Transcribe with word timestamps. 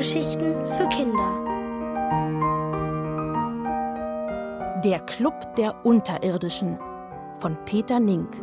Hörgeschichten 0.00 0.66
für 0.66 0.88
Kinder. 0.88 1.44
Der 4.82 4.98
Club 5.00 5.54
der 5.56 5.84
Unterirdischen 5.84 6.78
von 7.38 7.62
Peter 7.66 8.00
Nink. 8.00 8.42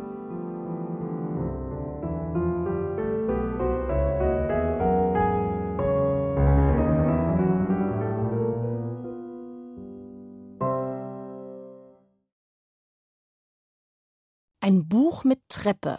Ein 14.60 14.86
Buch 14.86 15.24
mit 15.24 15.40
Treppe 15.48 15.98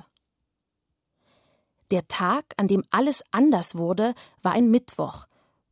der 1.91 2.07
Tag, 2.07 2.53
an 2.57 2.67
dem 2.67 2.83
alles 2.91 3.23
anders 3.31 3.75
wurde, 3.75 4.13
war 4.43 4.51
ein 4.51 4.69
Mittwoch. 4.69 5.25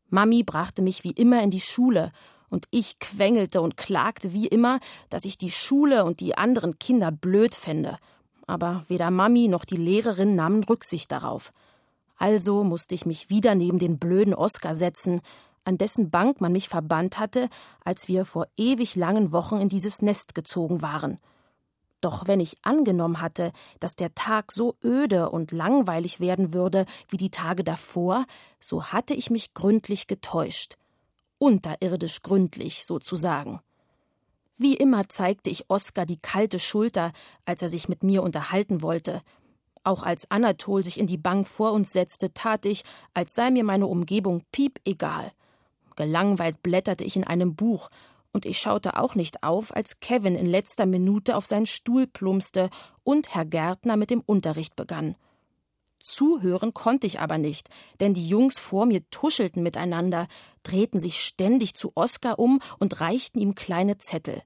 Mami 0.09 0.43
brachte 0.43 0.81
mich 0.81 1.03
wie 1.03 1.11
immer 1.11 1.41
in 1.43 1.51
die 1.51 1.61
Schule, 1.61 2.11
und 2.49 2.65
ich 2.71 2.99
quengelte 2.99 3.61
und 3.61 3.77
klagte 3.77 4.33
wie 4.33 4.47
immer, 4.47 4.79
dass 5.09 5.25
ich 5.25 5.37
die 5.37 5.51
Schule 5.51 6.05
und 6.05 6.19
die 6.19 6.37
anderen 6.37 6.79
Kinder 6.79 7.11
blöd 7.11 7.53
fände. 7.53 7.97
Aber 8.45 8.85
weder 8.87 9.11
Mami 9.11 9.47
noch 9.47 9.65
die 9.65 9.75
Lehrerin 9.75 10.35
nahmen 10.35 10.63
Rücksicht 10.63 11.11
darauf. 11.11 11.51
Also 12.17 12.63
musste 12.63 12.95
ich 12.95 13.05
mich 13.05 13.29
wieder 13.29 13.53
neben 13.55 13.79
den 13.79 13.99
blöden 13.99 14.33
Oskar 14.33 14.75
setzen, 14.75 15.21
an 15.65 15.77
dessen 15.77 16.09
Bank 16.09 16.39
man 16.39 16.53
mich 16.53 16.69
verbannt 16.69 17.19
hatte, 17.19 17.49
als 17.83 18.07
wir 18.07 18.23
vor 18.23 18.47
ewig 18.55 18.95
langen 18.95 19.33
Wochen 19.33 19.57
in 19.57 19.67
dieses 19.67 20.01
Nest 20.01 20.33
gezogen 20.33 20.81
waren. 20.81 21.19
Doch 22.01 22.27
wenn 22.27 22.39
ich 22.39 22.55
angenommen 22.61 23.21
hatte, 23.21 23.51
dass 23.79 23.95
der 23.95 24.13
Tag 24.13 24.51
so 24.51 24.75
öde 24.83 25.29
und 25.29 25.51
langweilig 25.51 26.19
werden 26.19 26.53
würde 26.53 26.85
wie 27.09 27.17
die 27.17 27.31
Tage 27.31 27.63
davor, 27.63 28.25
so 28.59 28.85
hatte 28.85 29.13
ich 29.13 29.31
mich 29.31 29.53
gründlich 29.53 30.05
getäuscht. 30.07 30.77
Unterirdisch 31.39 32.21
gründlich, 32.21 32.85
sozusagen. 32.85 33.61
Wie 34.57 34.75
immer 34.75 35.07
zeigte 35.07 35.49
ich 35.49 35.69
Oskar 35.69 36.05
die 36.05 36.17
kalte 36.17 36.57
Schulter, 36.57 37.13
als 37.45 37.61
er 37.61 37.69
sich 37.69 37.89
mit 37.89 38.03
mir 38.03 38.23
unterhalten 38.23 38.81
wollte. 38.81 39.21
Auch 39.83 40.03
als 40.03 40.29
Anatol 40.29 40.83
sich 40.83 40.99
in 40.99 41.07
die 41.07 41.17
Bank 41.17 41.47
vor 41.47 41.71
uns 41.73 41.93
setzte, 41.93 42.33
tat 42.33 42.65
ich, 42.65 42.83
als 43.13 43.33
sei 43.35 43.51
mir 43.51 43.63
meine 43.63 43.87
Umgebung 43.87 44.43
piep 44.51 44.79
egal. 44.83 45.31
Gelangweilt 45.95 46.61
blätterte 46.61 47.03
ich 47.03 47.15
in 47.15 47.23
einem 47.23 47.55
Buch 47.55 47.89
und 48.33 48.45
ich 48.45 48.59
schaute 48.59 48.97
auch 48.97 49.15
nicht 49.15 49.43
auf, 49.43 49.75
als 49.75 49.99
Kevin 49.99 50.35
in 50.35 50.45
letzter 50.45 50.85
Minute 50.85 51.35
auf 51.35 51.45
seinen 51.45 51.65
Stuhl 51.65 52.07
plumpste 52.07 52.69
und 53.03 53.33
Herr 53.33 53.45
Gärtner 53.45 53.97
mit 53.97 54.09
dem 54.09 54.21
Unterricht 54.21 54.75
begann. 54.75 55.15
Zuhören 55.99 56.73
konnte 56.73 57.07
ich 57.07 57.19
aber 57.19 57.37
nicht, 57.37 57.69
denn 57.99 58.13
die 58.13 58.27
Jungs 58.27 58.59
vor 58.59 58.85
mir 58.85 59.01
tuschelten 59.09 59.63
miteinander, 59.63 60.27
drehten 60.63 60.99
sich 60.99 61.19
ständig 61.19 61.73
zu 61.73 61.91
Oskar 61.95 62.39
um 62.39 62.61
und 62.79 63.01
reichten 63.01 63.39
ihm 63.39 63.55
kleine 63.55 63.97
Zettel. 63.97 64.41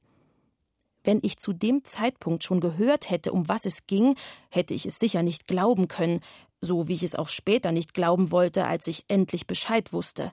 Wenn 1.03 1.19
ich 1.23 1.37
zu 1.37 1.53
dem 1.53 1.83
Zeitpunkt 1.83 2.43
schon 2.43 2.59
gehört 2.59 3.09
hätte, 3.09 3.31
um 3.31 3.47
was 3.47 3.65
es 3.65 3.87
ging, 3.87 4.15
hätte 4.49 4.73
ich 4.73 4.85
es 4.85 4.99
sicher 4.99 5.23
nicht 5.23 5.47
glauben 5.47 5.87
können, 5.87 6.21
so 6.61 6.87
wie 6.87 6.93
ich 6.93 7.03
es 7.03 7.15
auch 7.15 7.29
später 7.29 7.71
nicht 7.71 7.93
glauben 7.93 8.31
wollte, 8.31 8.65
als 8.65 8.87
ich 8.87 9.05
endlich 9.07 9.47
Bescheid 9.47 9.93
wusste. 9.93 10.31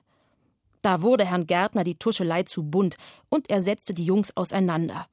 Da 0.81 1.01
wurde 1.01 1.25
Herrn 1.25 1.47
Gärtner 1.47 1.83
die 1.83 1.95
Tuschelei 1.95 2.43
zu 2.43 2.63
bunt 2.63 2.95
und 3.29 3.49
er 3.49 3.61
setzte 3.61 3.93
die 3.93 4.05
Jungs 4.05 4.35
auseinander. 4.35 5.07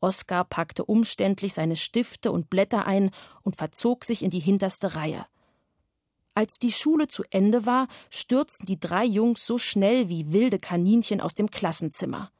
Oskar 0.00 0.44
packte 0.44 0.84
umständlich 0.84 1.54
seine 1.54 1.76
Stifte 1.76 2.32
und 2.32 2.50
Blätter 2.50 2.86
ein 2.86 3.10
und 3.42 3.56
verzog 3.56 4.04
sich 4.04 4.22
in 4.22 4.30
die 4.30 4.40
hinterste 4.40 4.96
Reihe. 4.96 5.24
Als 6.34 6.58
die 6.58 6.72
Schule 6.72 7.08
zu 7.08 7.24
Ende 7.30 7.66
war, 7.66 7.88
stürzten 8.10 8.66
die 8.66 8.80
drei 8.80 9.04
Jungs 9.04 9.46
so 9.46 9.58
schnell 9.58 10.08
wie 10.08 10.32
wilde 10.32 10.58
Kaninchen 10.58 11.20
aus 11.20 11.34
dem 11.34 11.50
Klassenzimmer. 11.50 12.30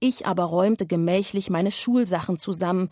Ich 0.00 0.26
aber 0.26 0.44
räumte 0.44 0.86
gemächlich 0.86 1.48
meine 1.48 1.70
Schulsachen 1.70 2.36
zusammen 2.36 2.90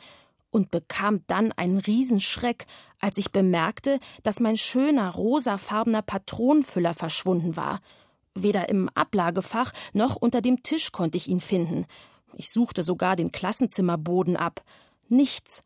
und 0.50 0.70
bekam 0.70 1.26
dann 1.26 1.50
einen 1.52 1.78
Riesenschreck, 1.78 2.66
als 3.00 3.18
ich 3.18 3.32
bemerkte, 3.32 3.98
dass 4.22 4.38
mein 4.38 4.56
schöner 4.56 5.10
rosafarbener 5.10 6.02
Patronenfüller 6.02 6.94
verschwunden 6.94 7.56
war– 7.56 7.80
Weder 8.34 8.68
im 8.68 8.88
Ablagefach 8.90 9.72
noch 9.92 10.16
unter 10.16 10.40
dem 10.40 10.62
Tisch 10.62 10.92
konnte 10.92 11.18
ich 11.18 11.28
ihn 11.28 11.40
finden. 11.40 11.86
Ich 12.34 12.50
suchte 12.50 12.82
sogar 12.82 13.16
den 13.16 13.30
Klassenzimmerboden 13.32 14.36
ab. 14.36 14.62
Nichts. 15.08 15.62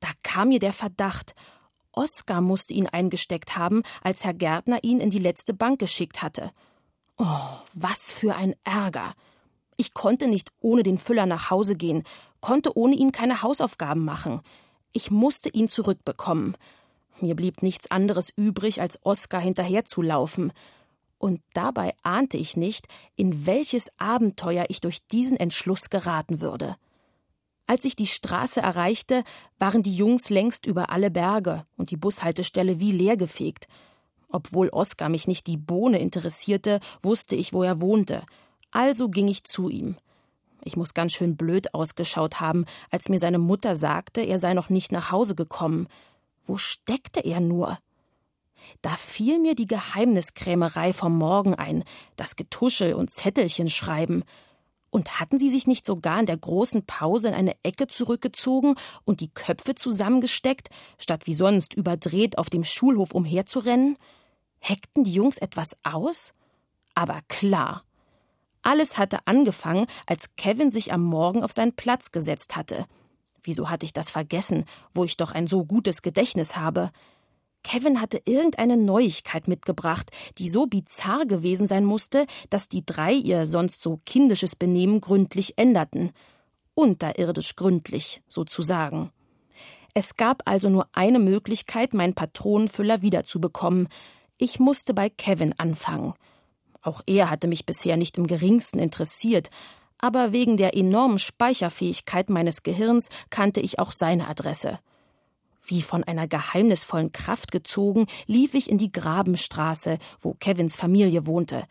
Da 0.00 0.08
kam 0.22 0.48
mir 0.48 0.58
der 0.58 0.72
Verdacht. 0.72 1.34
Oskar 1.92 2.40
musste 2.40 2.72
ihn 2.72 2.86
eingesteckt 2.86 3.56
haben, 3.56 3.82
als 4.02 4.24
Herr 4.24 4.32
Gärtner 4.32 4.82
ihn 4.82 5.00
in 5.00 5.10
die 5.10 5.18
letzte 5.18 5.52
Bank 5.52 5.78
geschickt 5.78 6.22
hatte. 6.22 6.50
Oh, 7.18 7.26
was 7.74 8.10
für 8.10 8.34
ein 8.34 8.54
Ärger. 8.64 9.14
Ich 9.76 9.92
konnte 9.92 10.28
nicht 10.28 10.50
ohne 10.60 10.82
den 10.82 10.96
Füller 10.98 11.26
nach 11.26 11.50
Hause 11.50 11.76
gehen, 11.76 12.04
konnte 12.40 12.76
ohne 12.76 12.94
ihn 12.94 13.12
keine 13.12 13.42
Hausaufgaben 13.42 14.04
machen. 14.04 14.40
Ich 14.92 15.10
musste 15.10 15.50
ihn 15.50 15.68
zurückbekommen. 15.68 16.56
Mir 17.20 17.36
blieb 17.36 17.62
nichts 17.62 17.90
anderes 17.90 18.30
übrig, 18.34 18.80
als 18.80 19.04
Oskar 19.04 19.40
hinterherzulaufen 19.40 20.52
und 21.22 21.40
dabei 21.52 21.94
ahnte 22.02 22.36
ich 22.36 22.56
nicht, 22.56 22.88
in 23.14 23.46
welches 23.46 23.88
Abenteuer 23.96 24.66
ich 24.68 24.80
durch 24.80 25.06
diesen 25.06 25.38
Entschluss 25.38 25.88
geraten 25.88 26.40
würde. 26.40 26.74
Als 27.68 27.84
ich 27.84 27.94
die 27.94 28.08
Straße 28.08 28.60
erreichte, 28.60 29.22
waren 29.56 29.84
die 29.84 29.94
Jungs 29.94 30.30
längst 30.30 30.66
über 30.66 30.90
alle 30.90 31.12
Berge 31.12 31.64
und 31.76 31.92
die 31.92 31.96
Bushaltestelle 31.96 32.80
wie 32.80 32.90
leergefegt. 32.90 33.68
Obwohl 34.32 34.68
Oskar 34.70 35.08
mich 35.08 35.28
nicht 35.28 35.46
die 35.46 35.56
Bohne 35.56 36.00
interessierte, 36.00 36.80
wusste 37.02 37.36
ich, 37.36 37.52
wo 37.52 37.62
er 37.62 37.80
wohnte. 37.80 38.24
Also 38.72 39.08
ging 39.08 39.28
ich 39.28 39.44
zu 39.44 39.68
ihm. 39.68 39.96
Ich 40.64 40.76
muss 40.76 40.92
ganz 40.92 41.12
schön 41.12 41.36
blöd 41.36 41.72
ausgeschaut 41.72 42.40
haben, 42.40 42.64
als 42.90 43.08
mir 43.08 43.20
seine 43.20 43.38
Mutter 43.38 43.76
sagte, 43.76 44.22
er 44.22 44.40
sei 44.40 44.54
noch 44.54 44.70
nicht 44.70 44.90
nach 44.90 45.12
Hause 45.12 45.36
gekommen. 45.36 45.86
Wo 46.42 46.56
steckte 46.56 47.20
er 47.20 47.38
nur? 47.38 47.78
Da 48.80 48.96
fiel 48.96 49.38
mir 49.38 49.54
die 49.54 49.66
Geheimniskrämerei 49.66 50.92
vom 50.92 51.16
Morgen 51.16 51.54
ein, 51.54 51.84
das 52.16 52.36
Getuschel 52.36 52.94
und 52.94 53.10
Zettelchen 53.10 53.68
schreiben. 53.68 54.24
Und 54.90 55.20
hatten 55.20 55.38
sie 55.38 55.48
sich 55.48 55.66
nicht 55.66 55.86
sogar 55.86 56.20
in 56.20 56.26
der 56.26 56.36
großen 56.36 56.84
Pause 56.84 57.28
in 57.28 57.34
eine 57.34 57.56
Ecke 57.62 57.86
zurückgezogen 57.86 58.74
und 59.04 59.20
die 59.20 59.32
Köpfe 59.32 59.74
zusammengesteckt, 59.74 60.68
statt 60.98 61.26
wie 61.26 61.34
sonst 61.34 61.74
überdreht 61.74 62.36
auf 62.36 62.50
dem 62.50 62.64
Schulhof 62.64 63.12
umherzurennen? 63.12 63.96
Heckten 64.60 65.04
die 65.04 65.14
Jungs 65.14 65.38
etwas 65.38 65.78
aus? 65.82 66.32
Aber 66.94 67.20
klar. 67.28 67.84
Alles 68.62 68.96
hatte 68.96 69.26
angefangen, 69.26 69.86
als 70.06 70.36
Kevin 70.36 70.70
sich 70.70 70.92
am 70.92 71.02
Morgen 71.02 71.42
auf 71.42 71.52
seinen 71.52 71.74
Platz 71.74 72.12
gesetzt 72.12 72.54
hatte. 72.54 72.86
Wieso 73.42 73.70
hatte 73.70 73.84
ich 73.84 73.92
das 73.92 74.10
vergessen, 74.10 74.64
wo 74.94 75.04
ich 75.04 75.16
doch 75.16 75.32
ein 75.32 75.48
so 75.48 75.64
gutes 75.64 76.02
Gedächtnis 76.02 76.56
habe? 76.56 76.90
Kevin 77.62 78.00
hatte 78.00 78.20
irgendeine 78.24 78.76
Neuigkeit 78.76 79.48
mitgebracht, 79.48 80.10
die 80.38 80.48
so 80.48 80.66
bizarr 80.66 81.26
gewesen 81.26 81.66
sein 81.66 81.84
musste, 81.84 82.26
dass 82.50 82.68
die 82.68 82.84
drei 82.84 83.12
ihr 83.12 83.46
sonst 83.46 83.82
so 83.82 84.00
kindisches 84.04 84.56
Benehmen 84.56 85.00
gründlich 85.00 85.58
änderten. 85.58 86.12
Unterirdisch 86.74 87.54
gründlich, 87.54 88.22
sozusagen. 88.28 89.10
Es 89.94 90.16
gab 90.16 90.42
also 90.46 90.70
nur 90.70 90.88
eine 90.92 91.18
Möglichkeit, 91.18 91.92
meinen 91.92 92.14
Patronenfüller 92.14 93.02
wiederzubekommen. 93.02 93.88
Ich 94.38 94.58
musste 94.58 94.94
bei 94.94 95.10
Kevin 95.10 95.54
anfangen. 95.58 96.14
Auch 96.80 97.02
er 97.06 97.30
hatte 97.30 97.46
mich 97.46 97.66
bisher 97.66 97.96
nicht 97.96 98.18
im 98.18 98.26
geringsten 98.26 98.78
interessiert, 98.78 99.50
aber 99.98 100.32
wegen 100.32 100.56
der 100.56 100.76
enormen 100.76 101.18
Speicherfähigkeit 101.18 102.28
meines 102.28 102.64
Gehirns 102.64 103.08
kannte 103.30 103.60
ich 103.60 103.78
auch 103.78 103.92
seine 103.92 104.26
Adresse. 104.28 104.80
Wie 105.64 105.82
von 105.82 106.02
einer 106.04 106.26
geheimnisvollen 106.26 107.12
Kraft 107.12 107.52
gezogen, 107.52 108.06
lief 108.26 108.54
ich 108.54 108.68
in 108.68 108.78
die 108.78 108.90
Grabenstraße, 108.92 109.98
wo 110.20 110.34
Kevins 110.34 110.76
Familie 110.76 111.26
wohnte. 111.26 111.64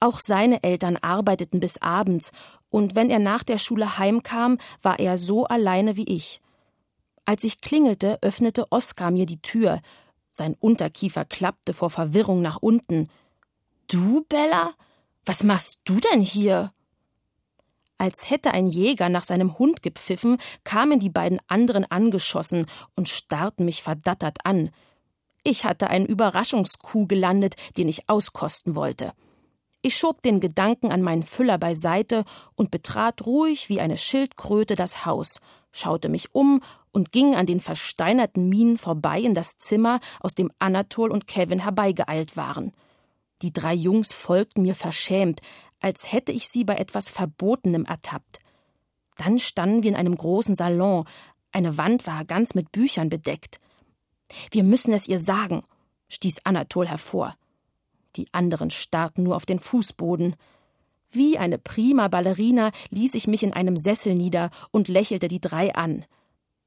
Auch 0.00 0.20
seine 0.20 0.62
Eltern 0.62 0.96
arbeiteten 0.96 1.60
bis 1.60 1.78
abends, 1.78 2.32
und 2.68 2.94
wenn 2.94 3.10
er 3.10 3.18
nach 3.18 3.42
der 3.42 3.58
Schule 3.58 3.98
heimkam, 3.98 4.58
war 4.82 4.98
er 4.98 5.16
so 5.16 5.46
alleine 5.46 5.96
wie 5.96 6.04
ich. 6.04 6.40
Als 7.24 7.44
ich 7.44 7.60
klingelte, 7.60 8.18
öffnete 8.22 8.66
Oskar 8.70 9.10
mir 9.10 9.26
die 9.26 9.40
Tür. 9.40 9.80
Sein 10.30 10.54
Unterkiefer 10.60 11.24
klappte 11.24 11.74
vor 11.74 11.90
Verwirrung 11.90 12.40
nach 12.42 12.58
unten. 12.58 13.08
Du, 13.88 14.24
Bella? 14.28 14.74
Was 15.24 15.42
machst 15.42 15.80
du 15.84 15.98
denn 15.98 16.20
hier? 16.20 16.72
Als 17.98 18.30
hätte 18.30 18.52
ein 18.52 18.66
Jäger 18.66 19.08
nach 19.08 19.24
seinem 19.24 19.58
Hund 19.58 19.82
gepfiffen, 19.82 20.38
kamen 20.64 21.00
die 21.00 21.10
beiden 21.10 21.40
anderen 21.48 21.84
angeschossen 21.90 22.66
und 22.94 23.08
starrten 23.08 23.64
mich 23.64 23.82
verdattert 23.82 24.38
an. 24.44 24.70
Ich 25.42 25.64
hatte 25.64 25.88
einen 25.88 26.06
Überraschungskuh 26.06 27.06
gelandet, 27.06 27.54
den 27.76 27.88
ich 27.88 28.08
auskosten 28.08 28.74
wollte. 28.74 29.12
Ich 29.80 29.96
schob 29.96 30.20
den 30.22 30.40
Gedanken 30.40 30.90
an 30.90 31.00
meinen 31.00 31.22
Füller 31.22 31.58
beiseite 31.58 32.24
und 32.56 32.72
betrat 32.72 33.24
ruhig 33.24 33.68
wie 33.68 33.80
eine 33.80 33.96
Schildkröte 33.96 34.74
das 34.74 35.06
Haus, 35.06 35.40
schaute 35.70 36.08
mich 36.08 36.34
um 36.34 36.60
und 36.90 37.12
ging 37.12 37.36
an 37.36 37.46
den 37.46 37.60
versteinerten 37.60 38.48
Minen 38.48 38.78
vorbei 38.78 39.20
in 39.20 39.34
das 39.34 39.58
Zimmer, 39.58 40.00
aus 40.18 40.34
dem 40.34 40.50
Anatol 40.58 41.12
und 41.12 41.28
Kevin 41.28 41.60
herbeigeeilt 41.60 42.36
waren. 42.36 42.72
Die 43.42 43.52
drei 43.52 43.74
Jungs 43.74 44.14
folgten 44.14 44.62
mir 44.62 44.74
verschämt, 44.74 45.40
als 45.80 46.12
hätte 46.12 46.32
ich 46.32 46.48
sie 46.48 46.64
bei 46.64 46.76
etwas 46.76 47.10
Verbotenem 47.10 47.84
ertappt. 47.84 48.40
Dann 49.16 49.38
standen 49.38 49.82
wir 49.82 49.90
in 49.90 49.96
einem 49.96 50.16
großen 50.16 50.54
Salon, 50.54 51.06
eine 51.52 51.78
Wand 51.78 52.06
war 52.06 52.24
ganz 52.24 52.54
mit 52.54 52.70
Büchern 52.72 53.08
bedeckt. 53.08 53.60
Wir 54.50 54.62
müssen 54.62 54.92
es 54.92 55.08
ihr 55.08 55.18
sagen, 55.18 55.62
stieß 56.08 56.44
Anatol 56.44 56.86
hervor. 56.86 57.34
Die 58.16 58.28
anderen 58.32 58.70
starrten 58.70 59.24
nur 59.24 59.36
auf 59.36 59.46
den 59.46 59.58
Fußboden. 59.58 60.36
Wie 61.10 61.38
eine 61.38 61.58
prima 61.58 62.08
Ballerina 62.08 62.72
ließ 62.90 63.14
ich 63.14 63.26
mich 63.26 63.42
in 63.42 63.52
einem 63.52 63.76
Sessel 63.76 64.14
nieder 64.14 64.50
und 64.70 64.88
lächelte 64.88 65.28
die 65.28 65.40
drei 65.40 65.74
an. 65.74 66.04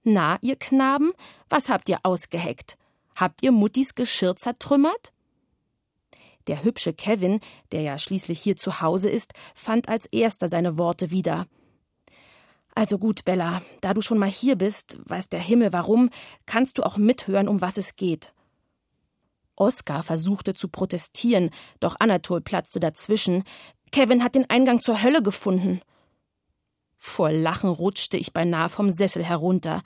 Na, 0.03 0.37
ihr 0.41 0.55
Knaben, 0.55 1.11
was 1.49 1.69
habt 1.69 1.89
ihr 1.89 1.99
ausgeheckt? 2.03 2.77
Habt 3.15 3.43
ihr 3.43 3.51
Muttis 3.51 3.95
Geschirr 3.95 4.35
zertrümmert? 4.37 5.11
Der 6.49 6.63
hübsche 6.63 6.93
Kevin, 6.93 7.41
der 7.71 7.81
ja 7.81 7.99
schließlich 7.99 8.41
hier 8.41 8.55
zu 8.55 8.81
Hause 8.81 9.07
ist, 9.07 9.33
fand 9.53 9.87
als 9.87 10.07
erster 10.07 10.47
seine 10.47 10.79
Worte 10.79 11.11
wieder. 11.11 11.45
Also 12.73 12.97
gut, 12.97 13.23
Bella, 13.23 13.61
da 13.81 13.93
du 13.93 14.01
schon 14.01 14.17
mal 14.17 14.29
hier 14.29 14.55
bist, 14.55 14.97
weiß 15.05 15.29
der 15.29 15.41
Himmel 15.41 15.73
warum, 15.73 16.09
kannst 16.47 16.79
du 16.79 16.83
auch 16.83 16.97
mithören, 16.97 17.47
um 17.47 17.61
was 17.61 17.77
es 17.77 17.97
geht. 17.97 18.33
Oskar 19.57 20.01
versuchte 20.01 20.55
zu 20.55 20.69
protestieren, 20.69 21.51
doch 21.81 21.97
Anatol 21.99 22.41
platzte 22.41 22.79
dazwischen. 22.79 23.43
Kevin 23.91 24.23
hat 24.23 24.33
den 24.33 24.49
Eingang 24.49 24.81
zur 24.81 25.03
Hölle 25.03 25.21
gefunden. 25.21 25.81
Vor 26.97 27.31
Lachen 27.31 27.69
rutschte 27.69 28.17
ich 28.17 28.33
beinahe 28.33 28.69
vom 28.69 28.89
Sessel 28.89 29.23
herunter, 29.23 29.83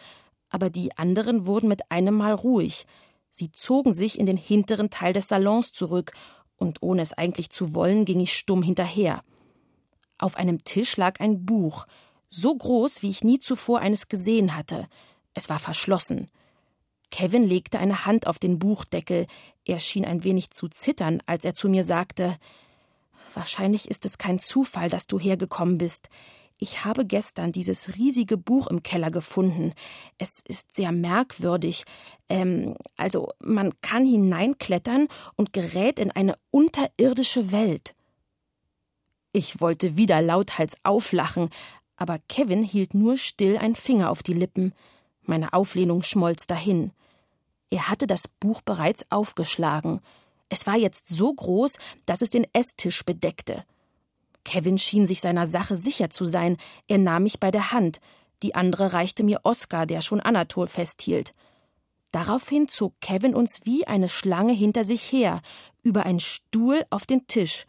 aber 0.48 0.70
die 0.70 0.98
anderen 0.98 1.46
wurden 1.46 1.68
mit 1.68 1.92
einem 1.92 2.16
Mal 2.16 2.34
ruhig. 2.34 2.86
Sie 3.32 3.52
zogen 3.52 3.92
sich 3.92 4.20
in 4.20 4.28
den 4.28 4.38
hinteren 4.38 4.92
Teil 4.92 5.12
des 5.12 5.28
Salons 5.28 5.74
zurück, 5.74 6.12
und 6.64 6.82
ohne 6.82 7.02
es 7.02 7.14
eigentlich 7.14 7.50
zu 7.50 7.76
wollen, 7.76 8.06
ging 8.06 8.20
ich 8.20 8.34
stumm 8.34 8.64
hinterher. 8.64 9.24
Auf 10.18 10.38
einem 10.38 10.64
Tisch 10.64 10.98
lag 10.98 11.20
ein 11.20 11.46
Buch, 11.46 11.86
so 12.30 12.56
groß, 12.56 13.04
wie 13.04 13.10
ich 13.10 13.24
nie 13.24 13.40
zuvor 13.40 13.80
eines 13.80 14.08
gesehen 14.08 14.56
hatte. 14.56 14.88
Es 15.34 15.50
war 15.50 15.60
verschlossen. 15.60 16.32
Kevin 17.12 17.44
legte 17.44 17.78
eine 17.78 18.06
Hand 18.06 18.26
auf 18.26 18.40
den 18.40 18.58
Buchdeckel. 18.58 19.28
Er 19.66 19.80
schien 19.80 20.06
ein 20.06 20.24
wenig 20.24 20.50
zu 20.50 20.68
zittern, 20.68 21.22
als 21.28 21.46
er 21.46 21.54
zu 21.54 21.70
mir 21.70 21.84
sagte 21.84 22.38
Wahrscheinlich 23.34 23.88
ist 23.90 24.06
es 24.06 24.18
kein 24.18 24.40
Zufall, 24.40 24.90
dass 24.90 25.06
du 25.06 25.20
hergekommen 25.20 25.78
bist. 25.78 26.10
Ich 26.64 26.86
habe 26.86 27.06
gestern 27.06 27.52
dieses 27.52 27.98
riesige 27.98 28.38
Buch 28.38 28.68
im 28.68 28.84
Keller 28.84 29.12
gefunden. 29.12 29.74
Es 30.18 30.40
ist 30.48 30.74
sehr 30.74 30.94
merkwürdig. 30.94 31.84
Ähm, 32.30 32.78
also 32.96 33.28
man 33.40 33.74
kann 33.82 34.06
hineinklettern 34.06 35.10
und 35.36 35.52
gerät 35.52 36.00
in 36.00 36.10
eine 36.10 36.38
unterirdische 36.52 37.52
Welt. 37.52 37.96
Ich 39.34 39.60
wollte 39.60 39.98
wieder 39.98 40.22
lauthals 40.22 40.78
auflachen, 40.84 41.50
aber 41.98 42.20
Kevin 42.30 42.64
hielt 42.64 42.94
nur 42.94 43.18
still 43.18 43.58
einen 43.58 43.76
Finger 43.76 44.10
auf 44.10 44.24
die 44.24 44.32
Lippen. 44.32 44.74
Meine 45.24 45.52
Auflehnung 45.52 46.02
schmolz 46.02 46.48
dahin. 46.48 46.94
Er 47.72 47.90
hatte 47.90 48.08
das 48.08 48.30
Buch 48.30 48.62
bereits 48.62 49.06
aufgeschlagen. 49.12 50.00
Es 50.48 50.66
war 50.66 50.78
jetzt 50.78 51.10
so 51.10 51.34
groß, 51.34 51.78
dass 52.06 52.22
es 52.22 52.30
den 52.30 52.48
Esstisch 52.54 53.04
bedeckte. 53.04 53.66
Kevin 54.44 54.78
schien 54.78 55.06
sich 55.06 55.22
seiner 55.22 55.48
Sache 55.48 55.76
sicher 55.76 56.10
zu 56.10 56.26
sein. 56.26 56.58
Er 56.88 56.98
nahm 56.98 57.24
mich 57.24 57.40
bei 57.40 57.52
der 57.52 57.72
Hand. 57.72 58.00
Die 58.42 58.56
andere 58.56 58.94
reichte 58.94 59.24
mir 59.24 59.42
Oskar, 59.44 59.86
der 59.86 60.02
schon 60.02 60.20
Anatol 60.20 60.68
festhielt. 60.68 61.32
Daraufhin 62.12 62.68
zog 62.68 63.00
Kevin 63.02 63.34
uns 63.34 63.62
wie 63.66 63.88
eine 63.88 64.08
Schlange 64.08 64.54
hinter 64.54 64.84
sich 64.84 65.12
her, 65.12 65.42
über 65.82 66.06
einen 66.06 66.20
Stuhl 66.20 66.86
auf 66.90 67.06
den 67.06 67.26
Tisch. 67.26 67.66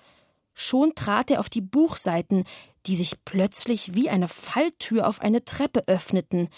Schon 0.52 0.94
trat 0.94 1.30
er 1.30 1.40
auf 1.40 1.48
die 1.48 1.62
Buchseiten, 1.62 2.44
die 2.86 2.96
sich 2.96 3.24
plötzlich 3.24 3.94
wie 3.94 4.10
eine 4.10 4.28
Falltür 4.28 5.08
auf 5.08 5.20
eine 5.20 5.44
Treppe 5.44 5.88
öffneten. 5.88 6.48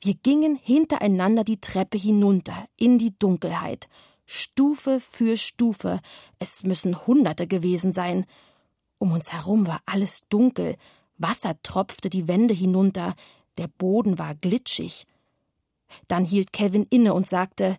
Wir 0.00 0.14
gingen 0.14 0.56
hintereinander 0.56 1.42
die 1.42 1.60
Treppe 1.60 1.98
hinunter 1.98 2.68
in 2.76 2.98
die 2.98 3.18
Dunkelheit, 3.18 3.88
Stufe 4.26 5.00
für 5.00 5.36
Stufe, 5.36 6.00
es 6.38 6.64
müssen 6.64 7.06
Hunderte 7.06 7.46
gewesen 7.46 7.92
sein. 7.92 8.26
Um 8.98 9.12
uns 9.12 9.32
herum 9.32 9.66
war 9.66 9.80
alles 9.86 10.22
dunkel, 10.28 10.76
Wasser 11.18 11.60
tropfte 11.62 12.10
die 12.10 12.28
Wände 12.28 12.54
hinunter, 12.54 13.14
der 13.58 13.68
Boden 13.68 14.18
war 14.18 14.34
glitschig. 14.34 15.06
Dann 16.08 16.24
hielt 16.24 16.52
Kevin 16.52 16.86
inne 16.90 17.14
und 17.14 17.28
sagte 17.28 17.76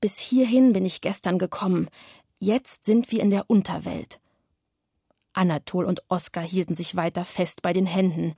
Bis 0.00 0.18
hierhin 0.18 0.72
bin 0.72 0.84
ich 0.84 1.00
gestern 1.00 1.38
gekommen, 1.38 1.88
jetzt 2.38 2.84
sind 2.84 3.10
wir 3.10 3.20
in 3.20 3.30
der 3.30 3.48
Unterwelt. 3.48 4.20
Anatol 5.32 5.84
und 5.84 6.02
Oskar 6.08 6.44
hielten 6.44 6.74
sich 6.74 6.96
weiter 6.96 7.24
fest 7.24 7.62
bei 7.62 7.72
den 7.72 7.86
Händen. 7.86 8.34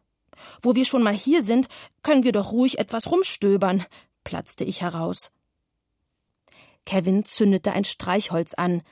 Wo 0.63 0.75
wir 0.75 0.85
schon 0.85 1.03
mal 1.03 1.15
hier 1.15 1.43
sind, 1.43 1.69
können 2.03 2.25
wir 2.25 2.33
doch 2.33 2.53
ruhig 2.53 2.79
etwas 2.79 3.11
rumstöbern, 3.11 3.85
platzte 4.25 4.65
ich 4.65 4.83
heraus. 4.83 5.31
Kevin 6.85 7.25
zündete 7.25 7.73
ein 7.73 7.85
Streichholz 7.85 8.55
an. 8.55 8.83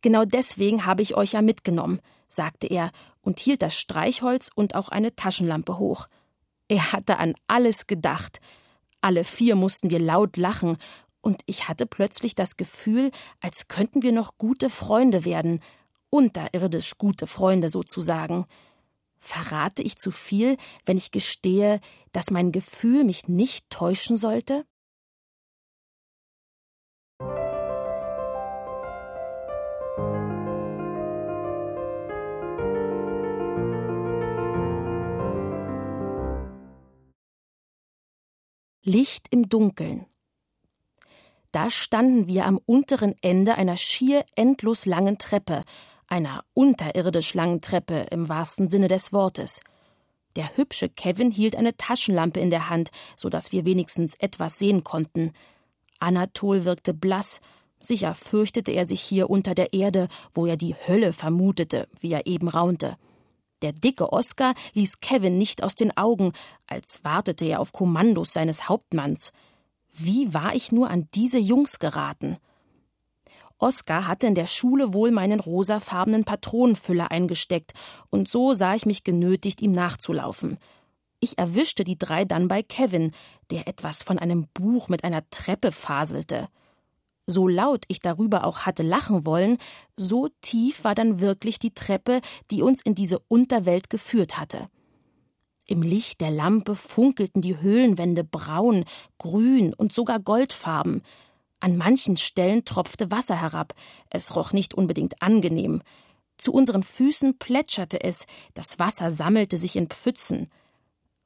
Genau 0.00 0.24
deswegen 0.24 0.86
habe 0.86 1.02
ich 1.02 1.14
euch 1.14 1.32
ja 1.32 1.42
mitgenommen, 1.42 2.00
sagte 2.32 2.66
er 2.66 2.90
und 3.20 3.38
hielt 3.38 3.62
das 3.62 3.76
Streichholz 3.76 4.50
und 4.54 4.74
auch 4.74 4.88
eine 4.88 5.14
Taschenlampe 5.14 5.78
hoch. 5.78 6.06
Er 6.68 6.92
hatte 6.92 7.18
an 7.18 7.34
alles 7.46 7.86
gedacht. 7.86 8.40
Alle 9.00 9.24
vier 9.24 9.56
mussten 9.56 9.90
wir 9.90 9.98
laut 9.98 10.36
lachen, 10.36 10.78
und 11.22 11.42
ich 11.46 11.68
hatte 11.68 11.86
plötzlich 11.86 12.34
das 12.34 12.56
Gefühl, 12.56 13.10
als 13.40 13.68
könnten 13.68 14.02
wir 14.02 14.12
noch 14.12 14.38
gute 14.38 14.70
Freunde 14.70 15.24
werden, 15.24 15.60
unterirdisch 16.08 16.96
gute 16.96 17.26
Freunde 17.26 17.68
sozusagen. 17.68 18.46
Verrate 19.18 19.82
ich 19.82 19.98
zu 19.98 20.10
viel, 20.10 20.56
wenn 20.86 20.96
ich 20.96 21.10
gestehe, 21.10 21.80
dass 22.12 22.30
mein 22.30 22.52
Gefühl 22.52 23.04
mich 23.04 23.28
nicht 23.28 23.68
täuschen 23.68 24.16
sollte? 24.16 24.64
Licht 38.90 39.28
im 39.30 39.48
Dunkeln. 39.48 40.06
Da 41.52 41.70
standen 41.70 42.26
wir 42.26 42.44
am 42.44 42.58
unteren 42.66 43.14
Ende 43.22 43.54
einer 43.54 43.76
schier 43.76 44.24
endlos 44.34 44.84
langen 44.84 45.16
Treppe, 45.16 45.62
einer 46.08 46.42
unterirdisch 46.54 47.34
langen 47.34 47.60
Treppe 47.60 48.08
im 48.10 48.28
wahrsten 48.28 48.68
Sinne 48.68 48.88
des 48.88 49.12
Wortes. 49.12 49.60
Der 50.34 50.56
hübsche 50.56 50.88
Kevin 50.88 51.30
hielt 51.30 51.54
eine 51.54 51.76
Taschenlampe 51.76 52.40
in 52.40 52.50
der 52.50 52.68
Hand, 52.68 52.90
so 53.14 53.28
dass 53.28 53.52
wir 53.52 53.64
wenigstens 53.64 54.16
etwas 54.16 54.58
sehen 54.58 54.82
konnten. 54.82 55.34
Anatol 56.00 56.64
wirkte 56.64 56.92
blass, 56.92 57.40
sicher 57.78 58.12
fürchtete 58.14 58.72
er 58.72 58.86
sich 58.86 59.00
hier 59.00 59.30
unter 59.30 59.54
der 59.54 59.72
Erde, 59.72 60.08
wo 60.34 60.46
er 60.46 60.56
die 60.56 60.74
Hölle 60.74 61.12
vermutete, 61.12 61.86
wie 62.00 62.10
er 62.10 62.26
eben 62.26 62.48
raunte. 62.48 62.96
Der 63.62 63.72
dicke 63.72 64.12
Oskar 64.12 64.54
ließ 64.74 65.00
Kevin 65.00 65.38
nicht 65.38 65.62
aus 65.62 65.74
den 65.74 65.96
Augen, 65.96 66.32
als 66.66 67.04
wartete 67.04 67.44
er 67.44 67.60
auf 67.60 67.72
Kommandos 67.72 68.32
seines 68.32 68.68
Hauptmanns. 68.68 69.32
Wie 69.92 70.32
war 70.32 70.54
ich 70.54 70.72
nur 70.72 70.88
an 70.90 71.08
diese 71.14 71.38
Jungs 71.38 71.78
geraten? 71.78 72.38
Oskar 73.58 74.06
hatte 74.06 74.26
in 74.26 74.34
der 74.34 74.46
Schule 74.46 74.94
wohl 74.94 75.10
meinen 75.10 75.38
rosafarbenen 75.38 76.24
Patronenfüller 76.24 77.10
eingesteckt, 77.10 77.72
und 78.08 78.28
so 78.28 78.54
sah 78.54 78.74
ich 78.74 78.86
mich 78.86 79.04
genötigt, 79.04 79.60
ihm 79.60 79.72
nachzulaufen. 79.72 80.58
Ich 81.20 81.36
erwischte 81.36 81.84
die 81.84 81.98
drei 81.98 82.24
dann 82.24 82.48
bei 82.48 82.62
Kevin, 82.62 83.12
der 83.50 83.68
etwas 83.68 84.02
von 84.02 84.18
einem 84.18 84.48
Buch 84.54 84.88
mit 84.88 85.04
einer 85.04 85.28
Treppe 85.28 85.70
faselte. 85.70 86.48
So 87.30 87.46
laut 87.46 87.84
ich 87.86 88.00
darüber 88.00 88.42
auch 88.42 88.62
hatte 88.62 88.82
lachen 88.82 89.24
wollen, 89.24 89.58
so 89.96 90.30
tief 90.40 90.82
war 90.82 90.96
dann 90.96 91.20
wirklich 91.20 91.60
die 91.60 91.72
Treppe, 91.72 92.22
die 92.50 92.60
uns 92.60 92.82
in 92.82 92.96
diese 92.96 93.20
Unterwelt 93.28 93.88
geführt 93.88 94.36
hatte. 94.36 94.68
Im 95.64 95.80
Licht 95.80 96.20
der 96.20 96.32
Lampe 96.32 96.74
funkelten 96.74 97.40
die 97.40 97.60
Höhlenwände 97.60 98.24
braun, 98.24 98.84
grün 99.18 99.72
und 99.74 99.92
sogar 99.92 100.18
goldfarben, 100.18 101.02
an 101.60 101.76
manchen 101.76 102.16
Stellen 102.16 102.64
tropfte 102.64 103.12
Wasser 103.12 103.40
herab, 103.40 103.74
es 104.08 104.34
roch 104.34 104.52
nicht 104.52 104.74
unbedingt 104.74 105.22
angenehm. 105.22 105.82
Zu 106.36 106.52
unseren 106.52 106.82
Füßen 106.82 107.38
plätscherte 107.38 108.02
es, 108.02 108.26
das 108.54 108.80
Wasser 108.80 109.08
sammelte 109.08 109.56
sich 109.56 109.76
in 109.76 109.86
Pfützen. 109.86 110.50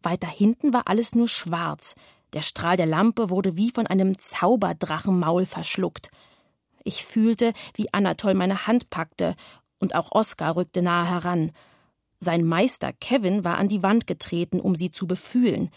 Weiter 0.03 0.29
hinten 0.29 0.75
war 0.75 0.87
alles 0.87 1.15
nur 1.15 1.29
schwarz, 1.29 1.95
der 2.35 2.43
Strahl 2.43 2.77
der 2.77 2.87
Lampe 2.87 3.31
wurde 3.31 3.57
wie 3.57 3.71
von 3.71 3.87
einem 3.87 4.19
Zauberdrachenmaul 4.19 5.47
verschluckt. 5.47 6.11
Ich 6.83 7.05
fühlte, 7.05 7.53
wie 7.75 7.93
Anatol 7.93 8.35
meine 8.35 8.67
Hand 8.67 8.91
packte, 8.91 9.35
und 9.79 9.95
auch 9.95 10.13
Oskar 10.13 10.57
rückte 10.57 10.83
nahe 10.83 11.09
heran. 11.09 11.53
Sein 12.21 12.45
Meister 12.45 12.93
Kevin 12.93 13.45
war 13.45 13.59
an 13.59 13.69
die 13.69 13.83
Wand 13.83 14.07
getreten, 14.07 14.61
um 14.61 14.75
sie 14.75 14.91
zu 14.91 15.07
befühlen. 15.07 15.71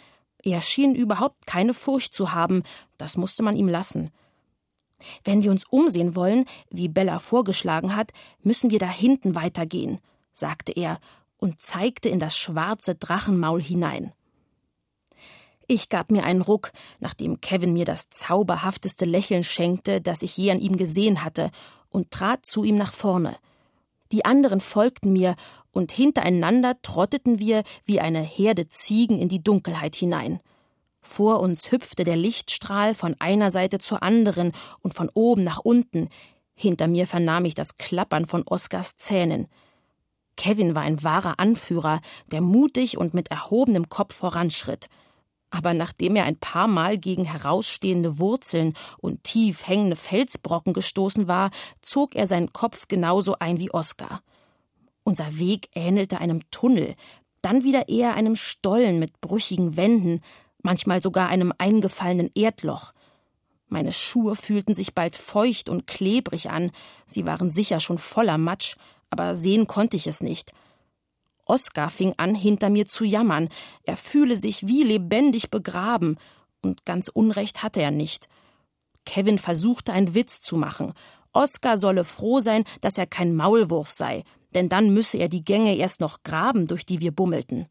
Er 0.44 0.62
schien 0.62 0.96
überhaupt 0.96 1.46
keine 1.46 1.74
Furcht 1.74 2.14
zu 2.14 2.34
haben, 2.34 2.64
das 2.98 3.18
musste 3.18 3.44
man 3.44 3.56
ihm 3.56 3.68
lassen. 3.68 4.12
Wenn 5.24 5.44
wir 5.44 5.52
uns 5.52 5.66
umsehen 5.66 6.16
wollen, 6.16 6.46
wie 6.70 6.88
Bella 6.88 7.20
vorgeschlagen 7.20 7.96
hat, 7.96 8.12
müssen 8.42 8.72
wir 8.72 8.80
da 8.80 8.90
hinten 8.90 9.36
weitergehen, 9.36 10.00
sagte 10.32 10.72
er 10.72 11.00
und 11.38 11.60
zeigte 11.60 12.10
in 12.10 12.20
das 12.20 12.38
schwarze 12.38 12.96
Drachenmaul 12.96 13.62
hinein. 13.62 14.14
Ich 15.68 15.90
gab 15.90 16.12
mir 16.12 16.24
einen 16.24 16.42
Ruck, 16.42 16.72
nachdem 17.00 17.42
Kevin 17.42 17.74
mir 17.74 17.84
das 17.84 18.10
zauberhafteste 18.10 19.04
Lächeln 19.04 19.44
schenkte, 19.44 20.00
das 20.00 20.22
ich 20.22 20.38
je 20.38 20.52
an 20.52 20.60
ihm 20.60 20.78
gesehen 20.78 21.26
hatte, 21.26 21.52
und 21.90 22.10
trat 22.12 22.46
zu 22.46 22.64
ihm 22.64 22.76
nach 22.76 22.94
vorne. 22.94 23.36
Die 24.14 24.24
anderen 24.24 24.62
folgten 24.62 25.12
mir, 25.12 25.36
und 25.72 25.92
hintereinander 25.92 26.82
trotteten 26.82 27.40
wir 27.40 27.64
wie 27.84 28.00
eine 28.00 28.22
Herde 28.22 28.68
Ziegen 28.70 29.20
in 29.20 29.28
die 29.28 29.44
Dunkelheit 29.44 29.96
hinein. 29.96 30.40
Vor 31.02 31.42
uns 31.42 31.72
hüpfte 31.72 32.04
der 32.04 32.16
Lichtstrahl 32.16 32.94
von 32.94 33.16
einer 33.20 33.52
Seite 33.52 33.78
zur 33.78 34.04
anderen 34.04 34.54
und 34.82 34.94
von 34.94 35.10
oben 35.14 35.44
nach 35.44 35.60
unten. 35.60 36.10
Hinter 36.56 36.88
mir 36.88 37.08
vernahm 37.08 37.46
ich 37.46 37.56
das 37.56 37.76
Klappern 37.76 38.26
von 38.26 38.44
Oskars 38.44 38.96
Zähnen. 38.96 39.48
Kevin 40.38 40.76
war 40.76 40.84
ein 40.84 41.04
wahrer 41.04 41.40
Anführer, 41.40 42.00
der 42.32 42.42
mutig 42.42 42.98
und 42.98 43.14
mit 43.14 43.32
erhobenem 43.32 43.90
Kopf 43.90 44.16
voranschritt. 44.16 44.88
Aber 45.50 45.74
nachdem 45.74 46.16
er 46.16 46.26
ein 46.26 46.38
paar 46.38 46.68
Mal 46.68 46.98
gegen 46.98 47.24
herausstehende 47.24 48.20
Wurzeln 48.20 48.74
und 48.98 49.24
tief 49.24 49.66
hängende 49.66 49.96
Felsbrocken 49.96 50.74
gestoßen 50.74 51.28
war, 51.28 51.52
zog 51.82 52.16
er 52.16 52.28
seinen 52.28 52.52
Kopf 52.52 52.88
genauso 52.88 53.38
ein 53.40 53.60
wie 53.60 53.72
Oskar. 53.72 54.22
Unser 55.04 55.40
Weg 55.40 55.70
ähnelte 55.74 56.20
einem 56.20 56.42
Tunnel, 56.52 56.96
dann 57.42 57.64
wieder 57.64 57.88
eher 57.88 58.16
einem 58.16 58.36
Stollen 58.36 59.00
mit 59.00 59.22
brüchigen 59.22 59.78
Wänden, 59.78 60.22
manchmal 60.64 61.02
sogar 61.02 61.30
einem 61.30 61.54
eingefallenen 61.58 62.30
Erdloch. 62.36 62.92
Meine 63.70 63.94
Schuhe 63.94 64.36
fühlten 64.36 64.74
sich 64.74 64.94
bald 64.94 65.16
feucht 65.16 65.70
und 65.70 65.88
klebrig 65.88 66.50
an, 66.50 66.72
sie 67.06 67.26
waren 67.26 67.50
sicher 67.50 67.80
schon 67.80 67.98
voller 67.98 68.38
Matsch, 68.38 68.76
aber 69.10 69.34
sehen 69.34 69.68
konnte 69.68 69.96
ich 69.96 70.08
es 70.08 70.20
nicht. 70.20 70.52
Oskar 71.48 71.90
fing 71.90 72.14
an, 72.18 72.36
hinter 72.36 72.70
mir 72.70 72.86
zu 72.86 73.04
jammern, 73.06 73.50
er 73.84 73.98
fühle 73.98 74.38
sich 74.38 74.68
wie 74.68 74.84
lebendig 74.84 75.50
begraben, 75.50 76.18
und 76.62 76.86
ganz 76.86 77.08
Unrecht 77.08 77.64
hatte 77.64 77.82
er 77.82 77.92
nicht. 77.92 78.28
Kevin 79.06 79.40
versuchte 79.40 79.94
einen 79.94 80.16
Witz 80.16 80.42
zu 80.42 80.58
machen. 80.58 80.94
Oskar 81.32 81.78
solle 81.78 82.04
froh 82.04 82.40
sein, 82.40 82.66
dass 82.82 82.98
er 82.98 83.06
kein 83.06 83.36
Maulwurf 83.36 83.90
sei, 83.92 84.24
denn 84.54 84.70
dann 84.70 84.94
müsse 84.94 85.18
er 85.18 85.30
die 85.30 85.46
Gänge 85.46 85.76
erst 85.76 86.02
noch 86.02 86.24
graben, 86.24 86.68
durch 86.68 86.86
die 86.86 87.00
wir 87.00 87.12
bummelten. 87.12 87.68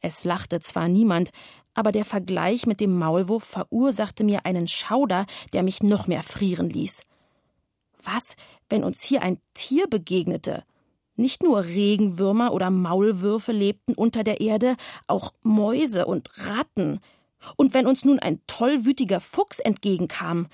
Es 0.00 0.24
lachte 0.24 0.60
zwar 0.60 0.88
niemand, 0.88 1.30
aber 1.74 1.92
der 1.92 2.04
Vergleich 2.04 2.66
mit 2.66 2.80
dem 2.80 2.98
Maulwurf 2.98 3.44
verursachte 3.44 4.24
mir 4.24 4.44
einen 4.44 4.66
Schauder, 4.68 5.26
der 5.52 5.62
mich 5.62 5.82
noch 5.82 6.06
mehr 6.06 6.22
frieren 6.22 6.68
ließ. 6.68 7.02
Was, 8.02 8.34
wenn 8.68 8.84
uns 8.84 9.02
hier 9.02 9.22
ein 9.22 9.38
Tier 9.54 9.86
begegnete? 9.86 10.64
Nicht 11.16 11.42
nur 11.42 11.64
Regenwürmer 11.64 12.52
oder 12.52 12.70
Maulwürfe 12.70 13.52
lebten 13.52 13.94
unter 13.94 14.24
der 14.24 14.40
Erde, 14.40 14.76
auch 15.06 15.32
Mäuse 15.42 16.06
und 16.06 16.30
Ratten. 16.46 17.00
Und 17.56 17.74
wenn 17.74 17.86
uns 17.86 18.04
nun 18.04 18.18
ein 18.18 18.40
tollwütiger 18.46 19.20
Fuchs 19.20 19.58
entgegenkam, 19.58 20.48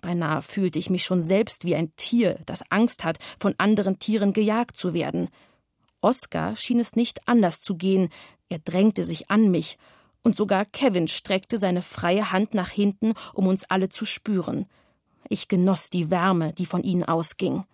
beinahe 0.00 0.42
fühlte 0.42 0.78
ich 0.78 0.90
mich 0.90 1.04
schon 1.04 1.22
selbst 1.22 1.64
wie 1.64 1.76
ein 1.76 1.94
Tier, 1.94 2.40
das 2.46 2.64
Angst 2.70 3.04
hat, 3.04 3.18
von 3.38 3.54
anderen 3.58 3.98
Tieren 3.98 4.32
gejagt 4.32 4.76
zu 4.76 4.92
werden. 4.92 5.28
Oskar 6.00 6.56
schien 6.56 6.80
es 6.80 6.96
nicht 6.96 7.28
anders 7.28 7.60
zu 7.60 7.76
gehen, 7.76 8.08
er 8.48 8.58
drängte 8.58 9.04
sich 9.04 9.30
an 9.30 9.50
mich, 9.50 9.78
und 10.24 10.36
sogar 10.36 10.64
Kevin 10.64 11.08
streckte 11.08 11.58
seine 11.58 11.82
freie 11.82 12.32
Hand 12.32 12.54
nach 12.54 12.70
hinten, 12.70 13.14
um 13.34 13.46
uns 13.46 13.64
alle 13.64 13.88
zu 13.88 14.04
spüren. 14.04 14.66
Ich 15.28 15.48
genoss 15.48 15.90
die 15.90 16.10
Wärme, 16.10 16.52
die 16.52 16.66
von 16.66 16.82
ihnen 16.82 17.04
ausging. 17.04 17.64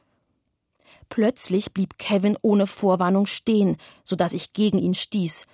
Plötzlich 1.08 1.72
blieb 1.72 1.98
Kevin 1.98 2.36
ohne 2.42 2.66
Vorwarnung 2.66 3.26
stehen, 3.26 3.76
so 4.04 4.16
dass 4.16 4.32
ich 4.32 4.52
gegen 4.52 4.78
ihn 4.78 4.94
stieß. 4.94 5.46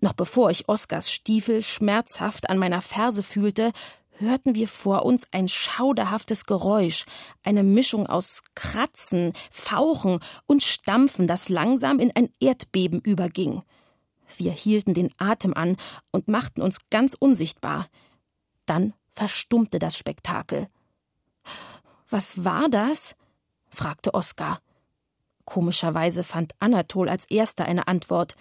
Noch 0.00 0.12
bevor 0.12 0.50
ich 0.50 0.68
Oskars 0.68 1.10
Stiefel 1.10 1.62
schmerzhaft 1.62 2.50
an 2.50 2.58
meiner 2.58 2.82
Ferse 2.82 3.22
fühlte, 3.22 3.72
hörten 4.18 4.54
wir 4.54 4.68
vor 4.68 5.04
uns 5.04 5.26
ein 5.30 5.48
schauderhaftes 5.48 6.46
Geräusch, 6.46 7.04
eine 7.42 7.62
Mischung 7.62 8.06
aus 8.06 8.42
Kratzen, 8.54 9.32
Fauchen 9.50 10.20
und 10.46 10.62
Stampfen, 10.62 11.26
das 11.26 11.48
langsam 11.48 11.98
in 11.98 12.14
ein 12.14 12.30
Erdbeben 12.40 13.00
überging. 13.00 13.62
Wir 14.36 14.52
hielten 14.52 14.94
den 14.94 15.10
Atem 15.18 15.54
an 15.54 15.76
und 16.10 16.28
machten 16.28 16.60
uns 16.60 16.78
ganz 16.90 17.14
unsichtbar. 17.14 17.86
Dann 18.66 18.94
verstummte 19.10 19.78
das 19.78 19.96
Spektakel. 19.96 20.66
Was 22.10 22.44
war 22.44 22.68
das? 22.68 23.14
fragte 23.70 24.14
Oskar. 24.14 24.60
Komischerweise 25.46 26.22
fand 26.22 26.52
Anatol 26.58 27.08
als 27.08 27.24
erster 27.30 27.64
eine 27.64 27.88
Antwort. 27.88 28.36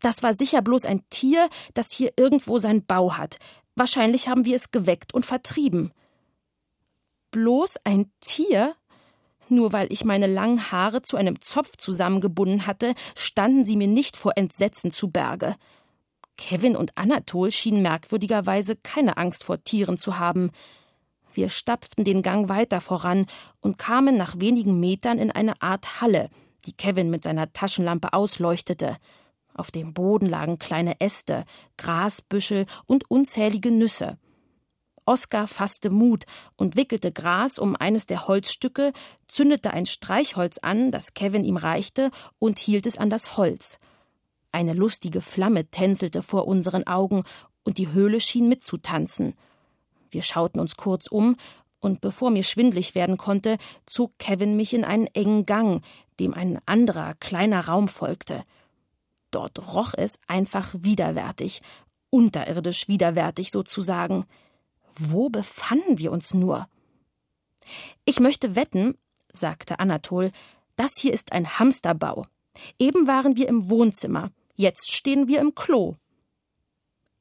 Das 0.00 0.22
war 0.22 0.34
sicher 0.34 0.62
bloß 0.62 0.84
ein 0.84 1.02
Tier, 1.10 1.48
das 1.74 1.92
hier 1.92 2.12
irgendwo 2.16 2.58
seinen 2.58 2.86
Bau 2.86 3.16
hat. 3.16 3.38
Wahrscheinlich 3.74 4.28
haben 4.28 4.44
wir 4.44 4.54
es 4.54 4.70
geweckt 4.70 5.12
und 5.12 5.26
vertrieben. 5.26 5.92
Bloß 7.32 7.78
ein 7.84 8.12
Tier? 8.20 8.76
Nur 9.48 9.72
weil 9.72 9.92
ich 9.92 10.04
meine 10.04 10.26
langen 10.26 10.70
Haare 10.70 11.02
zu 11.02 11.16
einem 11.16 11.40
Zopf 11.40 11.76
zusammengebunden 11.76 12.66
hatte, 12.66 12.94
standen 13.14 13.64
sie 13.64 13.76
mir 13.76 13.88
nicht 13.88 14.16
vor 14.16 14.36
Entsetzen 14.36 14.90
zu 14.90 15.10
Berge. 15.10 15.56
Kevin 16.36 16.76
und 16.76 16.96
Anatol 16.98 17.50
schienen 17.50 17.82
merkwürdigerweise 17.82 18.76
keine 18.76 19.16
Angst 19.16 19.44
vor 19.44 19.62
Tieren 19.62 19.96
zu 19.96 20.18
haben. 20.18 20.50
Wir 21.36 21.50
stapften 21.50 22.04
den 22.04 22.22
Gang 22.22 22.48
weiter 22.48 22.80
voran 22.80 23.26
und 23.60 23.76
kamen 23.76 24.16
nach 24.16 24.40
wenigen 24.40 24.80
Metern 24.80 25.18
in 25.18 25.30
eine 25.30 25.60
Art 25.60 26.00
Halle, 26.00 26.30
die 26.64 26.72
Kevin 26.72 27.10
mit 27.10 27.24
seiner 27.24 27.52
Taschenlampe 27.52 28.14
ausleuchtete. 28.14 28.96
Auf 29.52 29.70
dem 29.70 29.92
Boden 29.92 30.26
lagen 30.26 30.58
kleine 30.58 30.98
Äste, 30.98 31.44
Grasbüschel 31.76 32.64
und 32.86 33.10
unzählige 33.10 33.70
Nüsse. 33.70 34.16
Oskar 35.04 35.46
fasste 35.46 35.90
Mut 35.90 36.24
und 36.56 36.74
wickelte 36.74 37.12
Gras 37.12 37.58
um 37.58 37.76
eines 37.76 38.06
der 38.06 38.26
Holzstücke, 38.26 38.94
zündete 39.28 39.72
ein 39.72 39.84
Streichholz 39.84 40.56
an, 40.58 40.90
das 40.90 41.12
Kevin 41.12 41.44
ihm 41.44 41.58
reichte, 41.58 42.10
und 42.38 42.58
hielt 42.58 42.86
es 42.86 42.96
an 42.96 43.10
das 43.10 43.36
Holz. 43.36 43.78
Eine 44.52 44.72
lustige 44.72 45.20
Flamme 45.20 45.70
tänzelte 45.70 46.22
vor 46.22 46.48
unseren 46.48 46.86
Augen, 46.86 47.24
und 47.62 47.76
die 47.76 47.92
Höhle 47.92 48.20
schien 48.20 48.48
mitzutanzen. 48.48 49.34
Wir 50.16 50.22
schauten 50.22 50.60
uns 50.60 50.76
kurz 50.76 51.08
um, 51.08 51.36
und 51.78 52.00
bevor 52.00 52.30
mir 52.30 52.42
schwindlig 52.42 52.94
werden 52.94 53.18
konnte, 53.18 53.58
zog 53.84 54.18
Kevin 54.18 54.56
mich 54.56 54.72
in 54.72 54.82
einen 54.82 55.08
engen 55.08 55.44
Gang, 55.44 55.84
dem 56.18 56.32
ein 56.32 56.58
anderer, 56.64 57.12
kleiner 57.12 57.66
Raum 57.66 57.86
folgte. 57.86 58.42
Dort 59.30 59.74
roch 59.74 59.92
es 59.94 60.18
einfach 60.26 60.72
widerwärtig, 60.72 61.60
unterirdisch 62.08 62.88
widerwärtig 62.88 63.50
sozusagen. 63.50 64.24
Wo 64.98 65.28
befanden 65.28 65.98
wir 65.98 66.12
uns 66.12 66.32
nur? 66.32 66.66
Ich 68.06 68.18
möchte 68.18 68.56
wetten, 68.56 68.96
sagte 69.30 69.80
Anatol, 69.80 70.32
das 70.76 70.92
hier 70.98 71.12
ist 71.12 71.32
ein 71.32 71.58
Hamsterbau. 71.58 72.24
Eben 72.78 73.06
waren 73.06 73.36
wir 73.36 73.48
im 73.48 73.68
Wohnzimmer, 73.68 74.30
jetzt 74.54 74.90
stehen 74.90 75.28
wir 75.28 75.40
im 75.40 75.54
Klo. 75.54 75.96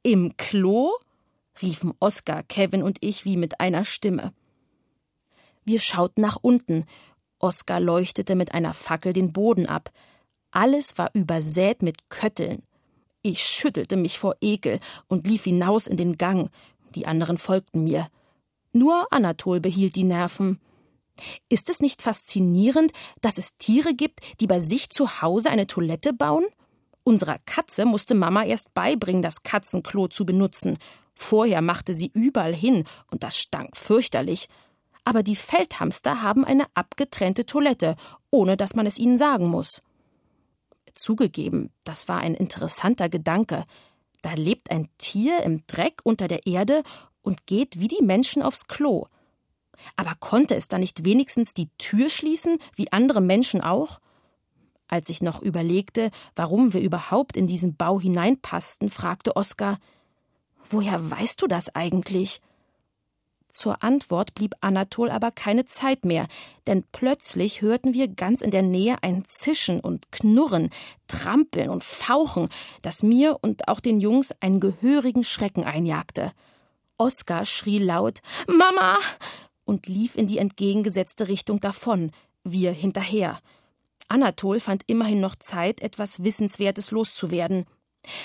Im 0.01 0.37
Klo? 0.37 0.93
Riefen 1.61 1.93
Oskar, 1.99 2.43
Kevin 2.43 2.83
und 2.83 2.97
ich 3.01 3.25
wie 3.25 3.37
mit 3.37 3.59
einer 3.59 3.85
Stimme. 3.85 4.33
Wir 5.63 5.79
schauten 5.79 6.21
nach 6.21 6.37
unten. 6.41 6.85
Oskar 7.39 7.79
leuchtete 7.79 8.35
mit 8.35 8.53
einer 8.53 8.73
Fackel 8.73 9.13
den 9.13 9.33
Boden 9.33 9.65
ab. 9.65 9.91
Alles 10.51 10.97
war 10.97 11.09
übersät 11.13 11.81
mit 11.81 12.09
Kötteln. 12.09 12.63
Ich 13.21 13.43
schüttelte 13.43 13.97
mich 13.97 14.19
vor 14.19 14.35
Ekel 14.39 14.79
und 15.07 15.27
lief 15.27 15.45
hinaus 15.45 15.87
in 15.87 15.97
den 15.97 16.17
Gang 16.17 16.51
die 16.95 17.05
anderen 17.05 17.37
folgten 17.37 17.83
mir. 17.83 18.07
Nur 18.73 19.11
Anatol 19.11 19.59
behielt 19.59 19.95
die 19.95 20.03
Nerven. 20.03 20.59
Ist 21.47 21.69
es 21.69 21.79
nicht 21.79 22.01
faszinierend, 22.01 22.91
dass 23.21 23.37
es 23.37 23.55
Tiere 23.57 23.93
gibt, 23.93 24.19
die 24.41 24.47
bei 24.47 24.59
sich 24.59 24.89
zu 24.89 25.21
Hause 25.21 25.49
eine 25.49 25.67
Toilette 25.67 26.13
bauen? 26.13 26.45
Unserer 27.03 27.37
Katze 27.45 27.85
musste 27.85 28.15
Mama 28.15 28.43
erst 28.43 28.73
beibringen, 28.73 29.21
das 29.21 29.43
Katzenklo 29.43 30.07
zu 30.07 30.25
benutzen. 30.25 30.77
Vorher 31.15 31.61
machte 31.61 31.93
sie 31.93 32.11
überall 32.13 32.53
hin, 32.53 32.83
und 33.09 33.23
das 33.23 33.37
stank 33.37 33.75
fürchterlich. 33.75 34.47
Aber 35.03 35.23
die 35.23 35.35
Feldhamster 35.35 36.21
haben 36.21 36.43
eine 36.43 36.65
abgetrennte 36.73 37.45
Toilette, 37.45 37.95
ohne 38.31 38.57
dass 38.57 38.75
man 38.75 38.85
es 38.85 38.97
ihnen 38.97 39.17
sagen 39.17 39.47
muss. 39.47 39.81
Zugegeben, 40.93 41.71
das 41.83 42.07
war 42.07 42.19
ein 42.19 42.35
interessanter 42.35 43.09
Gedanke. 43.09 43.65
Da 44.21 44.33
lebt 44.33 44.71
ein 44.71 44.89
Tier 44.97 45.43
im 45.43 45.65
Dreck 45.67 46.01
unter 46.03 46.27
der 46.27 46.47
Erde 46.47 46.83
und 47.21 47.45
geht 47.45 47.79
wie 47.79 47.87
die 47.87 48.03
Menschen 48.03 48.41
aufs 48.41 48.67
Klo. 48.67 49.05
Aber 49.95 50.15
konnte 50.19 50.55
es 50.55 50.67
da 50.67 50.77
nicht 50.77 51.05
wenigstens 51.05 51.53
die 51.53 51.69
Tür 51.77 52.09
schließen, 52.09 52.57
wie 52.75 52.91
andere 52.91 53.21
Menschen 53.21 53.61
auch? 53.61 53.99
Als 54.87 55.09
ich 55.09 55.21
noch 55.21 55.41
überlegte, 55.41 56.11
warum 56.35 56.73
wir 56.73 56.81
überhaupt 56.81 57.35
in 57.37 57.47
diesen 57.47 57.75
Bau 57.75 57.99
hineinpassten, 57.99 58.89
fragte 58.89 59.35
Oskar 59.35 59.79
Woher 60.69 61.09
weißt 61.11 61.41
du 61.41 61.47
das 61.47 61.73
eigentlich? 61.75 62.41
Zur 63.55 63.83
Antwort 63.83 64.35
blieb 64.35 64.53
Anatol 64.59 65.09
aber 65.09 65.31
keine 65.31 65.63
Zeit 65.63 66.03
mehr, 66.03 66.27
denn 66.67 66.83
plötzlich 66.91 67.61
hörten 67.61 67.93
wir 67.93 68.09
ganz 68.09 68.41
in 68.41 68.51
der 68.51 68.63
Nähe 68.63 68.97
ein 69.01 69.23
Zischen 69.25 69.79
und 69.79 70.11
Knurren, 70.11 70.71
Trampeln 71.07 71.69
und 71.69 71.81
Fauchen, 71.81 72.49
das 72.81 73.01
mir 73.01 73.37
und 73.41 73.69
auch 73.69 73.79
den 73.79 74.01
Jungs 74.01 74.33
einen 74.41 74.59
gehörigen 74.59 75.23
Schrecken 75.23 75.63
einjagte. 75.63 76.33
Oskar 76.97 77.45
schrie 77.45 77.79
laut 77.79 78.19
Mama 78.45 78.97
und 79.63 79.87
lief 79.87 80.17
in 80.17 80.27
die 80.27 80.37
entgegengesetzte 80.37 81.29
Richtung 81.29 81.61
davon, 81.61 82.11
wir 82.43 82.73
hinterher. 82.73 83.39
Anatol 84.09 84.59
fand 84.59 84.83
immerhin 84.87 85.21
noch 85.21 85.35
Zeit, 85.35 85.79
etwas 85.79 86.25
Wissenswertes 86.25 86.91
loszuwerden. 86.91 87.65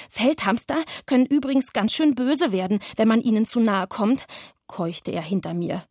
Feldhamster 0.09 0.83
können 1.07 1.27
übrigens 1.27 1.73
ganz 1.73 1.93
schön 1.93 2.15
böse 2.15 2.53
werden, 2.53 2.81
wenn 2.97 3.09
man 3.09 3.21
ihnen 3.21 3.47
zu 3.47 3.61
nahe 3.61 3.87
kommt, 3.87 4.27
keuchte 4.67 5.11
er 5.11 5.23
hinter 5.23 5.55
mir. 5.55 5.85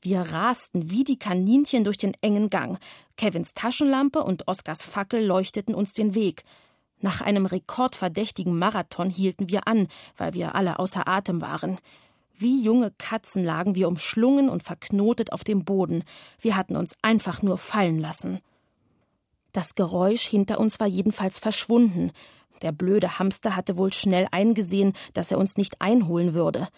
Wir 0.00 0.20
rasten 0.20 0.90
wie 0.90 1.02
die 1.02 1.18
Kaninchen 1.18 1.84
durch 1.84 1.98
den 1.98 2.14
engen 2.20 2.50
Gang. 2.50 2.78
Kevins 3.16 3.52
Taschenlampe 3.54 4.22
und 4.22 4.46
Oskars 4.46 4.84
Fackel 4.84 5.24
leuchteten 5.24 5.74
uns 5.74 5.92
den 5.92 6.14
Weg. 6.14 6.44
Nach 7.00 7.20
einem 7.20 7.46
rekordverdächtigen 7.46 8.56
Marathon 8.58 9.10
hielten 9.10 9.48
wir 9.48 9.66
an, 9.66 9.88
weil 10.16 10.34
wir 10.34 10.54
alle 10.54 10.78
außer 10.78 11.08
Atem 11.08 11.40
waren. 11.40 11.78
Wie 12.36 12.62
junge 12.62 12.92
Katzen 12.98 13.42
lagen 13.42 13.74
wir 13.74 13.88
umschlungen 13.88 14.48
und 14.48 14.62
verknotet 14.62 15.32
auf 15.32 15.42
dem 15.42 15.64
Boden. 15.64 16.04
Wir 16.40 16.56
hatten 16.56 16.76
uns 16.76 16.94
einfach 17.02 17.42
nur 17.42 17.58
fallen 17.58 17.98
lassen. 17.98 18.40
Das 19.52 19.74
Geräusch 19.74 20.22
hinter 20.22 20.60
uns 20.60 20.78
war 20.78 20.86
jedenfalls 20.86 21.40
verschwunden. 21.40 22.12
Der 22.62 22.72
blöde 22.72 23.18
Hamster 23.18 23.56
hatte 23.56 23.76
wohl 23.76 23.92
schnell 23.92 24.26
eingesehen, 24.30 24.92
dass 25.14 25.30
er 25.30 25.38
uns 25.38 25.56
nicht 25.56 25.80
einholen 25.80 26.34
würde. 26.34 26.68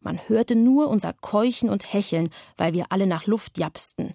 Man 0.00 0.20
hörte 0.28 0.54
nur 0.54 0.88
unser 0.88 1.12
Keuchen 1.12 1.70
und 1.70 1.92
Hecheln, 1.92 2.30
weil 2.56 2.72
wir 2.72 2.86
alle 2.90 3.06
nach 3.06 3.26
Luft 3.26 3.58
japsten. 3.58 4.14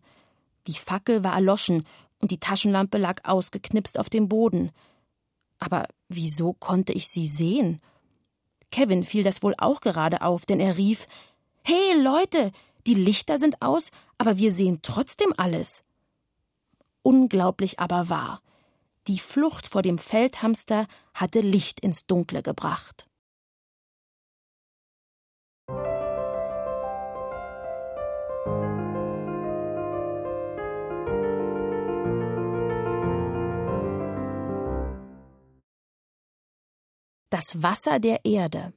Die 0.68 0.74
Fackel 0.74 1.24
war 1.24 1.34
erloschen 1.34 1.86
und 2.20 2.32
die 2.32 2.40
Taschenlampe 2.40 2.98
lag 2.98 3.26
ausgeknipst 3.26 4.00
auf 4.00 4.10
dem 4.10 4.30
Boden. 4.30 4.72
Aber 5.60 5.88
wieso 6.08 6.54
konnte 6.54 6.94
ich 6.94 7.08
sie 7.08 7.28
sehen? 7.28 7.82
Kevin 8.72 9.04
fiel 9.04 9.24
das 9.24 9.44
wohl 9.44 9.54
auch 9.58 9.82
gerade 9.82 10.22
auf, 10.22 10.46
denn 10.46 10.60
er 10.60 10.78
rief 10.78 11.06
Hey 11.64 12.02
Leute, 12.02 12.52
die 12.88 12.96
Lichter 12.96 13.38
sind 13.38 13.62
aus, 13.62 13.92
aber 14.18 14.38
wir 14.38 14.52
sehen 14.52 14.80
trotzdem 14.82 15.34
alles. 15.38 15.84
Unglaublich 17.02 17.80
aber 17.80 18.10
wahr. 18.10 18.42
Die 19.08 19.20
Flucht 19.20 19.68
vor 19.68 19.82
dem 19.82 19.98
Feldhamster 19.98 20.88
hatte 21.14 21.42
Licht 21.42 21.80
ins 21.80 22.06
Dunkle 22.06 22.42
gebracht. 22.42 23.06
Das 37.30 37.64
Wasser 37.64 38.00
der 38.00 38.26
Erde. 38.26 38.74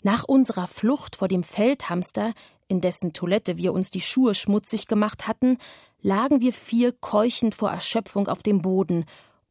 Nach 0.00 0.24
unserer 0.24 0.66
Flucht 0.66 1.16
vor 1.16 1.28
dem 1.28 1.42
Feldhamster, 1.42 2.32
in 2.66 2.80
dessen 2.80 3.12
Toilette 3.12 3.58
wir 3.58 3.74
uns 3.74 3.90
die 3.90 4.00
Schuhe 4.00 4.34
schmutzig 4.34 4.86
gemacht 4.86 5.26
hatten, 5.26 5.58
lagen 6.00 6.40
wir 6.40 6.54
vier 6.54 6.92
keuchend 6.92 7.54
vor 7.54 7.70
Erschöpfung 7.70 8.28
auf 8.28 8.42
dem 8.42 8.62
Boden 8.62 9.04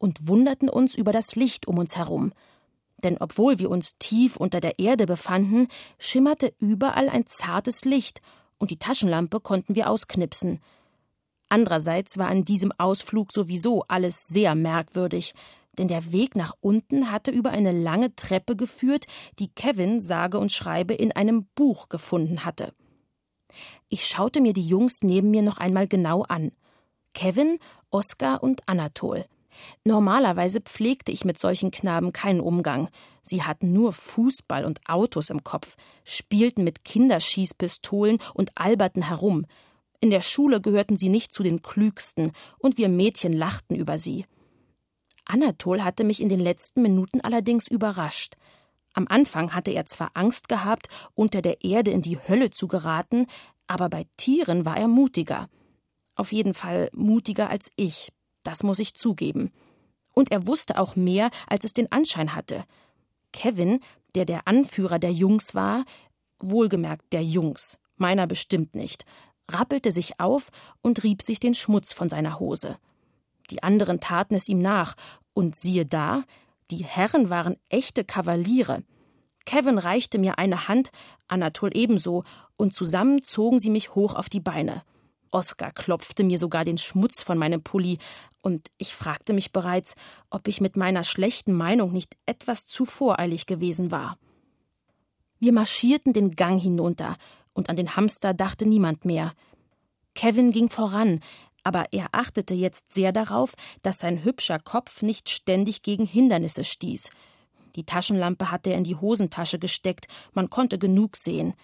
und 0.04 0.28
wunderten 0.28 0.68
uns 0.68 0.96
über 0.96 1.12
das 1.12 1.34
Licht 1.34 1.66
um 1.66 1.78
uns 1.78 1.96
herum. 1.96 2.34
Denn 3.02 3.16
obwohl 3.18 3.58
wir 3.58 3.70
uns 3.70 3.96
tief 3.98 4.36
unter 4.36 4.60
der 4.60 4.78
Erde 4.78 5.06
befanden, 5.06 5.68
schimmerte 5.98 6.52
überall 6.58 7.08
ein 7.08 7.24
zartes 7.26 7.86
Licht, 7.86 8.20
und 8.58 8.70
die 8.70 8.78
Taschenlampe 8.78 9.40
konnten 9.40 9.74
wir 9.74 9.88
ausknipsen. 9.88 10.60
Andererseits 11.48 12.18
war 12.18 12.28
an 12.28 12.44
diesem 12.44 12.70
Ausflug 12.72 13.32
sowieso 13.32 13.84
alles 13.88 14.26
sehr 14.26 14.54
merkwürdig, 14.54 15.32
denn 15.78 15.88
der 15.88 16.12
Weg 16.12 16.36
nach 16.36 16.52
unten 16.60 17.10
hatte 17.10 17.30
über 17.30 17.50
eine 17.50 17.72
lange 17.72 18.14
Treppe 18.14 18.56
geführt, 18.56 19.06
die 19.38 19.48
Kevin 19.48 20.02
sage 20.02 20.38
und 20.38 20.52
schreibe 20.52 20.92
in 20.92 21.12
einem 21.12 21.46
Buch 21.54 21.88
gefunden 21.88 22.44
hatte. 22.44 22.74
Ich 23.88 24.04
schaute 24.04 24.42
mir 24.42 24.52
die 24.52 24.68
Jungs 24.68 25.02
neben 25.02 25.30
mir 25.30 25.42
noch 25.42 25.56
einmal 25.56 25.88
genau 25.88 26.24
an. 26.24 26.52
Kevin, 27.14 27.58
Oskar 27.90 28.42
und 28.42 28.68
Anatol. 28.68 29.24
Normalerweise 29.84 30.60
pflegte 30.60 31.12
ich 31.12 31.24
mit 31.24 31.38
solchen 31.38 31.70
Knaben 31.70 32.12
keinen 32.12 32.40
Umgang. 32.40 32.88
Sie 33.22 33.42
hatten 33.42 33.72
nur 33.72 33.92
Fußball 33.92 34.64
und 34.64 34.80
Autos 34.88 35.30
im 35.30 35.44
Kopf, 35.44 35.76
spielten 36.04 36.64
mit 36.64 36.84
Kinderschießpistolen 36.84 38.18
und 38.34 38.52
alberten 38.56 39.02
herum. 39.02 39.46
In 40.00 40.10
der 40.10 40.20
Schule 40.20 40.60
gehörten 40.60 40.98
sie 40.98 41.08
nicht 41.08 41.32
zu 41.32 41.42
den 41.42 41.62
klügsten, 41.62 42.32
und 42.58 42.76
wir 42.76 42.88
Mädchen 42.88 43.32
lachten 43.32 43.74
über 43.74 43.96
sie. 43.98 44.26
Anatol 45.24 45.82
hatte 45.82 46.04
mich 46.04 46.20
in 46.20 46.28
den 46.28 46.40
letzten 46.40 46.82
Minuten 46.82 47.20
allerdings 47.22 47.66
überrascht. 47.68 48.34
Am 48.92 49.06
Anfang 49.08 49.54
hatte 49.54 49.70
er 49.70 49.86
zwar 49.86 50.10
Angst 50.14 50.48
gehabt, 50.48 50.88
unter 51.14 51.42
der 51.42 51.64
Erde 51.64 51.90
in 51.90 52.02
die 52.02 52.18
Hölle 52.18 52.50
zu 52.50 52.68
geraten, 52.68 53.26
aber 53.66 53.88
bei 53.88 54.06
Tieren 54.16 54.64
war 54.66 54.76
er 54.76 54.88
mutiger. 54.88 55.48
Auf 56.14 56.32
jeden 56.32 56.54
Fall 56.54 56.90
mutiger 56.92 57.50
als 57.50 57.70
ich, 57.76 58.12
das 58.44 58.62
muss 58.62 58.78
ich 58.78 58.94
zugeben. 58.94 59.50
Und 60.12 60.30
er 60.30 60.46
wusste 60.46 60.78
auch 60.78 60.94
mehr, 60.94 61.30
als 61.48 61.64
es 61.64 61.72
den 61.72 61.90
Anschein 61.90 62.34
hatte. 62.34 62.64
Kevin, 63.32 63.80
der 64.14 64.24
der 64.24 64.46
Anführer 64.46 65.00
der 65.00 65.12
Jungs 65.12 65.54
war, 65.54 65.84
wohlgemerkt 66.38 67.12
der 67.12 67.22
Jungs, 67.22 67.78
meiner 67.96 68.28
bestimmt 68.28 68.76
nicht, 68.76 69.04
rappelte 69.50 69.90
sich 69.90 70.20
auf 70.20 70.50
und 70.82 71.02
rieb 71.02 71.22
sich 71.22 71.40
den 71.40 71.54
Schmutz 71.54 71.92
von 71.92 72.08
seiner 72.08 72.38
Hose. 72.38 72.78
Die 73.50 73.62
anderen 73.62 74.00
taten 74.00 74.34
es 74.34 74.48
ihm 74.48 74.62
nach, 74.62 74.94
und 75.34 75.56
siehe 75.56 75.84
da, 75.84 76.22
die 76.70 76.84
Herren 76.84 77.28
waren 77.28 77.56
echte 77.68 78.04
Kavaliere. 78.04 78.84
Kevin 79.44 79.78
reichte 79.78 80.18
mir 80.18 80.38
eine 80.38 80.68
Hand, 80.68 80.90
Anatol 81.28 81.70
ebenso, 81.74 82.24
und 82.56 82.74
zusammen 82.74 83.22
zogen 83.22 83.58
sie 83.58 83.70
mich 83.70 83.94
hoch 83.94 84.14
auf 84.14 84.28
die 84.28 84.40
Beine. 84.40 84.82
Oskar 85.34 85.72
klopfte 85.72 86.22
mir 86.24 86.38
sogar 86.38 86.64
den 86.64 86.78
Schmutz 86.78 87.22
von 87.22 87.36
meinem 87.36 87.62
Pulli, 87.62 87.98
und 88.42 88.70
ich 88.78 88.94
fragte 88.94 89.32
mich 89.32 89.52
bereits, 89.52 89.94
ob 90.30 90.48
ich 90.48 90.60
mit 90.60 90.76
meiner 90.76 91.02
schlechten 91.02 91.52
Meinung 91.52 91.92
nicht 91.92 92.16
etwas 92.26 92.66
zu 92.66 92.84
voreilig 92.84 93.46
gewesen 93.46 93.90
war. 93.90 94.18
Wir 95.38 95.52
marschierten 95.52 96.12
den 96.12 96.36
Gang 96.36 96.60
hinunter, 96.60 97.16
und 97.52 97.68
an 97.68 97.76
den 97.76 97.96
Hamster 97.96 98.32
dachte 98.34 98.66
niemand 98.66 99.04
mehr. 99.04 99.32
Kevin 100.14 100.52
ging 100.52 100.70
voran, 100.70 101.20
aber 101.64 101.86
er 101.92 102.08
achtete 102.12 102.54
jetzt 102.54 102.92
sehr 102.92 103.10
darauf, 103.10 103.54
dass 103.82 103.98
sein 103.98 104.22
hübscher 104.22 104.58
Kopf 104.58 105.02
nicht 105.02 105.30
ständig 105.30 105.82
gegen 105.82 106.06
Hindernisse 106.06 106.62
stieß. 106.62 107.10
Die 107.74 107.84
Taschenlampe 107.84 108.50
hatte 108.50 108.70
er 108.70 108.78
in 108.78 108.84
die 108.84 108.96
Hosentasche 108.96 109.58
gesteckt, 109.58 110.06
man 110.32 110.50
konnte 110.50 110.78
genug 110.78 111.16
sehen. 111.16 111.54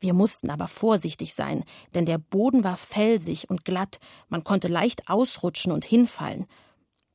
Wir 0.00 0.14
mussten 0.14 0.50
aber 0.50 0.68
vorsichtig 0.68 1.34
sein, 1.34 1.64
denn 1.94 2.04
der 2.04 2.18
Boden 2.18 2.62
war 2.62 2.76
felsig 2.76 3.50
und 3.50 3.64
glatt, 3.64 3.98
man 4.28 4.44
konnte 4.44 4.68
leicht 4.68 5.08
ausrutschen 5.08 5.72
und 5.72 5.84
hinfallen. 5.84 6.46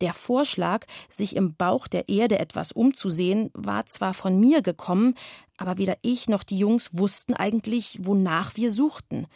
Der 0.02 0.14
Vorschlag, 0.14 0.86
sich 1.10 1.36
im 1.38 1.56
Bauch 1.56 1.88
der 1.88 2.10
Erde 2.10 2.38
etwas 2.38 2.74
umzusehen, 2.74 3.52
war 3.54 3.86
zwar 3.86 4.14
von 4.14 4.38
mir 4.38 4.62
gekommen, 4.62 5.16
aber 5.58 5.78
weder 5.78 5.98
ich 6.02 6.28
noch 6.28 6.44
die 6.44 6.58
Jungs 6.58 6.98
wussten 6.98 7.34
eigentlich, 7.34 8.00
wonach 8.02 8.58
wir 8.58 8.70
suchten. 8.70 9.28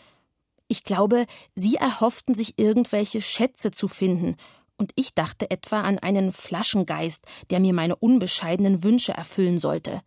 Ich 0.67 0.83
glaube, 0.83 1.25
sie 1.55 1.75
erhofften 1.75 2.36
sich 2.36 2.60
irgendwelche 2.60 3.21
Schätze 3.21 3.71
zu 3.71 3.88
finden, 3.88 4.36
und 4.79 4.91
ich 4.95 5.15
dachte 5.15 5.49
etwa 5.49 5.81
an 5.81 5.97
einen 5.97 6.31
Flaschengeist, 6.31 7.25
der 7.49 7.60
mir 7.60 7.73
meine 7.73 7.95
unbescheidenen 7.95 8.83
Wünsche 8.83 9.13
erfüllen 9.13 9.57
sollte. 9.57 10.01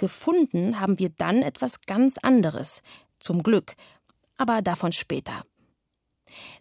Gefunden 0.00 0.80
haben 0.80 0.98
wir 0.98 1.10
dann 1.10 1.42
etwas 1.42 1.82
ganz 1.82 2.16
anderes, 2.16 2.82
zum 3.18 3.42
Glück, 3.42 3.74
aber 4.38 4.62
davon 4.62 4.92
später. 4.92 5.44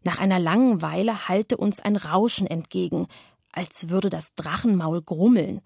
Nach 0.03 0.19
einer 0.19 0.39
langen 0.39 0.81
Weile 0.81 1.29
hallte 1.29 1.55
uns 1.55 1.79
ein 1.79 1.95
Rauschen 1.95 2.47
entgegen, 2.47 3.07
als 3.53 3.89
würde 3.89 4.09
das 4.09 4.35
Drachenmaul 4.35 5.01
grummeln. 5.01 5.61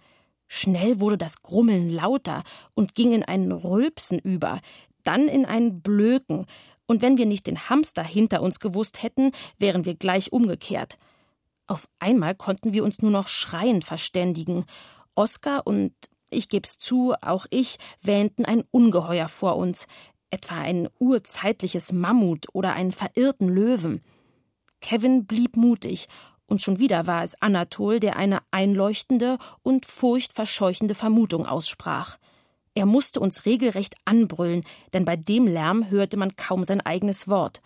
Schnell 0.48 1.00
wurde 1.00 1.18
das 1.18 1.42
Grummeln 1.42 1.90
lauter 1.90 2.44
und 2.76 2.94
ging 2.94 3.12
in 3.12 3.24
ein 3.24 3.52
Rülpsen 3.52 4.20
über, 4.20 4.60
dann 5.04 5.28
in 5.28 5.46
ein 5.46 5.82
Blöken, 5.82 6.46
und 6.86 7.02
wenn 7.02 7.18
wir 7.18 7.26
nicht 7.26 7.48
den 7.48 7.70
Hamster 7.70 8.04
hinter 8.04 8.44
uns 8.44 8.60
gewusst 8.60 9.02
hätten, 9.02 9.32
wären 9.58 9.86
wir 9.86 9.96
gleich 9.96 10.32
umgekehrt. 10.32 11.00
Auf 11.66 11.88
einmal 11.98 12.36
konnten 12.36 12.74
wir 12.74 12.84
uns 12.84 13.02
nur 13.02 13.10
noch 13.10 13.30
schreiend 13.30 13.84
verständigen. 13.84 14.66
Oskar 15.16 15.66
und 15.66 15.94
ich 16.34 16.50
geb's 16.50 16.78
zu, 16.78 17.13
auch 17.22 17.46
ich 17.50 17.78
wähnten 18.02 18.46
ein 18.46 18.63
Ungeheuer 18.72 19.28
vor 19.28 19.58
uns, 19.58 19.88
etwa 20.30 20.56
ein 20.56 20.89
urzeitliches 21.00 21.91
Mammut 21.91 22.48
oder 22.54 22.74
einen 22.74 22.91
verirrten 22.91 23.50
Löwen. 23.50 24.02
Kevin 24.82 25.26
blieb 25.26 25.56
mutig, 25.56 26.08
und 26.46 26.62
schon 26.62 26.78
wieder 26.78 27.08
war 27.08 27.24
es 27.24 27.41
Anatol, 27.41 28.00
der 28.00 28.15
eine 28.17 28.39
einleuchtende 28.52 29.38
und 29.63 29.86
furchtverscheuchende 29.86 30.93
Vermutung 30.93 31.46
aussprach. 31.46 32.17
Er 32.76 32.86
musste 32.86 33.19
uns 33.19 33.46
regelrecht 33.46 33.96
anbrüllen, 34.06 34.63
denn 34.93 35.06
bei 35.06 35.15
dem 35.15 35.48
Lärm 35.48 35.89
hörte 35.89 36.17
man 36.17 36.36
kaum 36.36 36.63
sein 36.63 36.82
eigenes 36.82 37.28
Wort. 37.28 37.62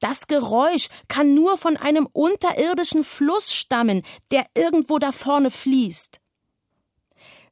Das 0.00 0.26
Geräusch 0.26 0.88
kann 1.08 1.34
nur 1.34 1.56
von 1.56 1.76
einem 1.76 2.06
unterirdischen 2.12 3.04
Fluss 3.04 3.54
stammen, 3.54 4.02
der 4.30 4.46
irgendwo 4.54 4.98
da 4.98 5.12
vorne 5.12 5.50
fließt. 5.50 6.20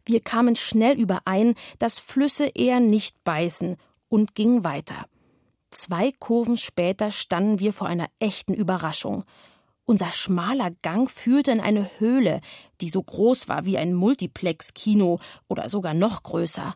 Wir 0.05 0.21
kamen 0.21 0.57
schnell 0.57 0.99
überein, 0.99 1.55
dass 1.79 1.99
Flüsse 1.99 2.47
eher 2.55 2.81
nicht 2.81 3.23
beißen 3.25 3.77
und 4.09 4.35
gingen 4.35 4.65
weiter. 4.65 5.07
Zwei 5.71 6.13
Kurven 6.13 6.57
später 6.57 7.11
standen 7.11 7.59
wir 7.59 7.73
vor 7.73 7.87
einer 7.87 8.09
echten 8.19 8.53
Überraschung. 8.53 9.25
Unser 9.85 10.13
schmaler 10.13 10.71
Gang 10.83 11.11
führte 11.11 11.51
in 11.51 11.61
eine 11.61 11.91
Höhle, 11.99 12.41
die 12.81 12.89
so 12.89 13.03
groß 13.03 13.49
war 13.49 13.65
wie 13.65 13.79
ein 13.79 13.95
Multiplex-Kino 13.95 15.19
oder 15.49 15.69
sogar 15.69 15.95
noch 15.95 16.23
größer. 16.23 16.75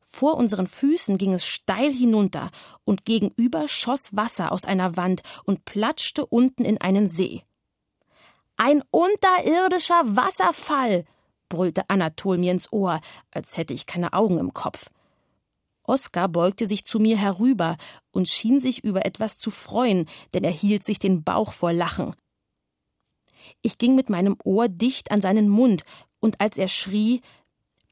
Vor 0.00 0.34
unseren 0.36 0.66
Füßen 0.66 1.16
ging 1.16 1.32
es 1.32 1.44
steil 1.44 1.92
hinunter, 1.92 2.50
und 2.84 3.04
gegenüber 3.04 3.66
schoss 3.66 4.14
Wasser 4.14 4.52
aus 4.52 4.64
einer 4.64 4.96
Wand 4.96 5.22
und 5.44 5.64
platschte 5.64 6.26
unten 6.26 6.64
in 6.64 6.80
einen 6.80 7.08
See. 7.08 7.42
Ein 8.56 8.82
unterirdischer 8.90 10.02
Wasserfall, 10.04 11.04
brüllte 11.48 11.88
Anatol 11.88 12.38
mir 12.38 12.52
ins 12.52 12.72
Ohr, 12.72 13.00
als 13.30 13.56
hätte 13.56 13.74
ich 13.74 13.86
keine 13.86 14.12
Augen 14.12 14.38
im 14.38 14.52
Kopf. 14.52 14.90
Oskar 15.82 16.28
beugte 16.28 16.66
sich 16.66 16.84
zu 16.84 16.98
mir 16.98 17.18
herüber 17.18 17.76
und 18.10 18.28
schien 18.28 18.58
sich 18.58 18.82
über 18.82 19.04
etwas 19.04 19.38
zu 19.38 19.50
freuen, 19.50 20.06
denn 20.32 20.44
er 20.44 20.52
hielt 20.52 20.84
sich 20.84 20.98
den 20.98 21.22
Bauch 21.22 21.52
vor 21.52 21.72
Lachen. 21.72 22.14
Ich 23.60 23.76
ging 23.76 23.94
mit 23.94 24.08
meinem 24.08 24.36
Ohr 24.44 24.68
dicht 24.68 25.10
an 25.10 25.20
seinen 25.20 25.48
Mund, 25.48 25.84
und 26.20 26.40
als 26.40 26.56
er 26.56 26.68
schrie 26.68 27.20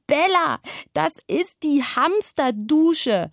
Bella, 0.07 0.61
das 0.95 1.13
ist 1.27 1.63
die 1.63 1.83
Hamsterdusche, 1.83 3.31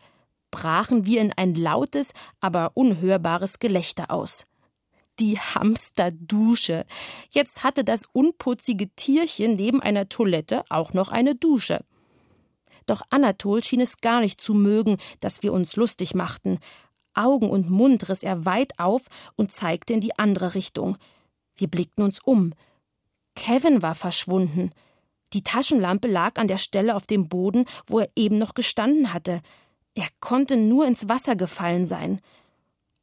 brachen 0.52 1.06
wir 1.06 1.22
in 1.22 1.32
ein 1.34 1.56
lautes, 1.56 2.14
aber 2.42 2.72
unhörbares 2.76 3.60
Gelächter 3.60 4.12
aus. 4.12 4.46
Die 5.20 5.38
Hamsterdusche. 5.38 6.86
Jetzt 7.30 7.64
hatte 7.64 7.84
das 7.84 8.06
unputzige 8.14 8.90
Tierchen 8.96 9.56
neben 9.56 9.82
einer 9.82 10.08
Toilette 10.08 10.64
auch 10.70 10.94
noch 10.94 11.10
eine 11.10 11.36
Dusche. 11.36 11.84
Doch 12.86 13.02
Anatol 13.10 13.64
schien 13.64 13.82
es 13.82 14.02
gar 14.02 14.22
nicht 14.22 14.42
zu 14.42 14.54
mögen, 14.54 14.98
dass 15.20 15.44
wir 15.44 15.54
uns 15.54 15.76
lustig 15.76 16.16
machten. 16.16 16.60
Augen 17.14 17.50
und 17.50 17.70
Mund 17.70 18.08
riss 18.08 18.24
er 18.24 18.46
weit 18.46 18.80
auf 18.80 19.04
und 19.36 19.52
zeigte 19.52 19.94
in 19.94 20.00
die 20.00 20.18
andere 20.18 20.56
Richtung. 20.56 20.98
Wir 21.56 21.68
blickten 21.68 22.04
uns 22.04 22.20
um. 22.24 22.54
Kevin 23.36 23.82
war 23.82 23.96
verschwunden. 23.96 24.72
Die 25.34 25.44
Taschenlampe 25.44 26.08
lag 26.08 26.40
an 26.40 26.48
der 26.48 26.58
Stelle 26.58 26.96
auf 26.96 27.06
dem 27.06 27.28
Boden, 27.28 27.66
wo 27.86 28.00
er 28.00 28.10
eben 28.16 28.38
noch 28.38 28.54
gestanden 28.54 29.14
hatte. 29.14 29.42
Er 29.96 30.08
konnte 30.22 30.56
nur 30.56 30.88
ins 30.88 31.10
Wasser 31.10 31.36
gefallen 31.36 31.86
sein. 31.86 32.22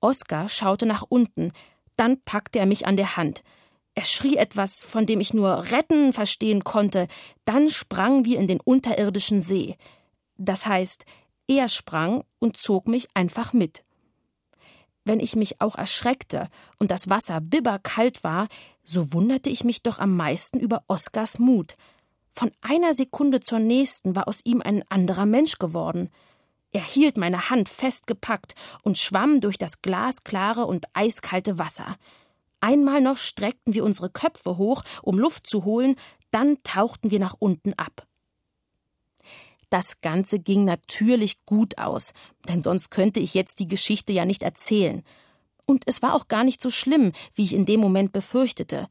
Oskar 0.00 0.48
schaute 0.48 0.86
nach 0.86 1.04
unten, 1.08 1.52
dann 1.96 2.20
packte 2.22 2.58
er 2.58 2.66
mich 2.66 2.86
an 2.86 2.96
der 2.96 3.16
Hand. 3.16 3.42
Er 3.94 4.04
schrie 4.04 4.36
etwas, 4.36 4.84
von 4.84 5.06
dem 5.06 5.20
ich 5.20 5.32
nur 5.32 5.70
retten 5.70 6.12
verstehen 6.12 6.64
konnte, 6.64 7.08
dann 7.44 7.70
sprangen 7.70 8.24
wir 8.24 8.38
in 8.38 8.46
den 8.46 8.60
unterirdischen 8.60 9.40
See. 9.40 9.76
Das 10.36 10.66
heißt, 10.66 11.04
er 11.48 11.68
sprang 11.68 12.24
und 12.38 12.58
zog 12.58 12.88
mich 12.88 13.08
einfach 13.14 13.52
mit. 13.52 13.84
Wenn 15.04 15.20
ich 15.20 15.36
mich 15.36 15.60
auch 15.60 15.76
erschreckte 15.76 16.48
und 16.78 16.90
das 16.90 17.08
Wasser 17.08 17.40
bibberkalt 17.40 18.24
war, 18.24 18.48
so 18.82 19.12
wunderte 19.12 19.50
ich 19.50 19.64
mich 19.64 19.82
doch 19.82 19.98
am 19.98 20.16
meisten 20.16 20.58
über 20.58 20.82
Oskars 20.88 21.38
Mut. 21.38 21.76
Von 22.32 22.50
einer 22.60 22.92
Sekunde 22.92 23.40
zur 23.40 23.60
nächsten 23.60 24.14
war 24.14 24.28
aus 24.28 24.40
ihm 24.44 24.60
ein 24.60 24.84
anderer 24.90 25.24
Mensch 25.24 25.58
geworden. 25.58 26.10
Er 26.76 26.84
hielt 26.84 27.16
meine 27.16 27.48
Hand 27.48 27.70
festgepackt 27.70 28.54
und 28.82 28.98
schwamm 28.98 29.40
durch 29.40 29.56
das 29.56 29.80
glasklare 29.80 30.66
und 30.66 30.84
eiskalte 30.92 31.58
Wasser. 31.58 31.96
Einmal 32.60 33.00
noch 33.00 33.16
streckten 33.16 33.72
wir 33.72 33.82
unsere 33.82 34.10
Köpfe 34.10 34.58
hoch, 34.58 34.82
um 35.00 35.18
Luft 35.18 35.46
zu 35.46 35.64
holen, 35.64 35.96
dann 36.32 36.58
tauchten 36.64 37.10
wir 37.10 37.18
nach 37.18 37.34
unten 37.38 37.72
ab. 37.78 38.06
Das 39.70 40.02
Ganze 40.02 40.38
ging 40.38 40.66
natürlich 40.66 41.46
gut 41.46 41.78
aus, 41.78 42.12
denn 42.46 42.60
sonst 42.60 42.90
könnte 42.90 43.20
ich 43.20 43.32
jetzt 43.32 43.58
die 43.58 43.68
Geschichte 43.68 44.12
ja 44.12 44.26
nicht 44.26 44.42
erzählen. 44.42 45.02
Und 45.64 45.84
es 45.86 46.02
war 46.02 46.12
auch 46.12 46.28
gar 46.28 46.44
nicht 46.44 46.60
so 46.60 46.68
schlimm, 46.68 47.12
wie 47.32 47.44
ich 47.44 47.54
in 47.54 47.64
dem 47.64 47.80
Moment 47.80 48.12
befürchtete. 48.12 48.86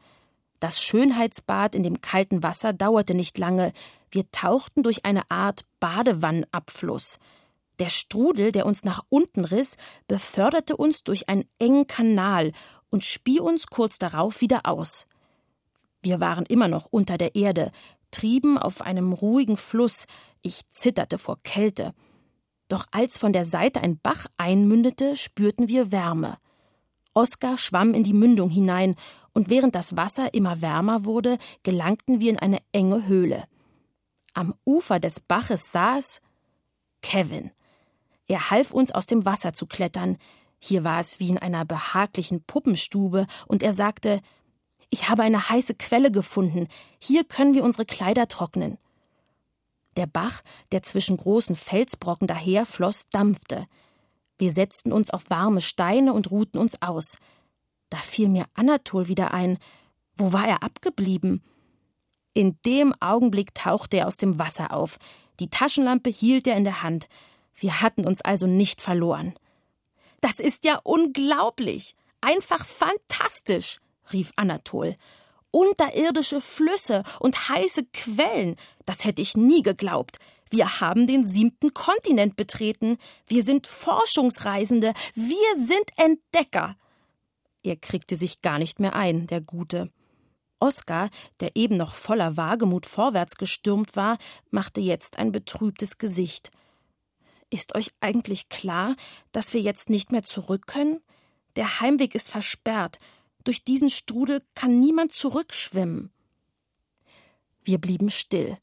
Das 0.59 0.81
Schönheitsbad 0.81 1.75
in 1.75 1.83
dem 1.83 2.01
kalten 2.01 2.41
Wasser 2.41 2.73
dauerte 2.73 3.13
nicht 3.13 3.37
lange. 3.37 3.73
Wir 4.09 4.31
tauchten 4.31 4.81
durch 4.81 5.05
eine 5.05 5.29
Art 5.29 5.65
Badewannenabfluss. 5.79 7.19
Der 7.79 7.89
Strudel, 7.89 8.51
der 8.51 8.65
uns 8.65 8.83
nach 8.83 9.03
unten 9.09 9.45
riss, 9.45 9.77
beförderte 10.07 10.77
uns 10.77 11.03
durch 11.03 11.27
einen 11.27 11.45
engen 11.59 11.87
Kanal 11.87 12.51
und 12.89 13.03
spie 13.03 13.39
uns 13.39 13.67
kurz 13.67 13.97
darauf 13.97 14.41
wieder 14.41 14.61
aus. 14.65 15.07
Wir 16.01 16.19
waren 16.19 16.45
immer 16.45 16.67
noch 16.67 16.87
unter 16.89 17.17
der 17.17 17.35
Erde, 17.35 17.71
trieben 18.11 18.57
auf 18.57 18.81
einem 18.81 19.11
ruhigen 19.11 19.57
Fluss. 19.57 20.05
Ich 20.41 20.61
zitterte 20.69 21.17
vor 21.17 21.39
Kälte. 21.43 21.93
Doch 22.67 22.85
als 22.91 23.17
von 23.17 23.33
der 23.33 23.43
Seite 23.43 23.81
ein 23.81 23.99
Bach 23.99 24.27
einmündete, 24.37 25.15
spürten 25.15 25.67
wir 25.67 25.91
Wärme. 25.91 26.37
Oskar 27.13 27.57
schwamm 27.57 27.93
in 27.93 28.03
die 28.03 28.13
Mündung 28.13 28.49
hinein 28.49 28.95
und 29.33 29.49
während 29.49 29.75
das 29.75 29.97
Wasser 29.97 30.33
immer 30.33 30.61
wärmer 30.61 31.05
wurde, 31.05 31.37
gelangten 31.63 32.19
wir 32.19 32.31
in 32.31 32.39
eine 32.39 32.59
enge 32.71 33.07
Höhle. 33.07 33.45
Am 34.33 34.53
Ufer 34.65 34.99
des 34.99 35.19
Baches 35.19 35.71
saß 35.71 36.21
Kevin. 37.01 37.51
Er 38.27 38.49
half 38.49 38.71
uns 38.71 38.91
aus 38.91 39.05
dem 39.05 39.25
Wasser 39.25 39.53
zu 39.53 39.65
klettern. 39.65 40.17
Hier 40.59 40.83
war 40.83 40.99
es 40.99 41.19
wie 41.19 41.29
in 41.29 41.37
einer 41.37 41.65
behaglichen 41.65 42.43
Puppenstube, 42.43 43.27
und 43.47 43.61
er 43.61 43.71
sagte 43.71 44.21
Ich 44.89 45.09
habe 45.09 45.23
eine 45.23 45.49
heiße 45.49 45.75
Quelle 45.75 46.11
gefunden, 46.11 46.67
hier 46.99 47.23
können 47.23 47.53
wir 47.53 47.63
unsere 47.63 47.85
Kleider 47.85 48.27
trocknen. 48.27 48.77
Der 49.95 50.07
Bach, 50.07 50.41
der 50.71 50.83
zwischen 50.83 51.17
großen 51.17 51.55
Felsbrocken 51.55 52.27
daherfloss, 52.27 53.05
dampfte. 53.07 53.67
Wir 54.37 54.51
setzten 54.51 54.91
uns 54.91 55.09
auf 55.09 55.29
warme 55.29 55.61
Steine 55.61 56.13
und 56.13 56.31
ruhten 56.31 56.59
uns 56.59 56.81
aus. 56.81 57.17
Da 57.89 57.97
fiel 57.97 58.27
mir 58.27 58.45
Anatol 58.55 59.07
wieder 59.07 59.33
ein. 59.33 59.57
Wo 60.15 60.33
war 60.33 60.47
er 60.47 60.63
abgeblieben? 60.63 61.43
In 62.33 62.57
dem 62.65 62.93
Augenblick 62.99 63.55
tauchte 63.55 63.97
er 63.97 64.07
aus 64.07 64.17
dem 64.17 64.37
Wasser 64.39 64.73
auf. 64.73 64.97
Die 65.39 65.49
Taschenlampe 65.49 66.09
hielt 66.09 66.47
er 66.47 66.57
in 66.57 66.65
der 66.65 66.83
Hand. 66.83 67.07
Wir 67.55 67.81
hatten 67.81 68.05
uns 68.05 68.21
also 68.21 68.47
nicht 68.47 68.81
verloren. 68.81 69.35
Das 70.21 70.39
ist 70.39 70.65
ja 70.65 70.79
unglaublich. 70.83 71.95
Einfach 72.21 72.65
fantastisch, 72.65 73.79
rief 74.11 74.31
Anatol. 74.35 74.95
Unterirdische 75.51 76.41
Flüsse 76.41 77.03
und 77.19 77.49
heiße 77.49 77.85
Quellen, 77.93 78.57
das 78.85 79.05
hätte 79.05 79.21
ich 79.21 79.37
nie 79.37 79.61
geglaubt. 79.61 80.19
Wir 80.49 80.79
haben 80.79 81.07
den 81.07 81.25
siebten 81.25 81.73
Kontinent 81.73 82.35
betreten. 82.35 82.97
Wir 83.27 83.43
sind 83.43 83.67
Forschungsreisende. 83.67 84.93
Wir 85.13 85.55
sind 85.57 85.85
Entdecker. 85.97 86.75
Er 87.63 87.75
kriegte 87.77 88.15
sich 88.15 88.41
gar 88.41 88.59
nicht 88.59 88.79
mehr 88.79 88.95
ein, 88.95 89.27
der 89.27 89.41
Gute. 89.41 89.91
Oskar, 90.59 91.09
der 91.39 91.55
eben 91.55 91.77
noch 91.77 91.95
voller 91.95 92.37
Wagemut 92.37 92.85
vorwärts 92.85 93.35
gestürmt 93.35 93.95
war, 93.95 94.17
machte 94.51 94.81
jetzt 94.81 95.17
ein 95.17 95.31
betrübtes 95.31 95.97
Gesicht. 95.97 96.51
Ist 97.49 97.75
euch 97.75 97.91
eigentlich 97.99 98.49
klar, 98.49 98.95
dass 99.31 99.53
wir 99.53 99.61
jetzt 99.61 99.89
nicht 99.89 100.11
mehr 100.11 100.23
zurück 100.23 100.67
können? 100.67 101.01
Der 101.55 101.79
Heimweg 101.79 102.15
ist 102.15 102.29
versperrt. 102.29 102.97
Durch 103.43 103.63
diesen 103.63 103.89
Strudel 103.89 104.41
kann 104.55 104.79
niemand 104.79 105.13
zurückschwimmen. 105.13 106.11
Wir 107.63 107.79
blieben 107.79 108.09
still. 108.09 108.57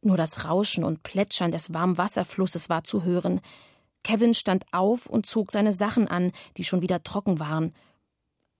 Nur 0.00 0.16
das 0.16 0.44
Rauschen 0.44 0.84
und 0.84 1.02
Plätschern 1.02 1.50
des 1.50 1.72
warmen 1.74 1.98
Wasserflusses 1.98 2.68
war 2.68 2.84
zu 2.84 3.04
hören. 3.04 3.40
Kevin 4.04 4.34
stand 4.34 4.64
auf 4.72 5.06
und 5.06 5.26
zog 5.26 5.50
seine 5.50 5.72
Sachen 5.72 6.08
an, 6.08 6.32
die 6.56 6.64
schon 6.64 6.82
wieder 6.82 7.02
trocken 7.02 7.40
waren. 7.40 7.74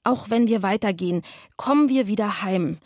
Auch 0.03 0.31
wenn 0.31 0.49
wir 0.49 0.63
weitergehen, 0.63 1.23
kommen 1.57 1.89
wir 1.89 2.07
wieder 2.07 2.43
heim, 2.43 2.79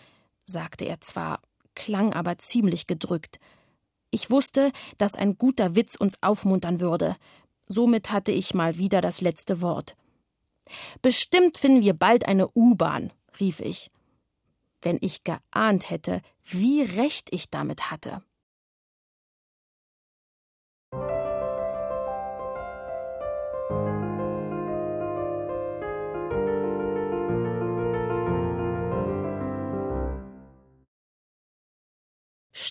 sagte 0.45 0.85
er 0.85 1.01
zwar, 1.01 1.41
klang 1.75 2.13
aber 2.13 2.39
ziemlich 2.39 2.87
gedrückt. 2.87 3.39
Ich 4.15 4.31
wusste, 4.31 4.73
dass 4.99 5.15
ein 5.15 5.39
guter 5.39 5.75
Witz 5.75 5.97
uns 5.97 6.23
aufmuntern 6.23 6.81
würde. 6.81 7.17
Somit 7.67 8.11
hatte 8.13 8.31
ich 8.31 8.53
mal 8.53 8.77
wieder 8.77 9.01
das 9.01 9.23
letzte 9.23 9.63
Wort. 9.63 9.97
Bestimmt 11.01 11.57
finden 11.57 11.83
wir 11.83 11.95
bald 11.95 12.29
eine 12.29 12.49
U-Bahn, 12.55 13.11
rief 13.41 13.61
ich. 13.61 13.91
Wenn 14.83 14.99
ich 15.01 15.25
geahnt 15.25 15.89
hätte, 15.89 16.21
wie 16.45 16.83
recht 16.83 17.29
ich 17.31 17.49
damit 17.49 17.91
hatte. 17.91 18.23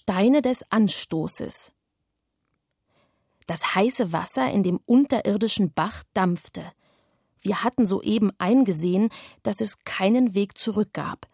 Steine 0.01 0.41
des 0.41 0.65
Anstoßes. 0.71 1.71
Das 3.45 3.75
heiße 3.75 4.11
Wasser 4.11 4.49
in 4.49 4.63
dem 4.63 4.79
unterirdischen 4.87 5.71
Bach 5.73 6.03
dampfte. 6.15 6.63
Wir 7.39 7.63
hatten 7.63 7.85
soeben 7.85 8.31
eingesehen, 8.39 9.09
dass 9.43 9.61
es 9.61 9.83
keinen 9.83 10.33
Weg 10.33 10.57
zurück 10.57 10.89
gab. 10.93 11.27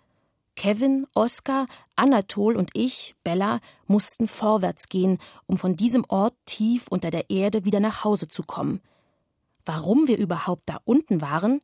Kevin, 0.57 1.07
Oskar, 1.13 1.67
Anatol 1.95 2.57
und 2.57 2.71
ich, 2.73 3.15
Bella, 3.23 3.61
mussten 3.85 4.27
vorwärts 4.27 4.89
gehen, 4.89 5.17
um 5.45 5.57
von 5.57 5.77
diesem 5.77 6.03
Ort 6.09 6.35
tief 6.45 6.87
unter 6.89 7.09
der 7.09 7.29
Erde 7.29 7.63
wieder 7.63 7.79
nach 7.79 8.03
Hause 8.03 8.27
zu 8.27 8.43
kommen. 8.43 8.81
Warum 9.65 10.09
wir 10.09 10.17
überhaupt 10.17 10.63
da 10.65 10.81
unten 10.83 11.21
waren? 11.21 11.61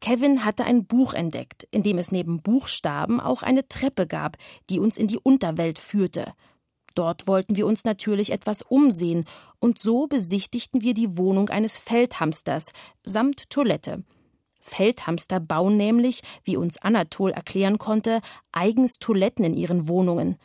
Kevin 0.00 0.44
hatte 0.44 0.64
ein 0.64 0.86
Buch 0.86 1.12
entdeckt, 1.12 1.66
in 1.70 1.82
dem 1.82 1.98
es 1.98 2.12
neben 2.12 2.40
Buchstaben 2.40 3.20
auch 3.20 3.42
eine 3.42 3.66
Treppe 3.68 4.06
gab, 4.06 4.36
die 4.70 4.78
uns 4.78 4.96
in 4.96 5.08
die 5.08 5.18
Unterwelt 5.18 5.78
führte, 5.78 6.34
Dort 6.98 7.28
wollten 7.28 7.54
wir 7.54 7.64
uns 7.64 7.84
natürlich 7.84 8.32
etwas 8.32 8.62
umsehen, 8.62 9.24
und 9.60 9.78
so 9.78 10.08
besichtigten 10.08 10.82
wir 10.82 10.94
die 10.94 11.16
Wohnung 11.16 11.48
eines 11.48 11.78
Feldhamsters 11.78 12.72
samt 13.04 13.50
Toilette. 13.50 14.02
Feldhamster 14.58 15.38
bauen 15.38 15.76
nämlich, 15.76 16.22
wie 16.42 16.56
uns 16.56 16.76
Anatol 16.76 17.30
erklären 17.30 17.78
konnte, 17.78 18.20
eigens 18.50 18.98
Toiletten 18.98 19.44
in 19.44 19.54
ihren 19.54 19.86
Wohnungen. 19.86 20.38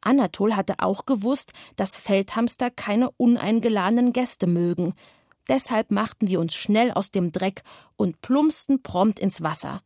Anatol 0.00 0.54
hatte 0.54 0.76
auch 0.78 1.04
gewusst, 1.04 1.52
dass 1.74 1.98
Feldhamster 1.98 2.70
keine 2.70 3.10
uneingeladenen 3.16 4.12
Gäste 4.12 4.46
mögen. 4.46 4.94
Deshalb 5.48 5.90
machten 5.90 6.28
wir 6.28 6.40
uns 6.40 6.54
schnell 6.54 6.92
aus 6.92 7.10
dem 7.10 7.32
Dreck 7.32 7.62
und 7.96 8.20
plumpsten 8.20 8.82
prompt 8.82 9.18
ins 9.18 9.42
Wasser. 9.42 9.82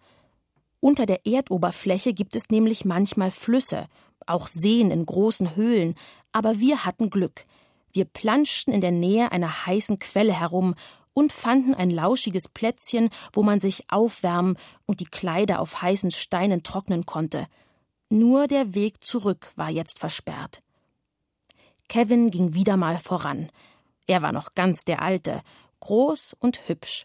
Unter 0.80 1.06
der 1.06 1.26
Erdoberfläche 1.26 2.12
gibt 2.12 2.36
es 2.36 2.50
nämlich 2.50 2.84
manchmal 2.84 3.30
Flüsse, 3.30 3.86
auch 4.26 4.46
Seen 4.46 4.90
in 4.90 5.06
großen 5.06 5.56
Höhlen, 5.56 5.94
aber 6.32 6.58
wir 6.58 6.84
hatten 6.84 7.10
Glück. 7.10 7.44
Wir 7.92 8.04
planschten 8.04 8.74
in 8.74 8.80
der 8.80 8.90
Nähe 8.90 9.32
einer 9.32 9.66
heißen 9.66 9.98
Quelle 9.98 10.38
herum 10.38 10.74
und 11.14 11.32
fanden 11.32 11.74
ein 11.74 11.90
lauschiges 11.90 12.48
Plätzchen, 12.48 13.08
wo 13.32 13.42
man 13.42 13.58
sich 13.58 13.90
aufwärmen 13.90 14.58
und 14.84 15.00
die 15.00 15.06
Kleider 15.06 15.60
auf 15.60 15.80
heißen 15.80 16.10
Steinen 16.10 16.62
trocknen 16.62 17.06
konnte. 17.06 17.46
Nur 18.10 18.46
der 18.46 18.74
Weg 18.74 19.02
zurück 19.02 19.50
war 19.56 19.70
jetzt 19.70 19.98
versperrt. 19.98 20.62
Kevin 21.88 22.30
ging 22.30 22.52
wieder 22.52 22.76
mal 22.76 22.98
voran. 22.98 23.50
Er 24.06 24.22
war 24.22 24.32
noch 24.32 24.50
ganz 24.54 24.84
der 24.84 25.02
Alte, 25.02 25.42
groß 25.80 26.36
und 26.38 26.68
hübsch. 26.68 27.04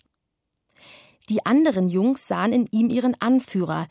Die 1.29 1.45
anderen 1.45 1.89
Jungs 1.89 2.27
sahen 2.27 2.53
in 2.53 2.67
ihm 2.71 2.89
ihren 2.89 3.19
Anführer, 3.19 3.87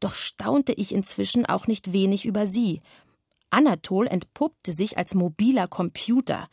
doch 0.00 0.14
staunte 0.14 0.72
ich 0.72 0.92
inzwischen 0.92 1.46
auch 1.46 1.66
nicht 1.66 1.92
wenig 1.92 2.24
über 2.24 2.46
sie. 2.46 2.80
Anatol 3.50 4.06
entpuppte 4.06 4.72
sich 4.72 4.98
als 4.98 5.14
mobiler 5.14 5.68
Computer. 5.68 6.48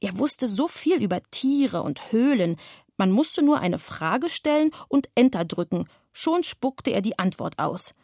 Er 0.00 0.18
wusste 0.18 0.46
so 0.46 0.68
viel 0.68 1.02
über 1.02 1.20
Tiere 1.30 1.82
und 1.82 2.12
Höhlen, 2.12 2.56
man 2.96 3.10
musste 3.10 3.42
nur 3.42 3.58
eine 3.58 3.78
Frage 3.78 4.28
stellen 4.28 4.70
und 4.88 5.08
Enter 5.14 5.44
drücken, 5.44 5.88
schon 6.12 6.44
spuckte 6.44 6.90
er 6.90 7.02
die 7.02 7.18
Antwort 7.18 7.58
aus. 7.58 7.94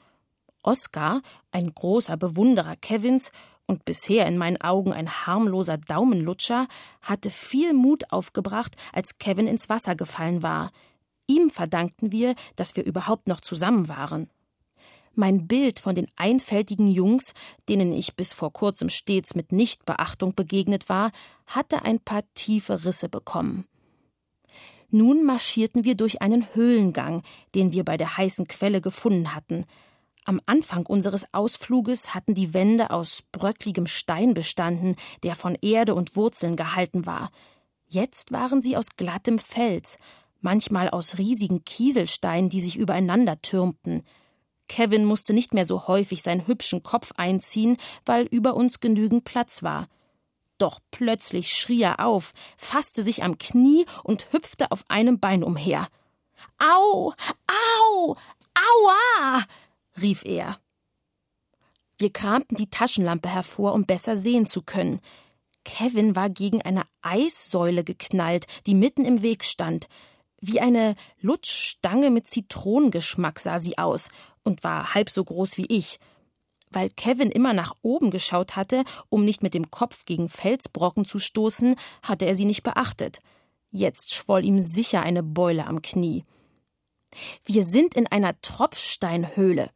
Oskar, 0.62 1.22
ein 1.52 1.72
großer 1.72 2.16
Bewunderer 2.16 2.76
Kevins 2.76 3.30
und 3.70 3.84
bisher 3.84 4.26
in 4.26 4.36
meinen 4.36 4.60
Augen 4.60 4.92
ein 4.92 5.26
harmloser 5.26 5.78
Daumenlutscher, 5.78 6.66
hatte 7.00 7.30
viel 7.30 7.72
Mut 7.72 8.12
aufgebracht, 8.12 8.76
als 8.92 9.18
Kevin 9.18 9.46
ins 9.46 9.68
Wasser 9.68 9.94
gefallen 9.94 10.42
war. 10.42 10.72
Ihm 11.26 11.48
verdankten 11.48 12.12
wir, 12.12 12.34
dass 12.56 12.76
wir 12.76 12.84
überhaupt 12.84 13.28
noch 13.28 13.40
zusammen 13.40 13.88
waren. 13.88 14.28
Mein 15.14 15.46
Bild 15.46 15.78
von 15.78 15.94
den 15.94 16.08
einfältigen 16.16 16.88
Jungs, 16.88 17.34
denen 17.68 17.92
ich 17.92 18.16
bis 18.16 18.32
vor 18.32 18.52
kurzem 18.52 18.88
stets 18.88 19.34
mit 19.34 19.52
Nichtbeachtung 19.52 20.34
begegnet 20.34 20.88
war, 20.88 21.12
hatte 21.46 21.84
ein 21.84 22.00
paar 22.00 22.22
tiefe 22.34 22.84
Risse 22.84 23.08
bekommen. 23.08 23.66
Nun 24.90 25.24
marschierten 25.24 25.84
wir 25.84 25.94
durch 25.94 26.20
einen 26.20 26.52
Höhlengang, 26.54 27.22
den 27.54 27.72
wir 27.72 27.84
bei 27.84 27.96
der 27.96 28.16
heißen 28.16 28.48
Quelle 28.48 28.80
gefunden 28.80 29.34
hatten. 29.34 29.64
Am 30.30 30.40
Anfang 30.46 30.86
unseres 30.86 31.26
Ausfluges 31.34 32.14
hatten 32.14 32.34
die 32.34 32.54
Wände 32.54 32.90
aus 32.90 33.24
bröckligem 33.32 33.88
Stein 33.88 34.32
bestanden, 34.32 34.94
der 35.24 35.34
von 35.34 35.58
Erde 35.60 35.92
und 35.96 36.14
Wurzeln 36.14 36.54
gehalten 36.54 37.04
war. 37.04 37.32
Jetzt 37.88 38.30
waren 38.30 38.62
sie 38.62 38.76
aus 38.76 38.90
glattem 38.96 39.40
Fels, 39.40 39.98
manchmal 40.40 40.88
aus 40.88 41.18
riesigen 41.18 41.64
Kieselsteinen, 41.64 42.48
die 42.48 42.60
sich 42.60 42.76
übereinander 42.76 43.42
türmten. 43.42 44.04
Kevin 44.68 45.04
musste 45.04 45.32
nicht 45.32 45.52
mehr 45.52 45.64
so 45.64 45.88
häufig 45.88 46.22
seinen 46.22 46.46
hübschen 46.46 46.84
Kopf 46.84 47.10
einziehen, 47.16 47.76
weil 48.04 48.24
über 48.26 48.54
uns 48.54 48.78
genügend 48.78 49.24
Platz 49.24 49.64
war. 49.64 49.88
Doch 50.58 50.78
plötzlich 50.92 51.52
schrie 51.52 51.82
er 51.82 52.06
auf, 52.06 52.34
fasste 52.56 53.02
sich 53.02 53.24
am 53.24 53.36
Knie 53.38 53.84
und 54.04 54.32
hüpfte 54.32 54.70
auf 54.70 54.84
einem 54.86 55.18
Bein 55.18 55.42
umher. 55.42 55.88
Au, 56.60 57.14
au, 57.48 58.16
aua, 58.54 59.44
rief 60.00 60.24
er. 60.24 60.58
Wir 61.98 62.10
kramten 62.10 62.56
die 62.56 62.70
Taschenlampe 62.70 63.28
hervor, 63.28 63.74
um 63.74 63.84
besser 63.84 64.16
sehen 64.16 64.46
zu 64.46 64.62
können. 64.62 65.00
Kevin 65.64 66.16
war 66.16 66.30
gegen 66.30 66.62
eine 66.62 66.84
Eissäule 67.02 67.84
geknallt, 67.84 68.46
die 68.66 68.74
mitten 68.74 69.04
im 69.04 69.22
Weg 69.22 69.44
stand. 69.44 69.86
Wie 70.40 70.60
eine 70.60 70.96
Lutschstange 71.20 72.10
mit 72.10 72.26
Zitronengeschmack 72.26 73.38
sah 73.38 73.58
sie 73.58 73.76
aus 73.76 74.08
und 74.42 74.64
war 74.64 74.94
halb 74.94 75.10
so 75.10 75.22
groß 75.22 75.58
wie 75.58 75.66
ich. 75.66 75.98
Weil 76.70 76.88
Kevin 76.88 77.30
immer 77.30 77.52
nach 77.52 77.74
oben 77.82 78.10
geschaut 78.10 78.56
hatte, 78.56 78.84
um 79.10 79.24
nicht 79.24 79.42
mit 79.42 79.52
dem 79.52 79.70
Kopf 79.70 80.06
gegen 80.06 80.28
Felsbrocken 80.28 81.04
zu 81.04 81.18
stoßen, 81.18 81.76
hatte 82.02 82.24
er 82.24 82.34
sie 82.34 82.46
nicht 82.46 82.62
beachtet. 82.62 83.18
Jetzt 83.70 84.14
schwoll 84.14 84.44
ihm 84.44 84.58
sicher 84.60 85.02
eine 85.02 85.22
Beule 85.22 85.66
am 85.66 85.82
Knie. 85.82 86.24
Wir 87.44 87.64
sind 87.64 87.94
in 87.94 88.06
einer 88.06 88.40
Tropfsteinhöhle, 88.40 89.70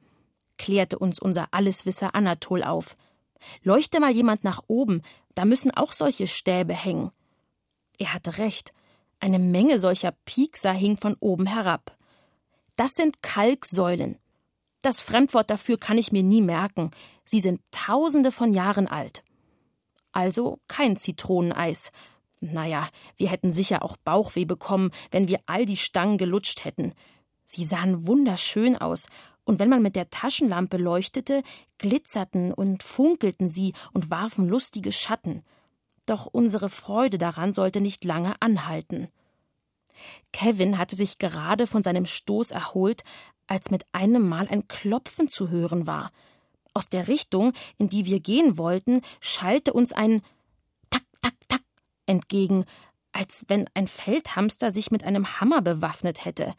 klärte 0.58 0.98
uns 0.98 1.18
unser 1.18 1.48
Alleswisser 1.52 2.14
Anatol 2.14 2.62
auf. 2.62 2.96
Leuchte 3.62 4.00
mal 4.00 4.10
jemand 4.10 4.44
nach 4.44 4.62
oben, 4.66 5.02
da 5.34 5.44
müssen 5.44 5.70
auch 5.70 5.92
solche 5.92 6.26
Stäbe 6.26 6.74
hängen. 6.74 7.10
Er 7.98 8.12
hatte 8.12 8.38
recht. 8.38 8.72
Eine 9.20 9.38
Menge 9.38 9.78
solcher 9.78 10.12
Piekser 10.24 10.72
hing 10.72 10.96
von 10.96 11.16
oben 11.20 11.46
herab. 11.46 11.96
Das 12.76 12.92
sind 12.94 13.22
Kalksäulen. 13.22 14.18
Das 14.82 15.00
Fremdwort 15.00 15.50
dafür 15.50 15.78
kann 15.78 15.96
ich 15.96 16.12
mir 16.12 16.22
nie 16.22 16.42
merken. 16.42 16.90
Sie 17.24 17.40
sind 17.40 17.60
tausende 17.70 18.32
von 18.32 18.52
Jahren 18.52 18.86
alt. 18.86 19.22
Also 20.12 20.58
kein 20.68 20.96
Zitroneneis. 20.96 21.90
Naja, 22.40 22.88
wir 23.16 23.30
hätten 23.30 23.50
sicher 23.50 23.82
auch 23.82 23.96
Bauchweh 23.96 24.44
bekommen, 24.44 24.90
wenn 25.10 25.28
wir 25.28 25.40
all 25.46 25.64
die 25.64 25.78
Stangen 25.78 26.18
gelutscht 26.18 26.64
hätten. 26.64 26.92
Sie 27.44 27.64
sahen 27.64 28.06
wunderschön 28.06 28.76
aus, 28.76 29.06
und 29.44 29.58
wenn 29.58 29.68
man 29.68 29.82
mit 29.82 29.96
der 29.96 30.10
Taschenlampe 30.10 30.76
leuchtete, 30.76 31.42
glitzerten 31.78 32.52
und 32.52 32.82
funkelten 32.82 33.48
sie 33.48 33.74
und 33.92 34.10
warfen 34.10 34.48
lustige 34.48 34.92
Schatten. 34.92 35.42
Doch 36.06 36.26
unsere 36.26 36.70
Freude 36.70 37.18
daran 37.18 37.52
sollte 37.52 37.80
nicht 37.80 38.04
lange 38.04 38.40
anhalten. 38.40 39.08
Kevin 40.32 40.78
hatte 40.78 40.96
sich 40.96 41.18
gerade 41.18 41.66
von 41.66 41.82
seinem 41.82 42.06
Stoß 42.06 42.50
erholt, 42.50 43.04
als 43.46 43.70
mit 43.70 43.84
einem 43.92 44.28
Mal 44.28 44.48
ein 44.48 44.66
Klopfen 44.68 45.28
zu 45.28 45.50
hören 45.50 45.86
war. 45.86 46.10
Aus 46.72 46.88
der 46.88 47.08
Richtung, 47.08 47.52
in 47.78 47.88
die 47.88 48.04
wir 48.06 48.20
gehen 48.20 48.58
wollten, 48.58 49.02
schallte 49.20 49.72
uns 49.72 49.92
ein 49.92 50.22
Tak, 50.90 51.04
tak, 51.20 51.34
tak 51.48 51.62
entgegen, 52.06 52.64
als 53.12 53.44
wenn 53.48 53.68
ein 53.74 53.86
Feldhamster 53.86 54.70
sich 54.70 54.90
mit 54.90 55.04
einem 55.04 55.40
Hammer 55.40 55.62
bewaffnet 55.62 56.24
hätte. 56.24 56.54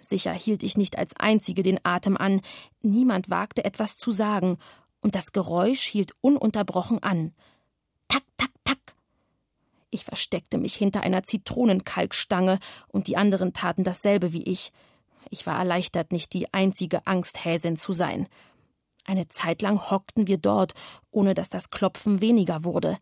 Sicher 0.00 0.32
hielt 0.32 0.62
ich 0.62 0.76
nicht 0.76 0.98
als 0.98 1.14
Einzige 1.16 1.62
den 1.62 1.78
Atem 1.84 2.16
an, 2.16 2.40
niemand 2.82 3.30
wagte 3.30 3.64
etwas 3.64 3.96
zu 3.96 4.10
sagen, 4.10 4.58
und 5.02 5.14
das 5.14 5.32
Geräusch 5.32 5.82
hielt 5.82 6.12
ununterbrochen 6.20 7.02
an. 7.02 7.32
Tak, 8.08 8.22
tak, 8.36 8.50
tak. 8.64 8.78
Ich 9.90 10.04
versteckte 10.04 10.58
mich 10.58 10.74
hinter 10.74 11.02
einer 11.02 11.22
Zitronenkalkstange, 11.22 12.58
und 12.88 13.06
die 13.06 13.16
anderen 13.16 13.52
taten 13.52 13.84
dasselbe 13.84 14.32
wie 14.32 14.42
ich. 14.42 14.72
Ich 15.30 15.46
war 15.46 15.58
erleichtert, 15.58 16.12
nicht 16.12 16.32
die 16.32 16.52
einzige 16.52 17.06
Angsthäsin 17.06 17.76
zu 17.76 17.92
sein. 17.92 18.28
Eine 19.04 19.28
Zeit 19.28 19.62
lang 19.62 19.90
hockten 19.90 20.26
wir 20.26 20.38
dort, 20.38 20.74
ohne 21.10 21.34
dass 21.34 21.48
das 21.48 21.70
Klopfen 21.70 22.20
weniger 22.20 22.64
wurde. 22.64 22.98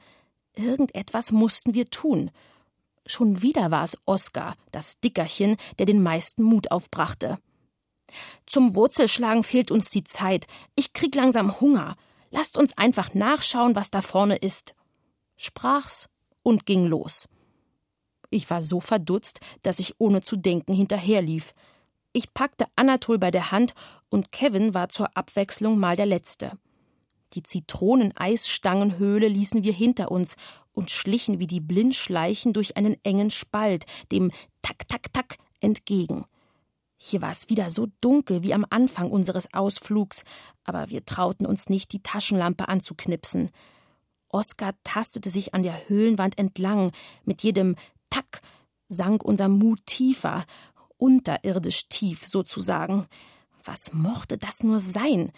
Irgendetwas 0.54 1.32
mussten 1.32 1.74
wir 1.74 1.86
tun. 1.86 2.30
Schon 3.08 3.42
wieder 3.42 3.70
war 3.70 3.82
es 3.82 3.96
Oskar, 4.04 4.54
das 4.70 5.00
Dickerchen, 5.00 5.56
der 5.78 5.86
den 5.86 6.02
meisten 6.02 6.42
Mut 6.42 6.70
aufbrachte. 6.70 7.38
Zum 8.46 8.74
Wurzelschlagen 8.74 9.42
fehlt 9.42 9.70
uns 9.70 9.90
die 9.90 10.04
Zeit. 10.04 10.46
Ich 10.74 10.92
krieg 10.92 11.14
langsam 11.14 11.58
Hunger. 11.60 11.96
Lasst 12.30 12.58
uns 12.58 12.76
einfach 12.76 13.14
nachschauen, 13.14 13.74
was 13.74 13.90
da 13.90 14.02
vorne 14.02 14.36
ist. 14.36 14.74
Sprach's 15.36 16.08
und 16.42 16.66
ging 16.66 16.84
los. 16.84 17.28
Ich 18.30 18.50
war 18.50 18.60
so 18.60 18.80
verdutzt, 18.80 19.40
dass 19.62 19.78
ich 19.78 19.94
ohne 19.98 20.20
zu 20.20 20.36
denken 20.36 20.74
hinterherlief. 20.74 21.54
Ich 22.12 22.34
packte 22.34 22.66
Anatol 22.76 23.18
bei 23.18 23.30
der 23.30 23.50
Hand 23.52 23.74
und 24.10 24.32
Kevin 24.32 24.74
war 24.74 24.90
zur 24.90 25.16
Abwechslung 25.16 25.78
mal 25.78 25.96
der 25.96 26.06
Letzte. 26.06 26.58
Die 27.34 27.42
Zitroneneisstangenhöhle 27.42 29.28
ließen 29.28 29.62
wir 29.62 29.72
hinter 29.72 30.10
uns 30.10 30.36
und 30.78 30.90
schlichen 30.92 31.40
wie 31.40 31.48
die 31.48 31.60
Blindschleichen 31.60 32.52
durch 32.52 32.76
einen 32.76 32.96
engen 33.04 33.30
Spalt, 33.30 33.84
dem 34.12 34.30
Tak, 34.62 34.88
Tak, 34.88 35.12
Tak 35.12 35.36
entgegen. 35.60 36.24
Hier 36.96 37.20
war 37.20 37.30
es 37.30 37.48
wieder 37.48 37.68
so 37.68 37.88
dunkel 38.00 38.42
wie 38.42 38.54
am 38.54 38.64
Anfang 38.70 39.10
unseres 39.10 39.52
Ausflugs, 39.52 40.22
aber 40.64 40.88
wir 40.88 41.04
trauten 41.04 41.46
uns 41.46 41.68
nicht, 41.68 41.92
die 41.92 42.02
Taschenlampe 42.02 42.68
anzuknipsen. 42.68 43.50
Oskar 44.28 44.74
tastete 44.84 45.30
sich 45.30 45.52
an 45.54 45.62
der 45.62 45.88
Höhlenwand 45.88 46.38
entlang. 46.38 46.92
Mit 47.24 47.42
jedem 47.42 47.76
Tack 48.10 48.40
sank 48.88 49.24
unser 49.24 49.48
Mut 49.48 49.80
tiefer, 49.86 50.44
unterirdisch 50.96 51.88
tief 51.88 52.26
sozusagen. 52.26 53.06
Was 53.64 53.92
mochte 53.92 54.38
das 54.38 54.62
nur 54.62 54.80
sein? 54.80 55.32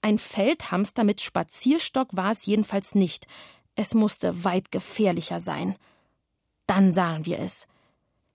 Ein 0.00 0.18
Feldhamster 0.18 1.04
mit 1.04 1.20
Spazierstock 1.20 2.16
war 2.16 2.32
es 2.32 2.46
jedenfalls 2.46 2.94
nicht. 2.94 3.26
Es 3.74 3.94
musste 3.94 4.44
weit 4.44 4.70
gefährlicher 4.70 5.40
sein. 5.40 5.76
Dann 6.66 6.92
sahen 6.92 7.26
wir 7.26 7.38
es. 7.38 7.66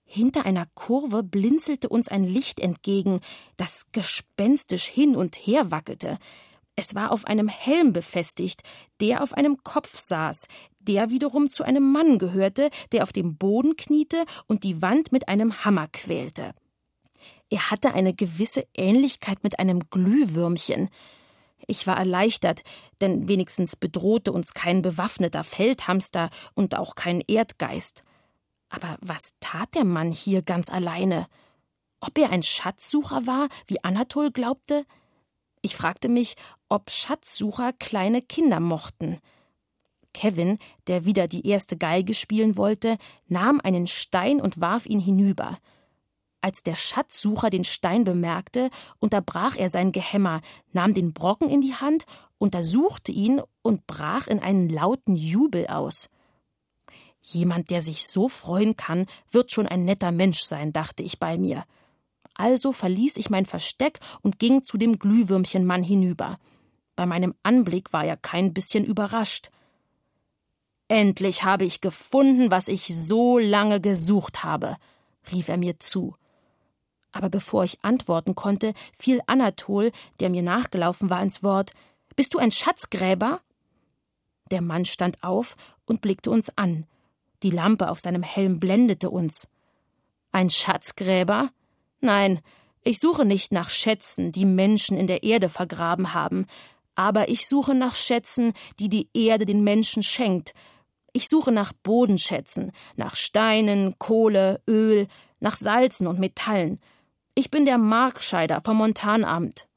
Hinter 0.04 0.46
einer 0.46 0.66
Kurve 0.74 1.22
blinzelte 1.22 1.88
uns 1.88 2.08
ein 2.08 2.24
Licht 2.24 2.60
entgegen, 2.60 3.20
das 3.56 3.86
gespenstisch 3.92 4.86
hin 4.86 5.14
und 5.14 5.36
her 5.36 5.70
wackelte. 5.70 6.18
Es 6.76 6.94
war 6.94 7.12
auf 7.12 7.26
einem 7.26 7.48
Helm 7.48 7.92
befestigt, 7.92 8.62
der 9.00 9.22
auf 9.22 9.34
einem 9.34 9.62
Kopf 9.64 9.98
saß, 9.98 10.46
der 10.78 11.10
wiederum 11.10 11.50
zu 11.50 11.64
einem 11.64 11.92
Mann 11.92 12.18
gehörte, 12.18 12.70
der 12.92 13.02
auf 13.02 13.12
dem 13.12 13.36
Boden 13.36 13.76
kniete 13.76 14.24
und 14.46 14.64
die 14.64 14.80
Wand 14.80 15.12
mit 15.12 15.28
einem 15.28 15.64
Hammer 15.64 15.88
quälte. 15.88 16.54
Er 17.50 17.70
hatte 17.70 17.94
eine 17.94 18.14
gewisse 18.14 18.66
Ähnlichkeit 18.74 19.42
mit 19.42 19.58
einem 19.58 19.90
Glühwürmchen. 19.90 20.88
Ich 21.70 21.86
war 21.86 21.98
erleichtert, 21.98 22.62
denn 23.02 23.28
wenigstens 23.28 23.76
bedrohte 23.76 24.32
uns 24.32 24.54
kein 24.54 24.80
bewaffneter 24.80 25.44
Feldhamster 25.44 26.30
und 26.54 26.74
auch 26.74 26.94
kein 26.94 27.20
Erdgeist. 27.20 28.04
Aber 28.70 28.96
was 29.02 29.34
tat 29.40 29.74
der 29.74 29.84
Mann 29.84 30.10
hier 30.10 30.40
ganz 30.40 30.70
alleine? 30.70 31.28
Ob 32.00 32.16
er 32.16 32.30
ein 32.30 32.42
Schatzsucher 32.42 33.26
war, 33.26 33.48
wie 33.66 33.84
Anatol 33.84 34.30
glaubte? 34.30 34.86
Ich 35.60 35.76
fragte 35.76 36.08
mich, 36.08 36.36
ob 36.70 36.90
Schatzsucher 36.90 37.74
kleine 37.74 38.22
Kinder 38.22 38.60
mochten. 38.60 39.18
Kevin, 40.14 40.58
der 40.86 41.04
wieder 41.04 41.28
die 41.28 41.46
erste 41.46 41.76
Geige 41.76 42.14
spielen 42.14 42.56
wollte, 42.56 42.96
nahm 43.26 43.60
einen 43.60 43.86
Stein 43.86 44.40
und 44.40 44.58
warf 44.58 44.86
ihn 44.86 45.00
hinüber. 45.00 45.58
Als 46.40 46.62
der 46.62 46.76
Schatzsucher 46.76 47.50
den 47.50 47.64
Stein 47.64 48.04
bemerkte, 48.04 48.70
unterbrach 49.00 49.56
er 49.56 49.68
sein 49.68 49.90
Gehämmer, 49.90 50.40
nahm 50.72 50.94
den 50.94 51.12
Brocken 51.12 51.50
in 51.50 51.60
die 51.60 51.74
Hand, 51.74 52.04
untersuchte 52.38 53.10
ihn 53.10 53.42
und 53.62 53.86
brach 53.86 54.28
in 54.28 54.38
einen 54.38 54.68
lauten 54.68 55.16
Jubel 55.16 55.66
aus. 55.66 56.08
Jemand, 57.20 57.70
der 57.70 57.80
sich 57.80 58.06
so 58.06 58.28
freuen 58.28 58.76
kann, 58.76 59.06
wird 59.30 59.50
schon 59.50 59.66
ein 59.66 59.84
netter 59.84 60.12
Mensch 60.12 60.40
sein, 60.40 60.72
dachte 60.72 61.02
ich 61.02 61.18
bei 61.18 61.36
mir. 61.36 61.64
Also 62.34 62.70
verließ 62.70 63.16
ich 63.16 63.30
mein 63.30 63.44
Versteck 63.44 63.98
und 64.22 64.38
ging 64.38 64.62
zu 64.62 64.78
dem 64.78 65.00
Glühwürmchenmann 65.00 65.82
hinüber. 65.82 66.38
Bei 66.94 67.04
meinem 67.04 67.34
Anblick 67.42 67.92
war 67.92 68.04
er 68.04 68.16
kein 68.16 68.54
bisschen 68.54 68.84
überrascht. 68.84 69.50
Endlich 70.86 71.42
habe 71.42 71.64
ich 71.64 71.80
gefunden, 71.80 72.50
was 72.50 72.68
ich 72.68 72.86
so 72.86 73.38
lange 73.38 73.80
gesucht 73.80 74.44
habe, 74.44 74.76
rief 75.32 75.48
er 75.48 75.56
mir 75.56 75.80
zu. 75.80 76.14
Aber 77.12 77.28
bevor 77.28 77.64
ich 77.64 77.82
antworten 77.82 78.34
konnte, 78.34 78.74
fiel 78.92 79.20
Anatol, 79.26 79.92
der 80.20 80.30
mir 80.30 80.42
nachgelaufen 80.42 81.10
war, 81.10 81.22
ins 81.22 81.42
Wort. 81.42 81.72
Bist 82.16 82.34
du 82.34 82.38
ein 82.38 82.50
Schatzgräber? 82.50 83.40
Der 84.50 84.60
Mann 84.60 84.84
stand 84.84 85.22
auf 85.22 85.56
und 85.86 86.00
blickte 86.00 86.30
uns 86.30 86.50
an. 86.56 86.86
Die 87.42 87.50
Lampe 87.50 87.90
auf 87.90 88.00
seinem 88.00 88.22
Helm 88.22 88.58
blendete 88.58 89.10
uns. 89.10 89.46
Ein 90.32 90.50
Schatzgräber? 90.50 91.50
Nein, 92.00 92.40
ich 92.84 92.98
suche 92.98 93.24
nicht 93.24 93.52
nach 93.52 93.70
Schätzen, 93.70 94.32
die 94.32 94.44
Menschen 94.44 94.96
in 94.96 95.06
der 95.06 95.22
Erde 95.22 95.48
vergraben 95.48 96.14
haben, 96.14 96.46
aber 96.94 97.28
ich 97.28 97.46
suche 97.46 97.74
nach 97.74 97.94
Schätzen, 97.94 98.54
die 98.80 98.88
die 98.88 99.08
Erde 99.14 99.44
den 99.44 99.62
Menschen 99.62 100.02
schenkt. 100.02 100.54
Ich 101.12 101.28
suche 101.28 101.52
nach 101.52 101.72
Bodenschätzen, 101.72 102.72
nach 102.96 103.14
Steinen, 103.14 103.98
Kohle, 103.98 104.60
Öl, 104.66 105.06
nach 105.40 105.56
Salzen 105.56 106.06
und 106.06 106.18
Metallen. 106.18 106.80
Ich 107.38 107.52
bin 107.52 107.64
der 107.64 107.78
Markscheider 107.78 108.60
vom 108.64 108.78
Montanamt. 108.78 109.68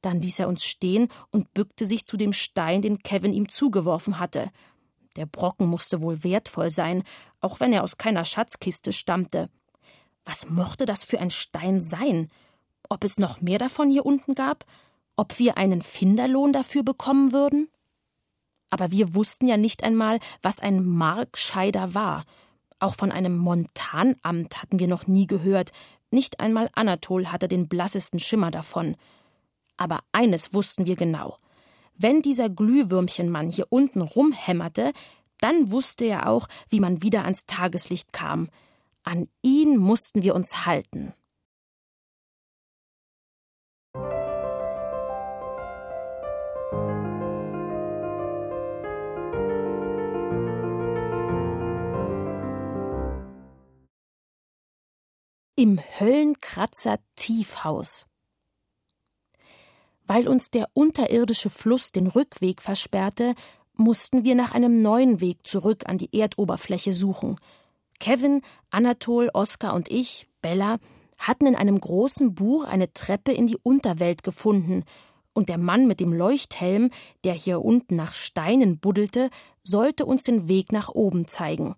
Dann 0.00 0.22
ließ 0.22 0.38
er 0.38 0.48
uns 0.48 0.64
stehen 0.64 1.08
und 1.30 1.52
bückte 1.52 1.84
sich 1.84 2.06
zu 2.06 2.16
dem 2.16 2.32
Stein, 2.32 2.80
den 2.80 3.00
Kevin 3.00 3.34
ihm 3.34 3.50
zugeworfen 3.50 4.18
hatte. 4.18 4.50
Der 5.16 5.26
Brocken 5.26 5.66
musste 5.66 6.00
wohl 6.00 6.24
wertvoll 6.24 6.70
sein, 6.70 7.02
auch 7.42 7.60
wenn 7.60 7.74
er 7.74 7.82
aus 7.82 7.98
keiner 7.98 8.24
Schatzkiste 8.24 8.94
stammte. 8.94 9.50
Was 10.24 10.48
mochte 10.48 10.86
das 10.86 11.04
für 11.04 11.20
ein 11.20 11.30
Stein 11.30 11.82
sein? 11.82 12.30
Ob 12.88 13.04
es 13.04 13.18
noch 13.18 13.42
mehr 13.42 13.58
davon 13.58 13.90
hier 13.90 14.06
unten 14.06 14.34
gab? 14.34 14.64
Ob 15.16 15.38
wir 15.38 15.58
einen 15.58 15.82
Finderlohn 15.82 16.54
dafür 16.54 16.84
bekommen 16.84 17.34
würden? 17.34 17.68
Aber 18.70 18.90
wir 18.90 19.14
wussten 19.14 19.46
ja 19.46 19.58
nicht 19.58 19.84
einmal, 19.84 20.20
was 20.40 20.58
ein 20.58 20.86
Markscheider 20.86 21.92
war. 21.92 22.24
Auch 22.78 22.94
von 22.94 23.12
einem 23.12 23.36
Montanamt 23.36 24.62
hatten 24.62 24.78
wir 24.78 24.88
noch 24.88 25.06
nie 25.06 25.26
gehört, 25.26 25.70
nicht 26.10 26.40
einmal 26.40 26.70
Anatol 26.74 27.28
hatte 27.28 27.48
den 27.48 27.68
blassesten 27.68 28.18
Schimmer 28.18 28.50
davon. 28.50 28.96
Aber 29.76 30.00
eines 30.12 30.52
wussten 30.52 30.86
wir 30.86 30.96
genau. 30.96 31.36
Wenn 31.94 32.22
dieser 32.22 32.48
Glühwürmchenmann 32.48 33.48
hier 33.48 33.66
unten 33.70 34.00
rumhämmerte, 34.00 34.92
dann 35.38 35.70
wusste 35.70 36.04
er 36.04 36.28
auch, 36.28 36.48
wie 36.68 36.80
man 36.80 37.02
wieder 37.02 37.24
ans 37.24 37.46
Tageslicht 37.46 38.12
kam. 38.12 38.48
An 39.02 39.28
ihn 39.42 39.76
mussten 39.76 40.22
wir 40.22 40.34
uns 40.34 40.66
halten. 40.66 41.12
Im 55.60 55.78
Höllenkratzer 55.78 57.00
Tiefhaus. 57.16 58.06
Weil 60.06 60.26
uns 60.26 60.50
der 60.50 60.68
unterirdische 60.72 61.50
Fluss 61.50 61.92
den 61.92 62.06
Rückweg 62.06 62.62
versperrte, 62.62 63.34
mussten 63.74 64.24
wir 64.24 64.34
nach 64.34 64.52
einem 64.52 64.80
neuen 64.80 65.20
Weg 65.20 65.46
zurück 65.46 65.82
an 65.84 65.98
die 65.98 66.18
Erdoberfläche 66.18 66.94
suchen. 66.94 67.38
Kevin, 67.98 68.40
Anatol, 68.70 69.28
Oskar 69.34 69.74
und 69.74 69.90
ich, 69.90 70.28
Bella, 70.40 70.78
hatten 71.18 71.44
in 71.44 71.56
einem 71.56 71.78
großen 71.78 72.34
Buch 72.34 72.64
eine 72.64 72.94
Treppe 72.94 73.32
in 73.32 73.46
die 73.46 73.58
Unterwelt 73.62 74.22
gefunden, 74.22 74.84
und 75.34 75.50
der 75.50 75.58
Mann 75.58 75.86
mit 75.86 76.00
dem 76.00 76.14
Leuchthelm, 76.14 76.90
der 77.22 77.34
hier 77.34 77.62
unten 77.62 77.96
nach 77.96 78.14
Steinen 78.14 78.78
buddelte, 78.78 79.28
sollte 79.62 80.06
uns 80.06 80.22
den 80.22 80.48
Weg 80.48 80.72
nach 80.72 80.88
oben 80.88 81.28
zeigen 81.28 81.76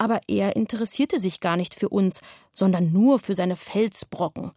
aber 0.00 0.22
er 0.28 0.56
interessierte 0.56 1.18
sich 1.18 1.40
gar 1.40 1.58
nicht 1.58 1.74
für 1.74 1.90
uns, 1.90 2.22
sondern 2.54 2.90
nur 2.90 3.18
für 3.18 3.34
seine 3.34 3.54
Felsbrocken. 3.54 4.52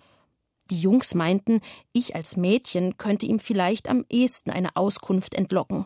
Die 0.69 0.79
Jungs 0.79 1.15
meinten, 1.15 1.59
ich 1.91 2.15
als 2.15 2.37
Mädchen 2.37 2.95
könnte 2.97 3.25
ihm 3.25 3.39
vielleicht 3.39 3.89
am 3.89 4.05
ehesten 4.09 4.51
eine 4.51 4.77
Auskunft 4.77 5.33
entlocken. 5.33 5.85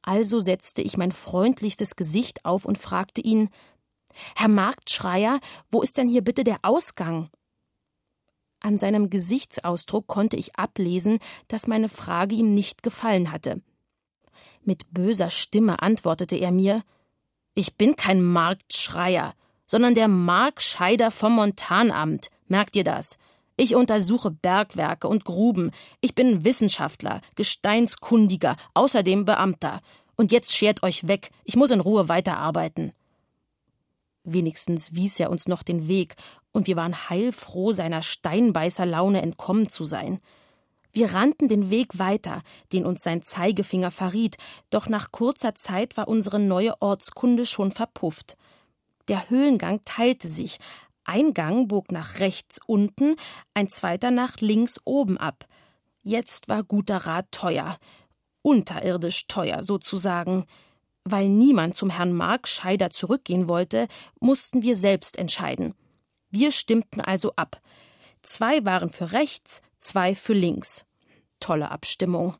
Also 0.00 0.40
setzte 0.40 0.80
ich 0.80 0.96
mein 0.96 1.12
freundlichstes 1.12 1.94
Gesicht 1.94 2.46
auf 2.46 2.64
und 2.64 2.78
fragte 2.78 3.20
ihn 3.20 3.50
Herr 4.34 4.48
Marktschreier, 4.48 5.40
wo 5.70 5.82
ist 5.82 5.98
denn 5.98 6.08
hier 6.08 6.22
bitte 6.22 6.42
der 6.42 6.60
Ausgang? 6.62 7.28
An 8.60 8.78
seinem 8.78 9.10
Gesichtsausdruck 9.10 10.06
konnte 10.06 10.38
ich 10.38 10.56
ablesen, 10.56 11.18
dass 11.48 11.66
meine 11.66 11.90
Frage 11.90 12.34
ihm 12.34 12.54
nicht 12.54 12.82
gefallen 12.82 13.30
hatte. 13.30 13.60
Mit 14.62 14.90
böser 14.90 15.28
Stimme 15.28 15.82
antwortete 15.82 16.36
er 16.36 16.50
mir 16.50 16.82
ich 17.60 17.76
bin 17.76 17.94
kein 17.94 18.22
Marktschreier, 18.22 19.34
sondern 19.66 19.94
der 19.94 20.08
Markscheider 20.08 21.10
vom 21.10 21.34
Montanamt. 21.34 22.30
Merkt 22.48 22.74
ihr 22.74 22.84
das? 22.84 23.18
Ich 23.58 23.74
untersuche 23.74 24.30
Bergwerke 24.30 25.06
und 25.06 25.26
Gruben. 25.26 25.70
Ich 26.00 26.14
bin 26.14 26.42
Wissenschaftler, 26.46 27.20
Gesteinskundiger, 27.34 28.56
außerdem 28.72 29.26
Beamter. 29.26 29.82
Und 30.16 30.32
jetzt 30.32 30.56
schert 30.56 30.82
euch 30.82 31.06
weg. 31.06 31.32
Ich 31.44 31.54
muss 31.54 31.70
in 31.70 31.80
Ruhe 31.80 32.08
weiterarbeiten. 32.08 32.92
Wenigstens 34.24 34.94
wies 34.94 35.20
er 35.20 35.30
uns 35.30 35.46
noch 35.46 35.62
den 35.62 35.86
Weg, 35.86 36.16
und 36.52 36.66
wir 36.66 36.76
waren 36.76 37.10
heilfroh, 37.10 37.72
seiner 37.72 38.00
Steinbeißerlaune 38.00 39.20
entkommen 39.20 39.68
zu 39.68 39.84
sein. 39.84 40.18
Wir 40.92 41.12
rannten 41.12 41.48
den 41.48 41.70
Weg 41.70 41.98
weiter, 41.98 42.42
den 42.72 42.84
uns 42.84 43.02
sein 43.02 43.22
Zeigefinger 43.22 43.90
verriet, 43.90 44.36
doch 44.70 44.88
nach 44.88 45.12
kurzer 45.12 45.54
Zeit 45.54 45.96
war 45.96 46.08
unsere 46.08 46.40
neue 46.40 46.80
Ortskunde 46.80 47.46
schon 47.46 47.70
verpufft. 47.70 48.36
Der 49.08 49.30
Höhlengang 49.30 49.80
teilte 49.84 50.28
sich. 50.28 50.58
Ein 51.04 51.34
Gang 51.34 51.68
bog 51.68 51.90
nach 51.90 52.20
rechts 52.20 52.60
unten, 52.66 53.16
ein 53.54 53.68
zweiter 53.68 54.10
nach 54.10 54.36
links 54.38 54.80
oben 54.84 55.18
ab. 55.18 55.46
Jetzt 56.02 56.48
war 56.48 56.62
guter 56.62 56.98
Rat 56.98 57.26
teuer, 57.32 57.78
unterirdisch 58.42 59.26
teuer 59.26 59.62
sozusagen. 59.62 60.46
Weil 61.04 61.28
niemand 61.28 61.76
zum 61.76 61.90
Herrn 61.90 62.12
Mark 62.12 62.46
Scheider 62.46 62.90
zurückgehen 62.90 63.48
wollte, 63.48 63.88
mussten 64.20 64.62
wir 64.62 64.76
selbst 64.76 65.18
entscheiden. 65.18 65.74
Wir 66.30 66.52
stimmten 66.52 67.00
also 67.00 67.32
ab. 67.36 67.60
Zwei 68.22 68.64
waren 68.64 68.90
für 68.90 69.12
rechts, 69.12 69.62
zwei 69.80 70.14
für 70.14 70.34
links. 70.34 70.84
Tolle 71.40 71.70
Abstimmung. 71.70 72.36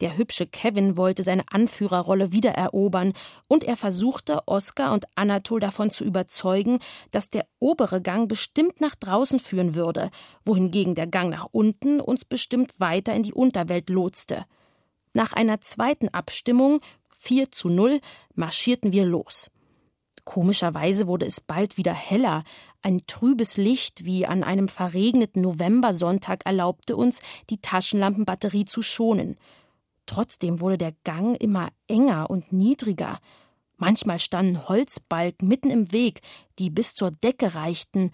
Der 0.00 0.16
hübsche 0.16 0.46
Kevin 0.46 0.96
wollte 0.96 1.22
seine 1.22 1.44
Anführerrolle 1.50 2.32
wiedererobern, 2.32 3.12
und 3.46 3.64
er 3.64 3.76
versuchte, 3.76 4.42
Oskar 4.46 4.92
und 4.92 5.04
Anatol 5.14 5.60
davon 5.60 5.90
zu 5.90 6.04
überzeugen, 6.04 6.80
dass 7.10 7.30
der 7.30 7.46
obere 7.60 8.00
Gang 8.00 8.28
bestimmt 8.28 8.80
nach 8.80 8.94
draußen 8.94 9.38
führen 9.38 9.74
würde, 9.74 10.10
wohingegen 10.44 10.94
der 10.94 11.06
Gang 11.06 11.30
nach 11.30 11.46
unten 11.52 12.00
uns 12.00 12.24
bestimmt 12.24 12.80
weiter 12.80 13.14
in 13.14 13.22
die 13.22 13.34
Unterwelt 13.34 13.88
lotste. 13.88 14.46
Nach 15.12 15.32
einer 15.32 15.60
zweiten 15.60 16.08
Abstimmung, 16.08 16.80
4 17.18 17.52
zu 17.52 17.68
0, 17.68 18.00
marschierten 18.34 18.92
wir 18.92 19.04
los. 19.04 19.50
Komischerweise 20.24 21.06
wurde 21.06 21.26
es 21.26 21.40
bald 21.40 21.76
wieder 21.76 21.92
heller. 21.92 22.44
Ein 22.84 23.06
trübes 23.06 23.56
Licht 23.56 24.04
wie 24.04 24.26
an 24.26 24.44
einem 24.44 24.68
verregneten 24.68 25.40
Novembersonntag 25.40 26.44
erlaubte 26.44 26.96
uns, 26.96 27.22
die 27.48 27.62
Taschenlampenbatterie 27.62 28.66
zu 28.66 28.82
schonen. 28.82 29.38
Trotzdem 30.04 30.60
wurde 30.60 30.76
der 30.76 30.92
Gang 31.02 31.34
immer 31.40 31.70
enger 31.88 32.28
und 32.28 32.52
niedriger. 32.52 33.20
Manchmal 33.78 34.18
standen 34.18 34.68
Holzbalken 34.68 35.48
mitten 35.48 35.70
im 35.70 35.92
Weg, 35.92 36.20
die 36.58 36.68
bis 36.68 36.92
zur 36.92 37.10
Decke 37.10 37.54
reichten, 37.54 38.10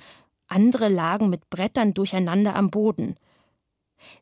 andere 0.46 0.88
lagen 0.88 1.30
mit 1.30 1.50
Brettern 1.50 1.92
durcheinander 1.92 2.54
am 2.54 2.70
Boden. 2.70 3.16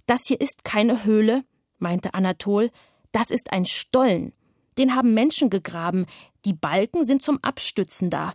Das 0.07 0.23
hier 0.27 0.41
ist 0.41 0.65
keine 0.65 1.05
Höhle, 1.05 1.45
meinte 1.77 2.15
Anatol, 2.15 2.71
das 3.13 3.31
ist 3.31 3.53
ein 3.53 3.67
Stollen. 3.67 4.33
Den 4.79 4.95
haben 4.95 5.13
Menschen 5.13 5.51
gegraben, 5.51 6.07
die 6.47 6.55
Balken 6.55 7.05
sind 7.05 7.21
zum 7.21 7.39
Abstützen 7.43 8.09
da. 8.09 8.33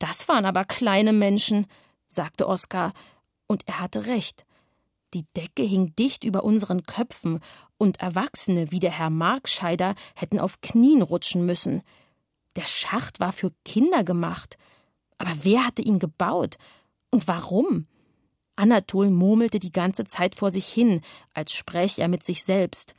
Das 0.00 0.26
waren 0.28 0.46
aber 0.46 0.64
kleine 0.64 1.12
Menschen, 1.12 1.66
sagte 2.08 2.48
Oskar, 2.48 2.92
und 3.46 3.68
er 3.68 3.78
hatte 3.80 4.06
recht. 4.06 4.44
Die 5.12 5.26
Decke 5.36 5.62
hing 5.62 5.94
dicht 5.94 6.24
über 6.24 6.42
unseren 6.42 6.82
Köpfen, 6.84 7.40
und 7.78 8.00
Erwachsene 8.00 8.72
wie 8.72 8.78
der 8.80 8.90
Herr 8.90 9.10
Markscheider 9.10 9.94
hätten 10.14 10.38
auf 10.38 10.60
Knien 10.60 11.02
rutschen 11.02 11.46
müssen. 11.46 11.82
Der 12.56 12.64
Schacht 12.64 13.20
war 13.20 13.32
für 13.32 13.52
Kinder 13.64 14.02
gemacht. 14.02 14.56
Aber 15.18 15.32
wer 15.42 15.66
hatte 15.66 15.82
ihn 15.82 15.98
gebaut? 15.98 16.56
Und 17.10 17.28
warum? 17.28 17.86
Anatol 18.56 19.10
murmelte 19.10 19.58
die 19.58 19.72
ganze 19.72 20.04
Zeit 20.04 20.34
vor 20.34 20.50
sich 20.50 20.66
hin, 20.66 21.00
als 21.32 21.52
spräche 21.52 22.02
er 22.02 22.08
mit 22.08 22.24
sich 22.24 22.44
selbst. 22.44 22.94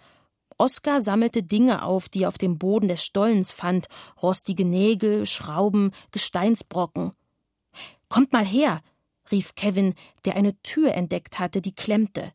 Oskar 0.61 1.01
sammelte 1.01 1.41
Dinge 1.41 1.81
auf, 1.81 2.07
die 2.07 2.21
er 2.21 2.27
auf 2.27 2.37
dem 2.37 2.59
Boden 2.59 2.87
des 2.87 3.03
Stollens 3.03 3.51
fand, 3.51 3.87
rostige 4.21 4.63
Nägel, 4.63 5.25
Schrauben, 5.25 5.89
Gesteinsbrocken. 6.11 7.13
Kommt 8.09 8.31
mal 8.31 8.45
her, 8.45 8.81
rief 9.31 9.55
Kevin, 9.55 9.95
der 10.23 10.35
eine 10.35 10.55
Tür 10.61 10.93
entdeckt 10.93 11.39
hatte, 11.39 11.63
die 11.63 11.73
klemmte. 11.73 12.31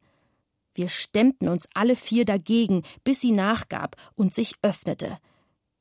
Wir 0.74 0.88
stemmten 0.88 1.46
uns 1.48 1.68
alle 1.72 1.94
vier 1.94 2.24
dagegen, 2.24 2.82
bis 3.04 3.20
sie 3.20 3.30
nachgab 3.30 3.94
und 4.16 4.34
sich 4.34 4.56
öffnete. 4.60 5.18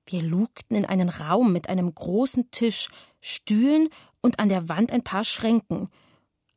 Wir 0.05 0.21
lugten 0.21 0.75
in 0.75 0.85
einen 0.85 1.09
Raum 1.09 1.51
mit 1.51 1.67
einem 1.67 1.95
großen 1.95 2.51
Tisch, 2.51 2.89
Stühlen 3.21 3.89
und 4.21 4.37
an 4.37 4.49
der 4.49 4.69
Wand 4.69 4.91
ein 4.91 5.03
paar 5.03 5.23
Schränken. 5.23 5.89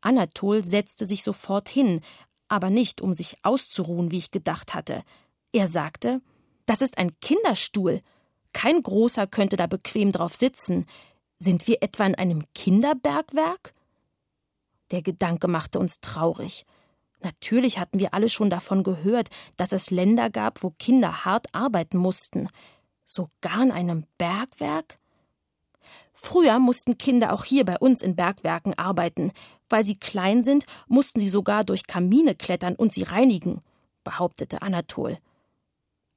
Anatol 0.03 0.67
setzte 0.67 1.07
sich 1.07 1.23
sofort 1.23 1.71
hin, 1.71 2.03
aber 2.47 2.69
nicht, 2.69 3.01
um 3.01 3.15
sich 3.15 3.39
auszuruhen, 3.43 4.11
wie 4.11 4.19
ich 4.19 4.31
gedacht 4.31 4.75
hatte. 4.75 5.03
Er 5.53 5.67
sagte, 5.67 6.21
das 6.67 6.83
ist 6.83 6.99
ein 6.99 7.19
Kinderstuhl. 7.21 8.03
Kein 8.53 8.83
großer 8.83 9.27
könnte 9.27 9.57
da 9.57 9.67
bequem 9.67 10.13
drauf 10.13 10.35
sitzen. 10.35 10.87
Sind 11.39 11.67
wir 11.67 11.83
etwa 11.83 12.05
in 12.05 12.15
einem 12.15 12.45
Kinderbergwerk? 12.55 13.73
Der 14.91 15.03
Gedanke 15.03 15.49
machte 15.49 15.79
uns 15.79 16.01
traurig. 16.01 16.67
Natürlich 17.21 17.79
hatten 17.79 17.99
wir 17.99 18.15
alle 18.15 18.29
schon 18.29 18.51
davon 18.51 18.83
gehört, 18.83 19.29
dass 19.57 19.73
es 19.73 19.91
Länder 19.91 20.31
gab, 20.31 20.63
wo 20.63 20.71
Kinder 20.71 21.25
hart 21.25 21.47
arbeiten 21.53 21.97
mussten. 21.99 22.49
Sogar 23.05 23.63
in 23.63 23.73
einem 23.73 24.07
Bergwerk? 24.19 24.99
Früher 26.13 26.59
mussten 26.59 26.99
Kinder 26.99 27.33
auch 27.33 27.45
hier 27.45 27.65
bei 27.65 27.79
uns 27.79 28.03
in 28.03 28.17
Bergwerken 28.17 28.77
arbeiten. 28.79 29.33
Weil 29.69 29.85
sie 29.85 29.97
klein 29.97 30.43
sind, 30.43 30.65
mussten 30.87 31.21
sie 31.21 31.29
sogar 31.29 31.65
durch 31.65 31.87
Kamine 31.87 32.35
klettern 32.35 32.75
und 32.75 32.93
sie 32.93 33.03
reinigen, 33.03 33.63
behauptete 34.05 34.63
Anatol. 34.63 35.19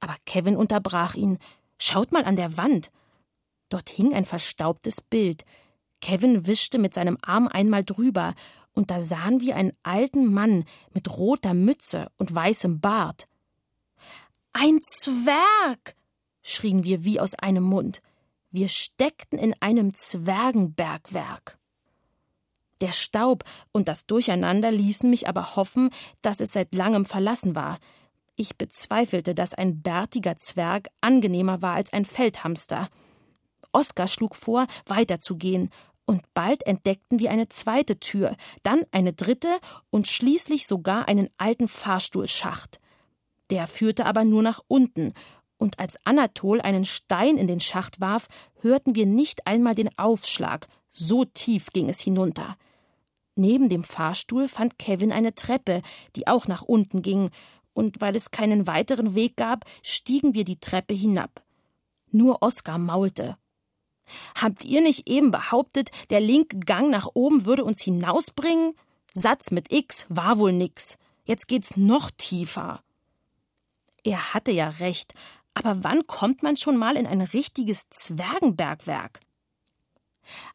Aber 0.02 0.16
Kevin 0.26 0.56
unterbrach 0.56 1.14
ihn. 1.14 1.38
Schaut 1.78 2.10
mal 2.10 2.24
an 2.24 2.34
der 2.34 2.56
Wand. 2.56 2.90
Dort 3.68 3.88
hing 3.88 4.12
ein 4.14 4.24
verstaubtes 4.24 5.00
Bild. 5.00 5.44
Kevin 6.00 6.48
wischte 6.48 6.78
mit 6.78 6.92
seinem 6.92 7.16
Arm 7.22 7.46
einmal 7.46 7.84
drüber, 7.84 8.34
und 8.72 8.90
da 8.90 9.00
sahen 9.00 9.40
wir 9.40 9.54
einen 9.54 9.74
alten 9.84 10.26
Mann 10.26 10.64
mit 10.92 11.16
roter 11.16 11.54
Mütze 11.54 12.10
und 12.18 12.34
weißem 12.34 12.80
Bart. 12.80 13.28
Ein 14.52 14.80
Zwerg! 14.82 15.94
schrien 16.42 16.82
wir 16.82 17.04
wie 17.04 17.20
aus 17.20 17.34
einem 17.34 17.62
Mund. 17.62 18.02
Wir 18.50 18.66
steckten 18.66 19.38
in 19.38 19.54
einem 19.60 19.94
Zwergenbergwerk. 19.94 21.58
Der 22.80 22.92
Staub 22.92 23.44
und 23.70 23.86
das 23.86 24.06
Durcheinander 24.06 24.72
ließen 24.72 25.08
mich 25.08 25.28
aber 25.28 25.54
hoffen, 25.54 25.90
dass 26.22 26.40
es 26.40 26.52
seit 26.52 26.74
langem 26.74 27.04
verlassen 27.04 27.54
war. 27.54 27.78
Ich 28.42 28.56
bezweifelte, 28.56 29.36
dass 29.36 29.54
ein 29.54 29.82
bärtiger 29.82 30.36
Zwerg 30.36 30.88
angenehmer 31.00 31.62
war 31.62 31.74
als 31.74 31.92
ein 31.92 32.04
Feldhamster. 32.04 32.88
Oskar 33.70 34.08
schlug 34.08 34.34
vor, 34.34 34.66
weiterzugehen, 34.84 35.70
und 36.06 36.24
bald 36.34 36.66
entdeckten 36.66 37.20
wir 37.20 37.30
eine 37.30 37.48
zweite 37.48 38.00
Tür, 38.00 38.34
dann 38.64 38.82
eine 38.90 39.12
dritte 39.12 39.60
und 39.90 40.08
schließlich 40.08 40.66
sogar 40.66 41.06
einen 41.06 41.30
alten 41.36 41.68
Fahrstuhlschacht. 41.68 42.80
Der 43.50 43.68
führte 43.68 44.06
aber 44.06 44.24
nur 44.24 44.42
nach 44.42 44.58
unten, 44.66 45.14
und 45.56 45.78
als 45.78 45.96
Anatol 46.02 46.60
einen 46.60 46.84
Stein 46.84 47.36
in 47.36 47.46
den 47.46 47.60
Schacht 47.60 48.00
warf, 48.00 48.26
hörten 48.60 48.96
wir 48.96 49.06
nicht 49.06 49.46
einmal 49.46 49.76
den 49.76 49.96
Aufschlag, 49.96 50.66
so 50.90 51.24
tief 51.24 51.68
ging 51.72 51.88
es 51.88 52.00
hinunter. 52.00 52.56
Neben 53.36 53.68
dem 53.68 53.84
Fahrstuhl 53.84 54.48
fand 54.48 54.80
Kevin 54.80 55.12
eine 55.12 55.36
Treppe, 55.36 55.80
die 56.16 56.26
auch 56.26 56.48
nach 56.48 56.62
unten 56.62 57.02
ging, 57.02 57.30
und 57.74 58.00
weil 58.00 58.16
es 58.16 58.30
keinen 58.30 58.66
weiteren 58.66 59.14
Weg 59.14 59.36
gab, 59.36 59.64
stiegen 59.82 60.34
wir 60.34 60.44
die 60.44 60.60
Treppe 60.60 60.94
hinab. 60.94 61.42
Nur 62.10 62.42
Oskar 62.42 62.78
maulte 62.78 63.36
Habt 64.34 64.64
ihr 64.64 64.80
nicht 64.80 65.08
eben 65.08 65.30
behauptet, 65.30 65.90
der 66.10 66.20
linke 66.20 66.58
Gang 66.58 66.90
nach 66.90 67.08
oben 67.14 67.46
würde 67.46 67.64
uns 67.64 67.82
hinausbringen? 67.82 68.74
Satz 69.14 69.50
mit 69.50 69.72
X 69.72 70.06
war 70.08 70.38
wohl 70.38 70.52
nix. 70.52 70.98
Jetzt 71.24 71.48
geht's 71.48 71.76
noch 71.76 72.10
tiefer. 72.10 72.82
Er 74.04 74.34
hatte 74.34 74.50
ja 74.50 74.68
recht, 74.68 75.14
aber 75.54 75.84
wann 75.84 76.06
kommt 76.06 76.42
man 76.42 76.56
schon 76.56 76.76
mal 76.76 76.96
in 76.96 77.06
ein 77.06 77.20
richtiges 77.20 77.88
Zwergenbergwerk? 77.90 79.20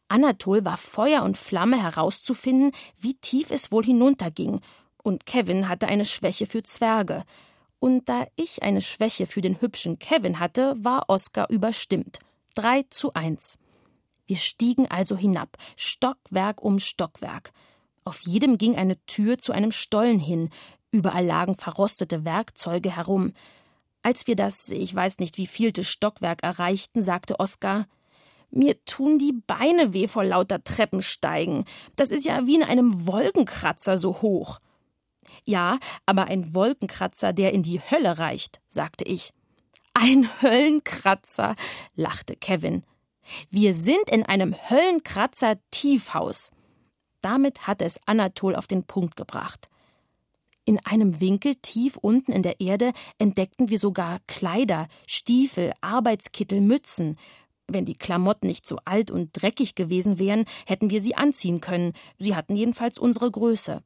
Anatol 0.08 0.64
war 0.64 0.76
Feuer 0.76 1.22
und 1.22 1.36
Flamme 1.38 1.80
herauszufinden, 1.82 2.72
wie 2.98 3.14
tief 3.14 3.50
es 3.50 3.70
wohl 3.70 3.84
hinunterging, 3.84 4.60
und 5.02 5.26
Kevin 5.26 5.68
hatte 5.68 5.88
eine 5.88 6.04
Schwäche 6.04 6.46
für 6.46 6.62
Zwerge. 6.62 7.24
Und 7.80 8.08
da 8.08 8.26
ich 8.36 8.62
eine 8.62 8.80
Schwäche 8.82 9.26
für 9.26 9.40
den 9.40 9.60
hübschen 9.60 9.98
Kevin 9.98 10.40
hatte, 10.40 10.74
war 10.78 11.08
Oskar 11.08 11.48
überstimmt. 11.50 12.18
3 12.56 12.84
zu 12.90 13.14
1. 13.14 13.56
Wir 14.26 14.36
stiegen 14.36 14.90
also 14.90 15.16
hinab, 15.16 15.56
Stockwerk 15.76 16.62
um 16.62 16.78
Stockwerk. 16.80 17.52
Auf 18.04 18.20
jedem 18.20 18.58
ging 18.58 18.76
eine 18.76 19.02
Tür 19.06 19.38
zu 19.38 19.52
einem 19.52 19.72
Stollen 19.72 20.18
hin, 20.18 20.50
überall 20.90 21.24
lagen 21.24 21.54
verrostete 21.54 22.24
Werkzeuge 22.24 22.94
herum. 22.96 23.32
Als 24.02 24.26
wir 24.26 24.36
das, 24.36 24.70
ich 24.70 24.94
weiß 24.94 25.18
nicht 25.18 25.38
wie 25.38 25.46
vielte 25.46 25.84
Stockwerk 25.84 26.42
erreichten, 26.42 27.00
sagte 27.00 27.38
Oskar, 27.40 27.86
mir 28.50 28.82
tun 28.84 29.18
die 29.18 29.34
Beine 29.46 29.92
weh 29.92 30.08
vor 30.08 30.24
lauter 30.24 30.64
Treppensteigen. 30.64 31.64
Das 31.96 32.10
ist 32.10 32.24
ja 32.24 32.46
wie 32.46 32.56
in 32.56 32.62
einem 32.62 33.06
Wolkenkratzer 33.06 33.98
so 33.98 34.22
hoch. 34.22 34.58
Ja, 35.44 35.78
aber 36.06 36.26
ein 36.26 36.54
Wolkenkratzer, 36.54 37.32
der 37.32 37.52
in 37.52 37.62
die 37.62 37.80
Hölle 37.80 38.18
reicht, 38.18 38.60
sagte 38.68 39.04
ich. 39.04 39.32
Ein 39.94 40.28
Höllenkratzer, 40.42 41.56
lachte 41.96 42.36
Kevin. 42.36 42.84
Wir 43.50 43.74
sind 43.74 44.08
in 44.10 44.24
einem 44.24 44.54
Höllenkratzer 44.54 45.58
Tiefhaus. 45.70 46.50
Damit 47.20 47.66
hatte 47.66 47.84
es 47.84 48.00
Anatol 48.06 48.54
auf 48.54 48.66
den 48.66 48.84
Punkt 48.84 49.16
gebracht. 49.16 49.68
In 50.64 50.78
einem 50.84 51.20
Winkel 51.20 51.54
tief 51.56 51.96
unten 51.96 52.30
in 52.30 52.42
der 52.42 52.60
Erde 52.60 52.92
entdeckten 53.18 53.70
wir 53.70 53.78
sogar 53.78 54.18
Kleider, 54.26 54.86
Stiefel, 55.06 55.72
Arbeitskittel, 55.80 56.60
Mützen. 56.60 57.16
Wenn 57.66 57.86
die 57.86 57.96
Klamotten 57.96 58.46
nicht 58.46 58.66
so 58.66 58.78
alt 58.84 59.10
und 59.10 59.30
dreckig 59.32 59.74
gewesen 59.74 60.18
wären, 60.18 60.44
hätten 60.66 60.90
wir 60.90 61.00
sie 61.00 61.14
anziehen 61.14 61.60
können. 61.60 61.94
Sie 62.18 62.36
hatten 62.36 62.54
jedenfalls 62.54 62.98
unsere 62.98 63.30
Größe. 63.30 63.82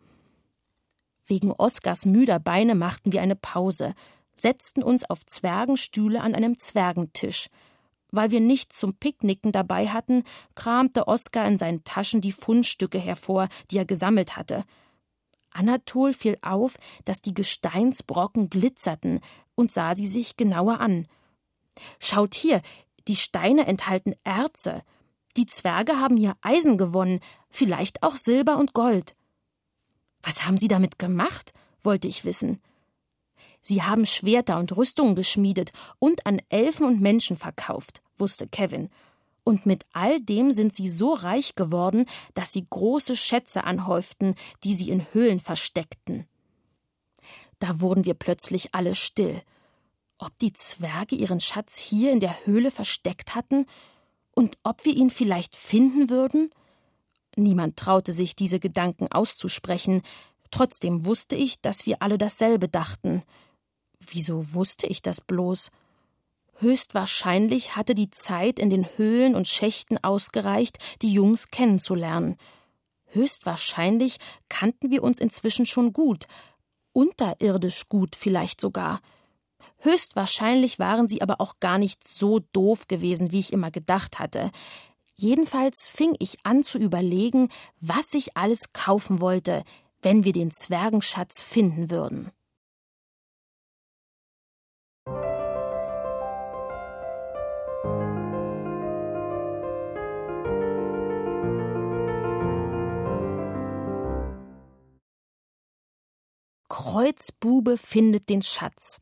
Wegen 1.26 1.52
Oskars 1.52 2.04
müder 2.04 2.38
Beine 2.38 2.74
machten 2.74 3.12
wir 3.12 3.22
eine 3.22 3.36
Pause. 3.36 3.94
setzten 4.34 4.82
uns 4.82 5.08
auf 5.08 5.24
Zwergenstühle 5.26 6.20
an 6.20 6.34
einem 6.34 6.58
Zwergentisch. 6.58 7.48
Weil 8.10 8.30
wir 8.30 8.40
nichts 8.40 8.78
zum 8.78 8.94
Picknicken 8.94 9.52
dabei 9.52 9.88
hatten, 9.88 10.24
kramte 10.54 11.06
Oskar 11.06 11.46
in 11.46 11.58
seinen 11.58 11.84
Taschen 11.84 12.20
die 12.20 12.32
Fundstücke 12.32 12.98
hervor, 12.98 13.48
die 13.70 13.78
er 13.78 13.84
gesammelt 13.84 14.36
hatte. 14.36 14.64
Anatol 15.50 16.12
fiel 16.12 16.38
auf, 16.42 16.76
dass 17.04 17.20
die 17.20 17.34
Gesteinsbrocken 17.34 18.50
glitzerten 18.50 19.20
und 19.54 19.72
sah 19.72 19.94
sie 19.94 20.06
sich 20.06 20.36
genauer 20.36 20.80
an. 20.80 21.06
Schaut 21.98 22.34
hier, 22.34 22.62
die 23.08 23.16
Steine 23.16 23.66
enthalten 23.66 24.14
Erze. 24.24 24.82
Die 25.36 25.46
Zwerge 25.46 25.98
haben 25.98 26.16
hier 26.16 26.36
Eisen 26.42 26.78
gewonnen, 26.78 27.20
vielleicht 27.48 28.02
auch 28.02 28.16
Silber 28.16 28.58
und 28.58 28.74
Gold. 28.74 29.14
Was 30.22 30.44
haben 30.46 30.58
Sie 30.58 30.68
damit 30.68 30.98
gemacht? 30.98 31.52
wollte 31.82 32.06
ich 32.06 32.24
wissen. 32.24 32.60
Sie 33.60 33.82
haben 33.82 34.06
Schwerter 34.06 34.58
und 34.58 34.76
Rüstungen 34.76 35.14
geschmiedet 35.14 35.72
und 35.98 36.26
an 36.26 36.40
Elfen 36.48 36.86
und 36.86 37.00
Menschen 37.00 37.36
verkauft, 37.36 38.02
wusste 38.16 38.48
Kevin. 38.48 38.88
Und 39.44 39.66
mit 39.66 39.84
all 39.92 40.20
dem 40.20 40.52
sind 40.52 40.74
sie 40.74 40.88
so 40.88 41.14
reich 41.14 41.54
geworden, 41.54 42.06
dass 42.34 42.52
sie 42.52 42.66
große 42.68 43.16
Schätze 43.16 43.64
anhäuften, 43.64 44.34
die 44.62 44.74
sie 44.74 44.90
in 44.90 45.06
Höhlen 45.12 45.40
versteckten. 45.40 46.26
Da 47.58 47.80
wurden 47.80 48.04
wir 48.04 48.14
plötzlich 48.14 48.74
alle 48.74 48.94
still. 48.94 49.42
Ob 50.18 50.36
die 50.38 50.52
Zwerge 50.52 51.16
ihren 51.16 51.40
Schatz 51.40 51.76
hier 51.76 52.12
in 52.12 52.20
der 52.20 52.46
Höhle 52.46 52.70
versteckt 52.70 53.34
hatten 53.34 53.66
und 54.34 54.58
ob 54.62 54.84
wir 54.84 54.94
ihn 54.94 55.10
vielleicht 55.10 55.56
finden 55.56 56.10
würden? 56.10 56.50
Niemand 57.36 57.76
traute 57.76 58.12
sich, 58.12 58.36
diese 58.36 58.60
Gedanken 58.60 59.08
auszusprechen, 59.10 60.02
trotzdem 60.50 61.06
wusste 61.06 61.36
ich, 61.36 61.60
dass 61.60 61.86
wir 61.86 62.02
alle 62.02 62.18
dasselbe 62.18 62.68
dachten. 62.68 63.22
Wieso 64.00 64.52
wusste 64.52 64.86
ich 64.86 65.02
das 65.02 65.20
bloß? 65.20 65.70
Höchstwahrscheinlich 66.58 67.74
hatte 67.76 67.94
die 67.94 68.10
Zeit 68.10 68.58
in 68.58 68.70
den 68.70 68.86
Höhlen 68.96 69.34
und 69.34 69.48
Schächten 69.48 69.98
ausgereicht, 70.02 70.78
die 71.00 71.12
Jungs 71.12 71.48
kennenzulernen. 71.48 72.36
Höchstwahrscheinlich 73.06 74.18
kannten 74.48 74.90
wir 74.90 75.02
uns 75.02 75.20
inzwischen 75.20 75.66
schon 75.66 75.92
gut, 75.92 76.26
unterirdisch 76.92 77.88
gut 77.88 78.16
vielleicht 78.16 78.60
sogar. 78.60 79.00
Höchstwahrscheinlich 79.78 80.78
waren 80.78 81.08
sie 81.08 81.22
aber 81.22 81.40
auch 81.40 81.58
gar 81.58 81.78
nicht 81.78 82.06
so 82.06 82.40
doof 82.52 82.86
gewesen, 82.88 83.32
wie 83.32 83.40
ich 83.40 83.52
immer 83.52 83.70
gedacht 83.70 84.18
hatte. 84.18 84.50
Jedenfalls 85.14 85.88
fing 85.88 86.14
ich 86.18 86.38
an 86.44 86.64
zu 86.64 86.78
überlegen, 86.78 87.48
was 87.80 88.14
ich 88.14 88.36
alles 88.36 88.72
kaufen 88.72 89.20
wollte, 89.20 89.64
wenn 90.00 90.24
wir 90.24 90.32
den 90.32 90.50
Zwergenschatz 90.50 91.42
finden 91.42 91.90
würden. 91.90 92.32
Kreuzbube 106.68 107.78
findet 107.78 108.28
den 108.28 108.42
Schatz. 108.42 109.00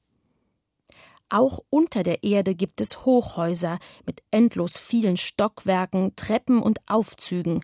Auch 1.30 1.60
unter 1.70 2.02
der 2.02 2.24
Erde 2.24 2.56
gibt 2.56 2.80
es 2.80 3.04
Hochhäuser 3.04 3.78
mit 4.04 4.22
endlos 4.32 4.78
vielen 4.78 5.16
Stockwerken, 5.16 6.14
Treppen 6.16 6.60
und 6.60 6.80
Aufzügen. 6.88 7.62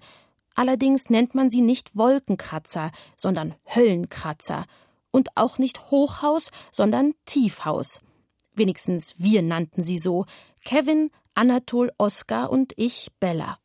Allerdings 0.54 1.10
nennt 1.10 1.34
man 1.34 1.50
sie 1.50 1.60
nicht 1.60 1.96
Wolkenkratzer, 1.96 2.92
sondern 3.16 3.54
Höllenkratzer. 3.74 4.64
Und 5.10 5.36
auch 5.36 5.58
nicht 5.58 5.90
Hochhaus, 5.90 6.50
sondern 6.70 7.14
Tiefhaus. 7.24 8.00
Wenigstens 8.54 9.16
wir 9.18 9.42
nannten 9.42 9.82
sie 9.82 9.98
so. 9.98 10.26
Kevin, 10.64 11.10
Anatol, 11.34 11.92
Oskar 11.98 12.50
und 12.50 12.72
ich 12.76 13.08
Bella. 13.18 13.58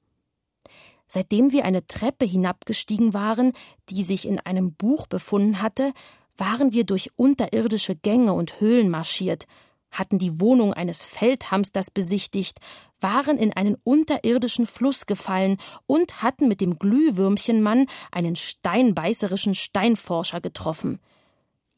Seitdem 1.07 1.51
wir 1.51 1.65
eine 1.65 1.85
Treppe 1.85 2.25
hinabgestiegen 2.25 3.13
waren, 3.13 3.53
die 3.89 4.01
sich 4.01 4.25
in 4.25 4.39
einem 4.39 4.73
Buch 4.73 5.07
befunden 5.07 5.61
hatte, 5.61 5.93
waren 6.37 6.73
wir 6.73 6.85
durch 6.85 7.11
unterirdische 7.17 7.95
Gänge 7.95 8.33
und 8.33 8.59
Höhlen 8.61 8.89
marschiert, 8.89 9.45
hatten 9.91 10.17
die 10.17 10.39
Wohnung 10.39 10.73
eines 10.73 11.05
Feldhamsters 11.05 11.91
besichtigt, 11.91 12.59
waren 12.99 13.37
in 13.37 13.53
einen 13.53 13.75
unterirdischen 13.83 14.65
Fluss 14.65 15.05
gefallen 15.05 15.57
und 15.85 16.21
hatten 16.21 16.47
mit 16.47 16.61
dem 16.61 16.79
Glühwürmchenmann 16.79 17.87
einen 18.11 18.35
steinbeißerischen 18.35 19.55
Steinforscher 19.55 20.39
getroffen. 20.41 20.99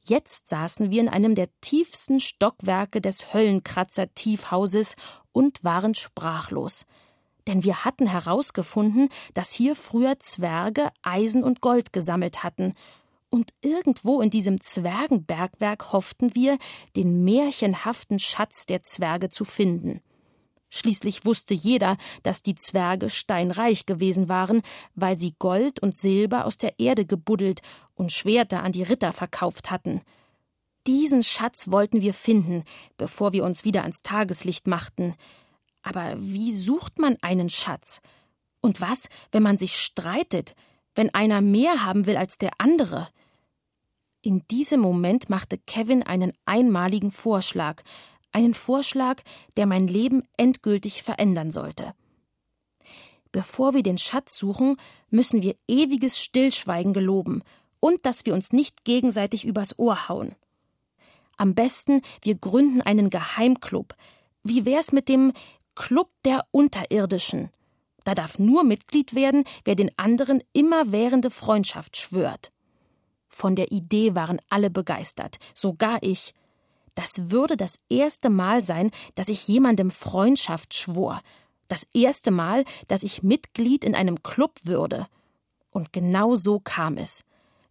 Jetzt 0.05 0.49
saßen 0.49 0.91
wir 0.91 1.01
in 1.01 1.09
einem 1.09 1.33
der 1.33 1.47
tiefsten 1.61 2.19
Stockwerke 2.19 2.99
des 2.99 3.33
Höllenkratzer 3.33 4.13
Tiefhauses 4.13 4.95
und 5.31 5.63
waren 5.63 5.95
sprachlos. 5.95 6.85
Denn 7.47 7.63
wir 7.63 7.85
hatten 7.85 8.07
herausgefunden, 8.07 9.09
dass 9.33 9.51
hier 9.51 9.75
früher 9.75 10.19
Zwerge 10.19 10.91
Eisen 11.01 11.43
und 11.43 11.61
Gold 11.61 11.93
gesammelt 11.93 12.43
hatten 12.43 12.73
und 13.33 13.51
irgendwo 13.61 14.21
in 14.21 14.29
diesem 14.29 14.61
Zwergenbergwerk 14.61 15.91
hofften 15.91 16.35
wir, 16.35 16.59
den 16.95 17.23
märchenhaften 17.23 18.19
Schatz 18.19 18.67
der 18.67 18.83
Zwerge 18.83 19.29
zu 19.29 19.43
finden. 19.43 20.01
Schließlich 20.69 21.25
wusste 21.25 21.55
jeder, 21.55 21.97
dass 22.21 22.43
die 22.43 22.53
Zwerge 22.53 23.09
steinreich 23.09 23.87
gewesen 23.87 24.29
waren, 24.29 24.61
weil 24.93 25.15
sie 25.15 25.33
Gold 25.39 25.79
und 25.79 25.97
Silber 25.97 26.45
aus 26.45 26.59
der 26.59 26.79
Erde 26.79 27.07
gebuddelt 27.07 27.63
und 27.95 28.11
Schwerter 28.11 28.61
an 28.61 28.71
die 28.71 28.83
Ritter 28.83 29.13
verkauft 29.13 29.71
hatten. 29.71 30.03
Diesen 30.85 31.23
Schatz 31.23 31.71
wollten 31.71 32.01
wir 32.01 32.13
finden, 32.13 32.63
bevor 32.97 33.33
wir 33.33 33.43
uns 33.45 33.65
wieder 33.65 33.81
ans 33.81 34.03
Tageslicht 34.03 34.67
machten. 34.67 35.15
Aber 35.81 36.17
wie 36.19 36.51
sucht 36.51 36.99
man 36.99 37.17
einen 37.23 37.49
Schatz? 37.49 37.99
Und 38.61 38.79
was, 38.79 39.09
wenn 39.31 39.41
man 39.41 39.57
sich 39.57 39.79
streitet, 39.79 40.53
wenn 40.93 41.11
einer 41.15 41.41
mehr 41.41 41.83
haben 41.83 42.05
will 42.05 42.15
als 42.15 42.37
der 42.37 42.51
andere? 42.59 43.09
In 44.25 44.47
diesem 44.47 44.79
Moment 44.79 45.29
machte 45.29 45.57
Kevin 45.57 46.01
einen 46.01 46.31
einmaligen 46.45 47.11
Vorschlag, 47.11 47.83
einen 48.31 48.53
Vorschlag, 48.53 49.21
der 49.57 49.65
mein 49.65 49.85
Leben 49.85 50.23
endgültig 50.37 51.03
verändern 51.03 51.51
sollte. 51.51 51.93
Bevor 53.33 53.73
wir 53.73 53.83
den 53.83 53.97
Schatz 53.97 54.37
suchen, 54.37 54.77
müssen 55.09 55.41
wir 55.41 55.57
ewiges 55.67 56.21
Stillschweigen 56.21 56.93
geloben 56.93 57.43
und 57.81 58.05
dass 58.05 58.25
wir 58.25 58.33
uns 58.33 58.53
nicht 58.53 58.85
gegenseitig 58.85 59.43
übers 59.43 59.77
Ohr 59.77 60.07
hauen. 60.07 60.35
Am 61.35 61.53
besten, 61.53 62.01
wir 62.21 62.35
gründen 62.35 62.81
einen 62.81 63.09
Geheimclub. 63.09 63.93
Wie 64.41 64.63
wär's 64.63 64.93
mit 64.93 65.09
dem 65.09 65.33
Club 65.75 66.09
der 66.23 66.45
Unterirdischen? 66.51 67.49
Da 68.05 68.15
darf 68.15 68.39
nur 68.39 68.63
Mitglied 68.63 69.15
werden, 69.15 69.43
wer 69.65 69.75
den 69.75 69.91
anderen 69.97 70.41
immerwährende 70.53 71.29
Freundschaft 71.29 71.97
schwört. 71.97 72.53
Von 73.35 73.55
der 73.55 73.71
Idee 73.71 74.13
waren 74.13 74.39
alle 74.47 74.69
begeistert, 74.69 75.39
sogar 75.55 75.97
ich. 76.03 76.35
Das 76.93 77.31
würde 77.31 77.57
das 77.57 77.79
erste 77.89 78.29
Mal 78.29 78.61
sein, 78.61 78.91
dass 79.15 79.27
ich 79.27 79.47
jemandem 79.47 79.89
Freundschaft 79.89 80.75
schwor, 80.75 81.19
das 81.67 81.87
erste 81.95 82.29
Mal, 82.29 82.63
dass 82.87 83.01
ich 83.01 83.23
Mitglied 83.23 83.85
in 83.85 83.95
einem 83.95 84.21
Club 84.21 84.59
würde. 84.65 85.07
Und 85.71 85.93
genau 85.93 86.35
so 86.35 86.59
kam 86.59 86.97
es. 86.97 87.23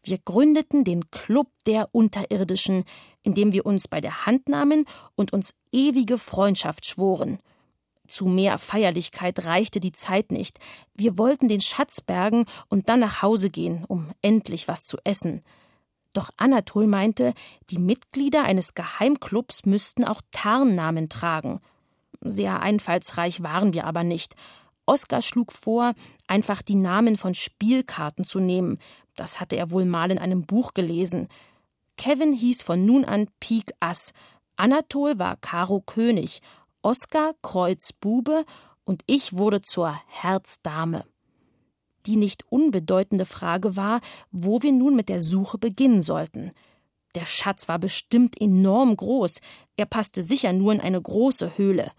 Wir 0.03 0.19
gründeten 0.19 0.83
den 0.83 1.13
Club 1.13 1.47
der 1.65 1.89
Unterirdischen, 1.93 2.85
indem 3.23 3.53
wir 3.53 3.65
uns 3.65 3.87
bei 3.87 4.01
der 4.01 4.27
Hand 4.27 4.49
nahmen 4.49 4.85
und 5.15 5.33
uns 5.33 5.55
ewige 5.71 6.19
Freundschaft 6.19 6.87
schworen. 6.87 7.39
Zu 8.13 8.27
mehr 8.27 8.59
Feierlichkeit 8.59 9.47
reichte 9.47 9.81
die 9.81 9.93
Zeit 9.93 10.33
nicht. 10.33 10.59
Wir 10.93 11.17
wollten 11.17 11.49
den 11.49 11.63
Schatz 11.63 12.03
bergen 12.03 12.45
und 12.69 12.91
dann 12.91 13.01
nach 13.01 13.23
Hause 13.23 13.49
gehen, 13.49 13.87
um 13.89 14.11
endlich 14.21 14.69
was 14.69 14.85
zu 14.85 14.99
essen. 15.03 15.41
Doch 16.13 16.29
Anatol 16.37 16.87
meinte, 16.87 17.33
die 17.71 17.79
Mitglieder 17.79 18.43
eines 18.43 18.75
Geheimclubs 18.75 19.65
müssten 19.65 20.05
auch 20.05 20.21
Tarnnamen 20.31 21.09
tragen. 21.09 21.63
Sehr 22.21 22.61
einfallsreich 22.61 23.43
waren 23.43 23.73
wir 23.73 23.87
aber 23.87 24.05
nicht. 24.05 24.35
Oskar 24.85 25.23
schlug 25.23 25.51
vor, 25.51 25.95
einfach 26.27 26.61
die 26.61 26.75
Namen 26.75 27.17
von 27.17 27.33
Spielkarten 27.33 28.27
zu 28.27 28.41
nehmen. 28.41 28.77
Das 29.17 29.41
hatte 29.41 29.57
er 29.57 29.71
wohl 29.71 29.87
mal 29.87 30.11
in 30.11 30.19
einem 30.19 30.43
Buch 30.45 30.75
gelesen. 30.75 31.29
Kevin 31.97 32.35
hieß 32.35 32.61
von 32.61 32.85
nun 32.85 33.07
an 33.07 33.29
Pik 33.41 33.73
Ass. 33.81 34.13
Anatol 34.57 35.19
war 35.19 35.39
Karo 35.39 35.81
König. 35.81 36.43
Oskar 36.83 37.35
Kreuz 37.43 37.93
Bube 37.93 38.45
und 38.85 39.03
ich 39.07 39.35
wurde 39.35 39.63
zur 39.63 39.97
Herzdame. 40.09 41.05
Die 42.07 42.17
nicht 42.17 42.45
unbedeutende 42.51 43.25
Frage 43.25 43.77
war, 43.77 44.01
wo 44.33 44.63
wir 44.63 44.73
nun 44.73 44.97
mit 44.97 45.09
der 45.09 45.21
Suche 45.21 45.59
beginnen 45.59 46.01
sollten. 46.01 46.51
Der 47.15 47.25
Schatz 47.25 47.69
war 47.69 47.79
bestimmt 47.79 48.41
enorm 48.41 48.97
groß, 48.97 49.35
er 49.77 49.87
passte 49.87 50.23
sicher 50.23 50.53
nur 50.53 50.73
in 50.73 50.81
eine 50.81 51.01
große 51.01 51.57
Höhle. 51.57 51.93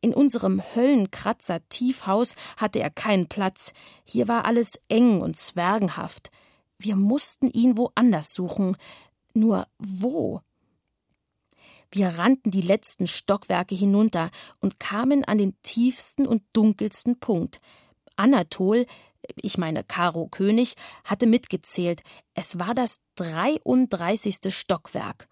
In 0.00 0.14
unserem 0.14 0.62
Höllenkratzer 0.74 1.60
Tiefhaus 1.68 2.34
hatte 2.56 2.80
er 2.80 2.90
keinen 2.90 3.28
Platz, 3.28 3.72
hier 4.04 4.28
war 4.28 4.44
alles 4.44 4.70
eng 4.88 5.20
und 5.20 5.36
zwergenhaft. 5.36 6.30
Wir 6.78 6.96
mussten 6.96 7.48
ihn 7.50 7.76
woanders 7.76 8.32
suchen. 8.32 8.76
Nur 9.34 9.66
wo? 9.78 10.40
Wir 11.92 12.18
rannten 12.18 12.50
die 12.50 12.60
letzten 12.60 13.06
Stockwerke 13.06 13.74
hinunter 13.74 14.30
und 14.60 14.78
kamen 14.78 15.24
an 15.24 15.38
den 15.38 15.60
tiefsten 15.62 16.26
und 16.26 16.42
dunkelsten 16.52 17.18
Punkt. 17.18 17.58
Anatol, 18.16 18.86
ich 19.36 19.58
meine 19.58 19.82
Karo 19.82 20.28
König, 20.28 20.74
hatte 21.04 21.26
mitgezählt. 21.26 22.02
Es 22.34 22.58
war 22.58 22.74
das 22.74 23.00
33. 23.16 24.54
Stockwerk. 24.54 25.28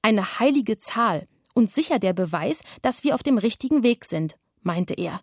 Eine 0.00 0.38
heilige 0.38 0.78
Zahl 0.78 1.26
und 1.54 1.70
sicher 1.70 1.98
der 1.98 2.14
Beweis, 2.14 2.62
dass 2.82 3.04
wir 3.04 3.14
auf 3.14 3.22
dem 3.22 3.36
richtigen 3.36 3.82
Weg 3.82 4.04
sind, 4.04 4.36
meinte 4.62 4.94
er. 4.94 5.20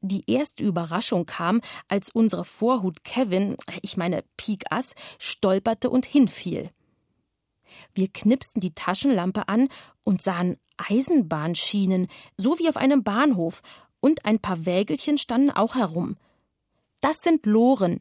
Die 0.00 0.30
erste 0.30 0.62
Überraschung 0.62 1.26
kam, 1.26 1.60
als 1.88 2.10
unsere 2.10 2.44
Vorhut 2.44 3.04
Kevin, 3.04 3.56
ich 3.82 3.96
meine 3.96 4.24
Pik 4.36 4.64
Ass, 4.70 4.94
stolperte 5.18 5.90
und 5.90 6.06
hinfiel. 6.06 6.70
Wir 7.94 8.08
knipsten 8.08 8.60
die 8.60 8.74
Taschenlampe 8.74 9.48
an 9.48 9.68
und 10.04 10.22
sahen 10.22 10.56
Eisenbahnschienen, 10.76 12.08
so 12.36 12.58
wie 12.58 12.68
auf 12.68 12.76
einem 12.76 13.02
Bahnhof, 13.02 13.62
und 14.00 14.24
ein 14.24 14.38
paar 14.38 14.66
Wägelchen 14.66 15.18
standen 15.18 15.50
auch 15.50 15.74
herum. 15.74 16.16
Das 17.00 17.18
sind 17.18 17.46
Loren, 17.46 18.00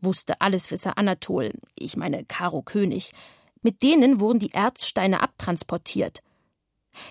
wusste 0.00 0.40
Alleswisser 0.40 0.98
Anatol, 0.98 1.52
ich 1.74 1.96
meine 1.96 2.24
Karo 2.24 2.62
König. 2.62 3.12
Mit 3.60 3.82
denen 3.82 4.20
wurden 4.20 4.38
die 4.38 4.52
Erzsteine 4.52 5.20
abtransportiert. 5.20 6.22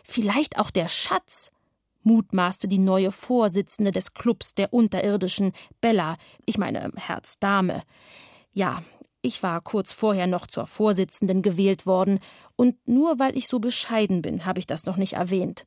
Vielleicht 0.04 0.60
auch 0.60 0.70
der 0.72 0.88
Schatz, 0.88 1.52
mutmaßte 2.04 2.68
die 2.68 2.80
neue 2.80 3.12
Vorsitzende 3.12 3.92
des 3.92 4.14
Clubs 4.14 4.54
der 4.54 4.74
Unterirdischen, 4.74 5.54
Bella, 5.80 6.18
ich 6.46 6.58
meine 6.58 6.92
Herzdame. 6.96 7.84
Ja, 8.54 8.84
ich 9.22 9.44
war 9.44 9.62
kurz 9.62 9.92
vorher 9.92 10.28
noch 10.28 10.48
zur 10.48 10.66
Vorsitzenden 10.66 11.42
gewählt 11.42 11.86
worden, 11.86 12.20
und 12.56 12.76
nur 12.88 13.20
weil 13.20 13.38
ich 13.38 13.48
so 13.48 13.60
bescheiden 13.60 14.22
bin, 14.22 14.46
habe 14.46 14.60
ich 14.60 14.68
das 14.68 14.86
noch 14.86 14.98
nicht 14.98 15.14
erwähnt. 15.14 15.66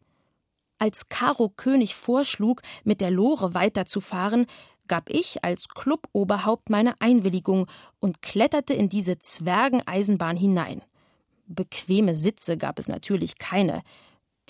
Als 0.79 1.09
Karo 1.09 1.49
König 1.49 1.95
vorschlug, 1.95 2.63
mit 2.83 3.01
der 3.01 3.11
Lore 3.11 3.55
weiterzufahren, 3.55 4.47
gab 4.87 5.09
ich 5.09 5.45
als 5.45 5.69
Cluboberhaupt 5.69 6.69
meine 6.69 7.01
Einwilligung 7.01 7.67
und 8.01 8.23
kletterte 8.23 8.75
in 8.75 8.89
diese 8.89 9.19
Zwergeneisenbahn 9.19 10.37
hinein. 10.37 10.83
Bequeme 11.47 12.15
Sitze 12.15 12.57
gab 12.57 12.79
es 12.79 12.89
natürlich 12.89 13.39
keine. 13.39 13.83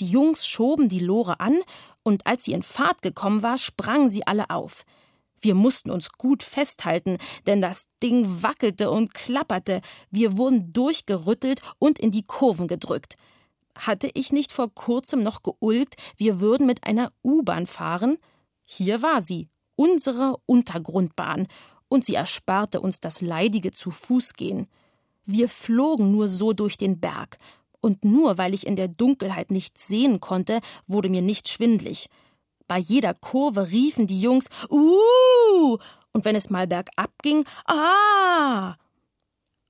Die 0.01 0.09
Jungs 0.09 0.47
schoben 0.47 0.89
die 0.89 1.01
Lore 1.01 1.41
an, 1.41 1.61
und 2.03 2.27
als 2.27 2.45
sie 2.45 2.53
in 2.53 2.63
Fahrt 2.63 3.03
gekommen 3.03 3.43
war, 3.43 3.59
sprangen 3.59 4.09
sie 4.09 4.27
alle 4.27 4.51
auf. 4.51 4.85
Wir 5.45 5.55
mussten 5.55 5.90
uns 5.90 6.11
gut 6.12 6.42
festhalten, 6.42 7.18
denn 7.47 7.61
das 7.61 7.86
Ding 8.03 8.42
wackelte 8.42 8.90
und 8.90 9.12
klapperte. 9.12 9.82
Wir 10.11 10.38
wurden 10.38 10.72
durchgerüttelt 10.72 11.61
und 11.78 11.99
in 11.99 12.11
die 12.11 12.26
Kurven 12.26 12.66
gedrückt. 12.66 13.16
Hatte 13.76 14.11
ich 14.14 14.32
nicht 14.32 14.53
vor 14.53 14.72
kurzem 14.74 15.22
noch 15.22 15.42
geulgt, 15.42 15.97
wir 16.16 16.40
würden 16.40 16.66
mit 16.66 16.84
einer 16.84 17.12
U-Bahn 17.22 17.66
fahren? 17.66 18.16
Hier 18.64 19.03
war 19.03 19.20
sie, 19.20 19.49
unsere 19.76 20.38
Untergrundbahn, 20.47 21.47
und 21.88 22.05
sie 22.05 22.14
ersparte 22.14 22.80
uns 22.80 23.01
das 23.01 23.20
leidige 23.20 23.70
zu 23.70 23.90
Fuß 23.90 24.34
gehen. 24.34 24.66
Wir 25.26 25.49
flogen 25.49 26.11
nur 26.12 26.28
so 26.28 26.53
durch 26.53 26.76
den 26.78 27.01
Berg, 27.01 27.38
und 27.80 28.05
nur 28.05 28.38
weil 28.38 28.55
ich 28.55 28.66
in 28.66 28.76
der 28.76 28.88
Dunkelheit 28.88 29.51
nichts 29.51 29.86
sehen 29.86 30.20
konnte, 30.20 30.61
wurde 30.86 31.11
mir 31.11 31.22
nicht 31.22 31.51
schwindlig. 31.51 32.09
Bei 32.67 32.79
jeder 32.79 33.15
Kurve 33.15 33.71
riefen 33.71 34.07
die 34.07 34.21
Jungs 34.21 34.49
Uh! 34.71 35.79
Und 36.12 36.25
wenn 36.25 36.37
es 36.37 36.51
mal 36.51 36.67
bergab 36.67 37.11
ging, 37.23 37.45
Ah! 37.67 38.77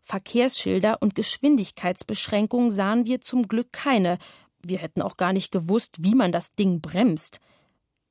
Verkehrsschilder 0.02 1.00
und 1.00 1.14
Geschwindigkeitsbeschränkungen 1.14 2.70
sahen 2.70 3.06
wir 3.06 3.20
zum 3.20 3.48
Glück 3.48 3.72
keine. 3.72 4.18
Wir 4.62 4.78
hätten 4.78 5.02
auch 5.02 5.16
gar 5.16 5.32
nicht 5.32 5.50
gewusst, 5.50 5.96
wie 6.04 6.14
man 6.14 6.30
das 6.30 6.54
Ding 6.54 6.80
bremst. 6.80 7.40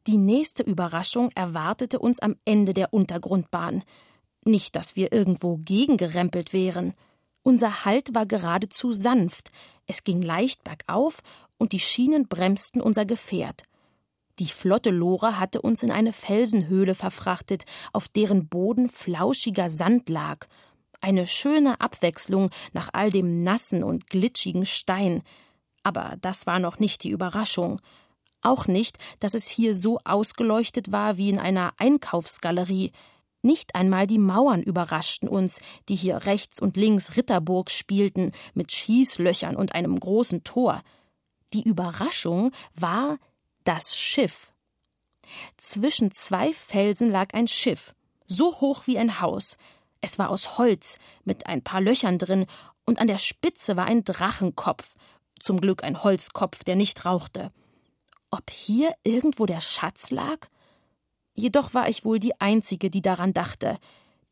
Die 0.08 0.18
nächste 0.18 0.64
Überraschung 0.64 1.30
erwartete 1.36 2.00
uns 2.00 2.20
am 2.20 2.36
Ende 2.46 2.74
der 2.74 2.94
Untergrundbahn. 2.94 3.84
Nicht, 4.44 4.76
dass 4.76 4.96
wir 4.96 5.14
irgendwo 5.14 5.58
gegengerempelt 5.58 6.52
wären. 6.52 6.94
Unser 7.44 7.86
Halt 7.86 8.14
war 8.14 8.26
geradezu 8.26 8.92
sanft. 8.92 9.52
Es 9.86 10.04
ging 10.04 10.22
leicht 10.22 10.64
bergauf 10.64 11.22
und 11.58 11.72
die 11.72 11.80
Schienen 11.80 12.28
bremsten 12.28 12.82
unser 12.82 13.06
Gefährt. 13.06 13.64
Die 14.40 14.48
flotte 14.48 14.90
Lore 14.90 15.40
hatte 15.40 15.62
uns 15.62 15.84
in 15.84 15.92
eine 15.92 16.12
Felsenhöhle 16.12 16.96
verfrachtet, 16.96 17.66
auf 17.92 18.08
deren 18.08 18.48
Boden 18.48 18.90
flauschiger 18.90 19.70
Sand 19.70 20.10
lag. 20.10 20.48
Eine 21.02 21.28
schöne 21.28 21.80
Abwechslung 21.82 22.50
nach 22.72 22.90
all 22.94 23.12
dem 23.12 23.44
nassen 23.44 23.84
und 23.84 24.10
glitschigen 24.10 24.66
Stein. 24.66 25.22
Aber 25.84 26.16
das 26.22 26.48
war 26.48 26.60
noch 26.60 26.80
nicht 26.80 27.04
die 27.04 27.10
Überraschung. 27.10 27.80
Auch 28.42 28.68
nicht, 28.68 28.98
dass 29.20 29.36
es 29.36 29.48
hier 29.48 29.76
so 29.76 30.00
ausgeleuchtet 30.04 30.92
war 30.92 31.18
wie 31.18 31.30
in 31.30 31.40
einer 31.40 31.74
Einkaufsgalerie. 31.78 32.92
Nicht 33.44 33.76
einmal 33.76 34.08
die 34.08 34.18
Mauern 34.18 34.64
überraschten 34.64 35.30
uns, 35.30 35.60
die 35.90 35.96
hier 35.96 36.26
rechts 36.26 36.62
und 36.62 36.76
links 36.76 37.18
Ritterburg 37.18 37.70
spielten, 37.70 38.32
mit 38.54 38.72
Schießlöchern 38.72 39.56
und 39.56 39.76
einem 39.76 40.00
großen 40.00 40.44
Tor. 40.44 40.82
Die 41.54 41.64
Überraschung 41.64 42.52
war 42.74 43.18
das 43.64 43.98
Schiff. 43.98 44.52
Zwischen 45.58 46.12
zwei 46.12 46.54
Felsen 46.54 47.12
lag 47.12 47.34
ein 47.34 47.48
Schiff, 47.48 47.94
so 48.26 48.60
hoch 48.60 48.88
wie 48.88 48.98
ein 48.98 49.20
Haus. 49.20 49.58
Es 50.02 50.20
war 50.20 50.30
aus 50.30 50.58
Holz, 50.58 50.98
mit 51.24 51.48
ein 51.48 51.62
paar 51.62 51.82
Löchern 51.82 52.18
drin, 52.18 52.46
und 52.86 53.00
an 53.00 53.08
der 53.08 53.18
Spitze 53.18 53.78
war 53.78 53.86
ein 53.86 54.04
Drachenkopf, 54.04 54.96
zum 55.40 55.60
Glück 55.60 55.84
ein 55.84 56.04
Holzkopf, 56.04 56.64
der 56.64 56.76
nicht 56.76 57.06
rauchte. 57.06 57.52
Ob 58.30 58.50
hier 58.50 58.94
irgendwo 59.04 59.46
der 59.46 59.62
Schatz 59.62 60.10
lag? 60.12 60.48
Jedoch 61.36 61.74
war 61.74 61.88
ich 61.88 62.06
wohl 62.06 62.20
die 62.20 62.40
Einzige, 62.40 62.90
die 62.90 63.02
daran 63.02 63.34
dachte. 63.34 63.78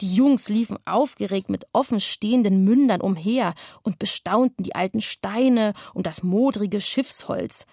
Die 0.02 0.16
Jungs 0.16 0.50
liefen 0.50 0.78
aufgeregt 0.86 1.50
mit 1.50 1.68
offen 1.74 2.00
stehenden 2.00 2.64
Mündern 2.64 3.02
umher 3.02 3.54
und 3.84 4.00
bestaunten 4.00 4.64
die 4.64 4.74
alten 4.74 5.02
Steine 5.02 5.74
und 5.94 6.08
das 6.08 6.24
modrige 6.24 6.82
Schiffsholz. 6.82 7.66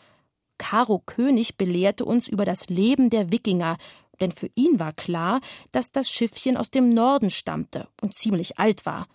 Karo 0.58 1.02
König 1.04 1.56
belehrte 1.56 2.04
uns 2.04 2.28
über 2.28 2.44
das 2.44 2.68
Leben 2.68 3.10
der 3.10 3.32
Wikinger, 3.32 3.76
denn 4.20 4.32
für 4.32 4.50
ihn 4.54 4.78
war 4.80 4.92
klar, 4.92 5.40
dass 5.72 5.92
das 5.92 6.10
Schiffchen 6.10 6.56
aus 6.56 6.70
dem 6.70 6.92
Norden 6.92 7.30
stammte 7.30 7.88
und 8.02 8.14
ziemlich 8.14 8.58
alt 8.58 8.84
war. 8.84 9.06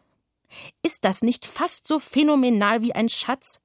Ist 0.82 1.00
das 1.02 1.22
nicht 1.22 1.46
fast 1.46 1.88
so 1.88 2.00
phänomenal 2.00 2.82
wie 2.82 2.94
ein 2.94 3.10
Schatz? 3.10 3.60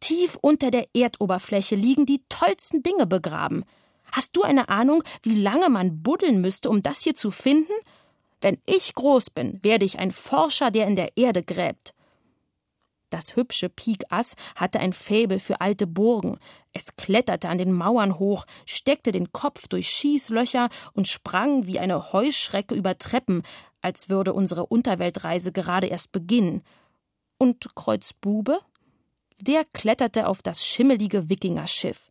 Tief 0.00 0.36
unter 0.40 0.70
der 0.70 0.86
Erdoberfläche 0.94 1.76
liegen 1.76 2.06
die 2.06 2.22
tollsten 2.28 2.82
Dinge 2.82 3.06
begraben. 3.06 3.64
Hast 4.12 4.36
du 4.36 4.42
eine 4.42 4.68
Ahnung, 4.68 5.04
wie 5.22 5.40
lange 5.40 5.68
man 5.68 6.02
buddeln 6.02 6.40
müsste, 6.40 6.70
um 6.70 6.82
das 6.82 7.02
hier 7.02 7.14
zu 7.14 7.30
finden? 7.30 7.72
Wenn 8.40 8.58
ich 8.66 8.94
groß 8.94 9.30
bin, 9.30 9.60
werde 9.62 9.84
ich 9.84 9.98
ein 9.98 10.12
Forscher, 10.12 10.70
der 10.70 10.86
in 10.86 10.96
der 10.96 11.16
Erde 11.16 11.42
gräbt. 11.42 11.92
Das 13.10 13.34
hübsche 13.34 13.68
Pik 13.68 14.04
Ass 14.08 14.36
hatte 14.54 14.78
ein 14.78 14.92
Fäbel 14.92 15.40
für 15.40 15.60
alte 15.60 15.88
Burgen. 15.88 16.38
Es 16.72 16.94
kletterte 16.96 17.48
an 17.48 17.58
den 17.58 17.72
Mauern 17.72 18.18
hoch, 18.20 18.46
steckte 18.66 19.10
den 19.10 19.32
Kopf 19.32 19.66
durch 19.66 19.88
Schießlöcher 19.88 20.68
und 20.92 21.08
sprang 21.08 21.66
wie 21.66 21.80
eine 21.80 22.12
Heuschrecke 22.12 22.74
über 22.74 22.96
Treppen, 22.98 23.42
als 23.82 24.08
würde 24.08 24.32
unsere 24.32 24.66
Unterweltreise 24.66 25.50
gerade 25.50 25.88
erst 25.88 26.12
beginnen. 26.12 26.62
Und 27.36 27.74
Kreuzbube? 27.74 28.60
Der 29.40 29.64
kletterte 29.64 30.28
auf 30.28 30.42
das 30.42 30.64
schimmelige 30.64 31.28
Wikingerschiff. 31.28 32.10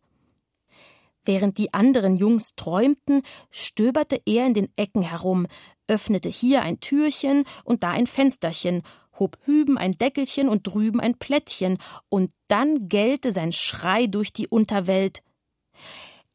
Während 1.24 1.58
die 1.58 1.72
anderen 1.72 2.16
Jungs 2.16 2.54
träumten, 2.56 3.22
stöberte 3.50 4.20
er 4.26 4.46
in 4.46 4.54
den 4.54 4.72
Ecken 4.76 5.02
herum, 5.02 5.46
öffnete 5.86 6.28
hier 6.28 6.62
ein 6.62 6.80
Türchen 6.80 7.44
und 7.64 7.82
da 7.82 7.90
ein 7.90 8.06
Fensterchen 8.06 8.82
hob 9.20 9.38
hüben 9.44 9.78
ein 9.78 9.96
Deckelchen 9.96 10.48
und 10.48 10.66
drüben 10.66 10.98
ein 10.98 11.16
Plättchen, 11.16 11.78
und 12.08 12.32
dann 12.48 12.88
gellte 12.88 13.30
sein 13.30 13.52
Schrei 13.52 14.06
durch 14.06 14.32
die 14.32 14.48
Unterwelt 14.48 15.22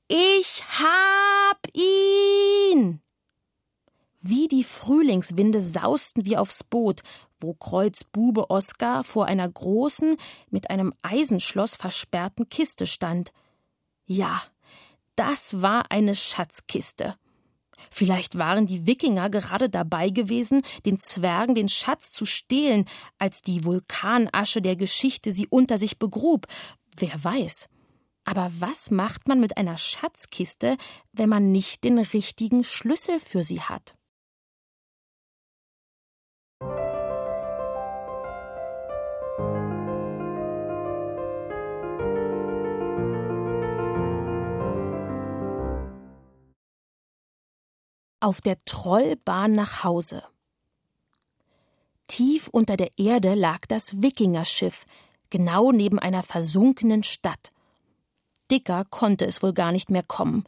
Ich 0.07 0.63
hab 0.79 1.67
ihn. 1.73 3.01
Wie 4.21 4.47
die 4.47 4.63
Frühlingswinde 4.63 5.59
sausten 5.59 6.25
wir 6.25 6.41
aufs 6.41 6.63
Boot, 6.63 7.01
wo 7.39 7.53
Kreuzbube 7.53 8.49
Oskar 8.49 9.03
vor 9.03 9.25
einer 9.25 9.47
großen, 9.47 10.17
mit 10.49 10.69
einem 10.69 10.93
Eisenschloss 11.03 11.75
versperrten 11.75 12.49
Kiste 12.49 12.87
stand. 12.87 13.31
Ja, 14.05 14.41
das 15.15 15.61
war 15.61 15.91
eine 15.91 16.15
Schatzkiste. 16.15 17.15
Vielleicht 17.91 18.37
waren 18.37 18.67
die 18.67 18.85
Wikinger 18.85 19.29
gerade 19.29 19.69
dabei 19.69 20.09
gewesen, 20.09 20.61
den 20.85 20.99
Zwergen 20.99 21.55
den 21.55 21.69
Schatz 21.69 22.11
zu 22.11 22.25
stehlen, 22.25 22.85
als 23.17 23.41
die 23.41 23.63
Vulkanasche 23.65 24.61
der 24.61 24.75
Geschichte 24.75 25.31
sie 25.31 25.47
unter 25.47 25.77
sich 25.77 25.99
begrub. 25.99 26.47
Wer 26.97 27.23
weiß. 27.23 27.67
Aber 28.23 28.51
was 28.59 28.89
macht 28.89 29.27
man 29.27 29.39
mit 29.39 29.57
einer 29.57 29.77
Schatzkiste, 29.77 30.77
wenn 31.13 31.29
man 31.29 31.51
nicht 31.51 31.83
den 31.83 31.99
richtigen 31.99 32.63
Schlüssel 32.63 33.19
für 33.19 33.43
sie 33.43 33.61
hat? 33.61 33.95
Auf 48.25 48.41
der 48.41 48.57
Trollbahn 48.65 49.51
nach 49.51 49.83
Hause. 49.83 50.23
Tief 52.07 52.47
unter 52.47 52.75
der 52.75 52.89
Erde 52.97 53.35
lag 53.35 53.67
das 53.67 54.01
Wikingerschiff, 54.01 54.87
genau 55.29 55.71
neben 55.71 55.99
einer 55.99 56.23
versunkenen 56.23 57.03
Stadt. 57.03 57.51
Dicker 58.49 58.83
konnte 58.89 59.27
es 59.27 59.43
wohl 59.43 59.53
gar 59.53 59.71
nicht 59.71 59.91
mehr 59.91 60.01
kommen. 60.01 60.43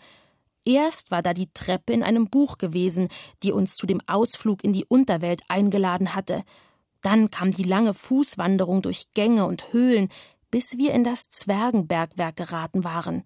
Erst 0.65 1.11
war 1.11 1.21
da 1.21 1.35
die 1.35 1.53
Treppe 1.53 1.93
in 1.93 2.01
einem 2.01 2.31
Buch 2.31 2.57
gewesen, 2.57 3.09
die 3.43 3.51
uns 3.51 3.75
zu 3.75 3.85
dem 3.85 4.01
Ausflug 4.07 4.63
in 4.63 4.73
die 4.73 4.85
Unterwelt 4.85 5.43
eingeladen 5.47 6.15
hatte. 6.15 6.43
Dann 7.03 7.29
kam 7.29 7.51
die 7.51 7.61
lange 7.61 7.93
Fußwanderung 7.93 8.81
durch 8.81 9.13
Gänge 9.13 9.45
und 9.45 9.71
Höhlen, 9.71 10.09
bis 10.49 10.79
wir 10.79 10.95
in 10.95 11.03
das 11.03 11.29
Zwergenbergwerk 11.29 12.37
geraten 12.37 12.83
waren. 12.83 13.23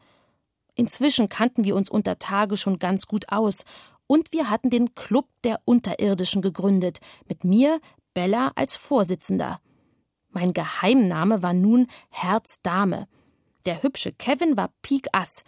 Inzwischen 0.75 1.29
kannten 1.29 1.63
wir 1.63 1.75
uns 1.75 1.89
unter 1.89 2.19
Tage 2.19 2.57
schon 2.57 2.79
ganz 2.79 3.05
gut 3.05 3.29
aus, 3.29 3.65
und 4.11 4.33
wir 4.33 4.49
hatten 4.49 4.69
den 4.69 4.93
Club 4.93 5.29
der 5.45 5.61
Unterirdischen 5.63 6.41
gegründet, 6.41 6.99
mit 7.29 7.45
mir, 7.45 7.79
Bella, 8.13 8.51
als 8.55 8.75
Vorsitzender. 8.75 9.61
Mein 10.31 10.51
Geheimname 10.51 11.41
war 11.41 11.53
nun 11.53 11.87
Herzdame. 12.09 13.07
Der 13.65 13.83
hübsche 13.83 14.11
Kevin 14.11 14.57
war 14.57 14.73
Pik 14.81 15.07
Ass, 15.13 15.45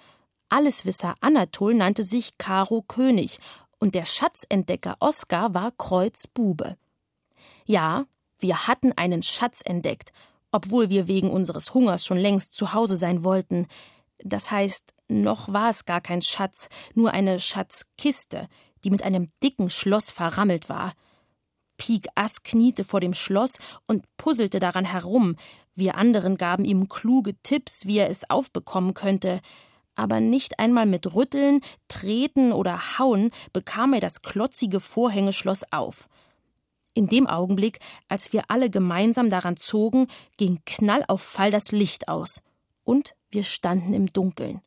Alleswisser 0.47 1.15
Anatol 1.19 1.73
nannte 1.73 2.03
sich 2.03 2.37
Karo 2.37 2.83
König 2.83 3.37
und 3.79 3.95
der 3.95 4.05
Schatzentdecker 4.05 4.95
Oskar 5.01 5.53
war 5.53 5.71
Kreuz 5.71 6.27
Bube. 6.27 6.77
Ja, 7.65 8.05
wir 8.39 8.65
hatten 8.65 8.93
einen 8.93 9.23
Schatz 9.23 9.59
entdeckt, 9.65 10.13
obwohl 10.53 10.89
wir 10.89 11.09
wegen 11.09 11.31
unseres 11.31 11.73
Hungers 11.73 12.05
schon 12.05 12.17
längst 12.17 12.53
zu 12.53 12.73
Hause 12.73 12.95
sein 12.95 13.25
wollten. 13.25 13.67
Das 14.19 14.51
heißt, 14.51 14.93
noch 15.21 15.51
war 15.51 15.69
es 15.69 15.85
gar 15.85 16.01
kein 16.01 16.21
Schatz, 16.21 16.69
nur 16.93 17.11
eine 17.11 17.39
Schatzkiste, 17.39 18.47
die 18.83 18.89
mit 18.89 19.03
einem 19.03 19.31
dicken 19.41 19.69
Schloss 19.69 20.11
verrammelt 20.11 20.69
war. 20.69 20.93
Pik 21.77 22.07
Ass 22.15 22.43
kniete 22.43 22.83
vor 22.83 22.99
dem 22.99 23.13
Schloss 23.13 23.57
und 23.87 24.05
puzzelte 24.17 24.59
daran 24.59 24.85
herum. 24.85 25.35
Wir 25.75 25.95
anderen 25.95 26.37
gaben 26.37 26.65
ihm 26.65 26.87
kluge 26.87 27.35
Tipps, 27.41 27.85
wie 27.85 27.97
er 27.97 28.09
es 28.09 28.29
aufbekommen 28.29 28.93
könnte. 28.93 29.41
Aber 29.95 30.19
nicht 30.19 30.59
einmal 30.59 30.85
mit 30.85 31.13
Rütteln, 31.13 31.61
Treten 31.87 32.51
oder 32.51 32.97
Hauen 32.97 33.31
bekam 33.51 33.93
er 33.93 33.99
das 33.99 34.21
klotzige 34.21 34.79
Vorhängeschloss 34.79 35.71
auf. 35.71 36.07
In 36.95 37.07
dem 37.07 37.25
Augenblick, 37.25 37.79
als 38.07 38.33
wir 38.33 38.43
alle 38.49 38.69
gemeinsam 38.69 39.29
daran 39.29 39.57
zogen, 39.57 40.07
ging 40.37 40.61
Knall 40.65 41.03
auf 41.07 41.21
Fall 41.21 41.49
das 41.51 41.71
Licht 41.71 42.07
aus. 42.07 42.41
Und 42.83 43.15
wir 43.31 43.43
standen 43.43 43.93
im 43.93 44.13
Dunkeln. 44.13 44.61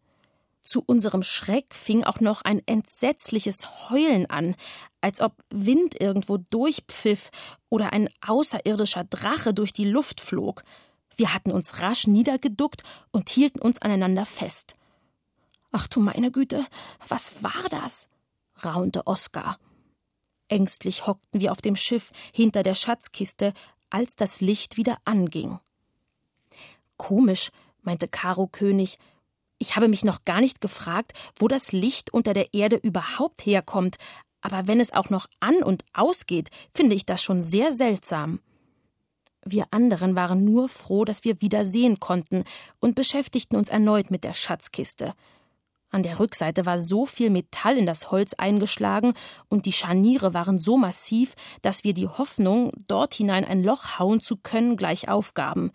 Zu 0.66 0.82
unserem 0.84 1.22
Schreck 1.22 1.76
fing 1.76 2.02
auch 2.02 2.18
noch 2.18 2.42
ein 2.42 2.60
entsetzliches 2.66 3.88
Heulen 3.88 4.28
an, 4.28 4.56
als 5.00 5.20
ob 5.20 5.32
Wind 5.48 6.00
irgendwo 6.00 6.38
durchpfiff 6.38 7.30
oder 7.68 7.92
ein 7.92 8.08
außerirdischer 8.20 9.04
Drache 9.04 9.54
durch 9.54 9.72
die 9.72 9.84
Luft 9.84 10.20
flog. 10.20 10.64
Wir 11.14 11.32
hatten 11.32 11.52
uns 11.52 11.82
rasch 11.82 12.08
niedergeduckt 12.08 12.82
und 13.12 13.30
hielten 13.30 13.60
uns 13.60 13.80
aneinander 13.80 14.26
fest. 14.26 14.74
Ach 15.70 15.86
du 15.86 16.00
meine 16.00 16.32
Güte, 16.32 16.66
was 17.06 17.44
war 17.44 17.68
das? 17.70 18.08
raunte 18.64 19.06
Oskar. 19.06 19.60
Ängstlich 20.48 21.06
hockten 21.06 21.40
wir 21.40 21.52
auf 21.52 21.62
dem 21.62 21.76
Schiff 21.76 22.10
hinter 22.34 22.64
der 22.64 22.74
Schatzkiste, 22.74 23.52
als 23.88 24.16
das 24.16 24.40
Licht 24.40 24.76
wieder 24.76 24.98
anging. 25.04 25.60
Komisch, 26.96 27.52
meinte 27.82 28.08
Karo 28.08 28.48
König. 28.48 28.98
Ich 29.58 29.76
habe 29.76 29.88
mich 29.88 30.04
noch 30.04 30.24
gar 30.24 30.40
nicht 30.40 30.60
gefragt, 30.60 31.12
wo 31.38 31.48
das 31.48 31.72
Licht 31.72 32.12
unter 32.12 32.34
der 32.34 32.52
Erde 32.52 32.76
überhaupt 32.76 33.46
herkommt, 33.46 33.96
aber 34.40 34.68
wenn 34.68 34.80
es 34.80 34.92
auch 34.92 35.10
noch 35.10 35.26
an 35.40 35.62
und 35.62 35.84
ausgeht, 35.92 36.50
finde 36.72 36.94
ich 36.94 37.06
das 37.06 37.22
schon 37.22 37.42
sehr 37.42 37.72
seltsam. 37.72 38.40
Wir 39.44 39.66
anderen 39.70 40.16
waren 40.16 40.44
nur 40.44 40.68
froh, 40.68 41.04
dass 41.04 41.24
wir 41.24 41.40
wieder 41.40 41.64
sehen 41.64 42.00
konnten 42.00 42.44
und 42.80 42.94
beschäftigten 42.94 43.56
uns 43.56 43.68
erneut 43.68 44.10
mit 44.10 44.24
der 44.24 44.34
Schatzkiste. 44.34 45.14
An 45.90 46.02
der 46.02 46.18
Rückseite 46.18 46.66
war 46.66 46.80
so 46.80 47.06
viel 47.06 47.30
Metall 47.30 47.78
in 47.78 47.86
das 47.86 48.10
Holz 48.10 48.34
eingeschlagen 48.34 49.14
und 49.48 49.66
die 49.66 49.72
Scharniere 49.72 50.34
waren 50.34 50.58
so 50.58 50.76
massiv, 50.76 51.34
dass 51.62 51.84
wir 51.84 51.94
die 51.94 52.08
Hoffnung, 52.08 52.72
dort 52.88 53.14
hinein 53.14 53.44
ein 53.44 53.62
Loch 53.62 53.98
hauen 53.98 54.20
zu 54.20 54.36
können, 54.36 54.76
gleich 54.76 55.08
aufgaben. 55.08 55.70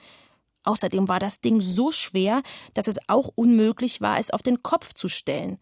Außerdem 0.63 1.07
war 1.07 1.19
das 1.19 1.41
Ding 1.41 1.61
so 1.61 1.91
schwer, 1.91 2.43
dass 2.73 2.87
es 2.87 2.97
auch 3.07 3.29
unmöglich 3.35 4.01
war, 4.01 4.19
es 4.19 4.31
auf 4.31 4.41
den 4.41 4.61
Kopf 4.61 4.93
zu 4.93 5.07
stellen. 5.07 5.57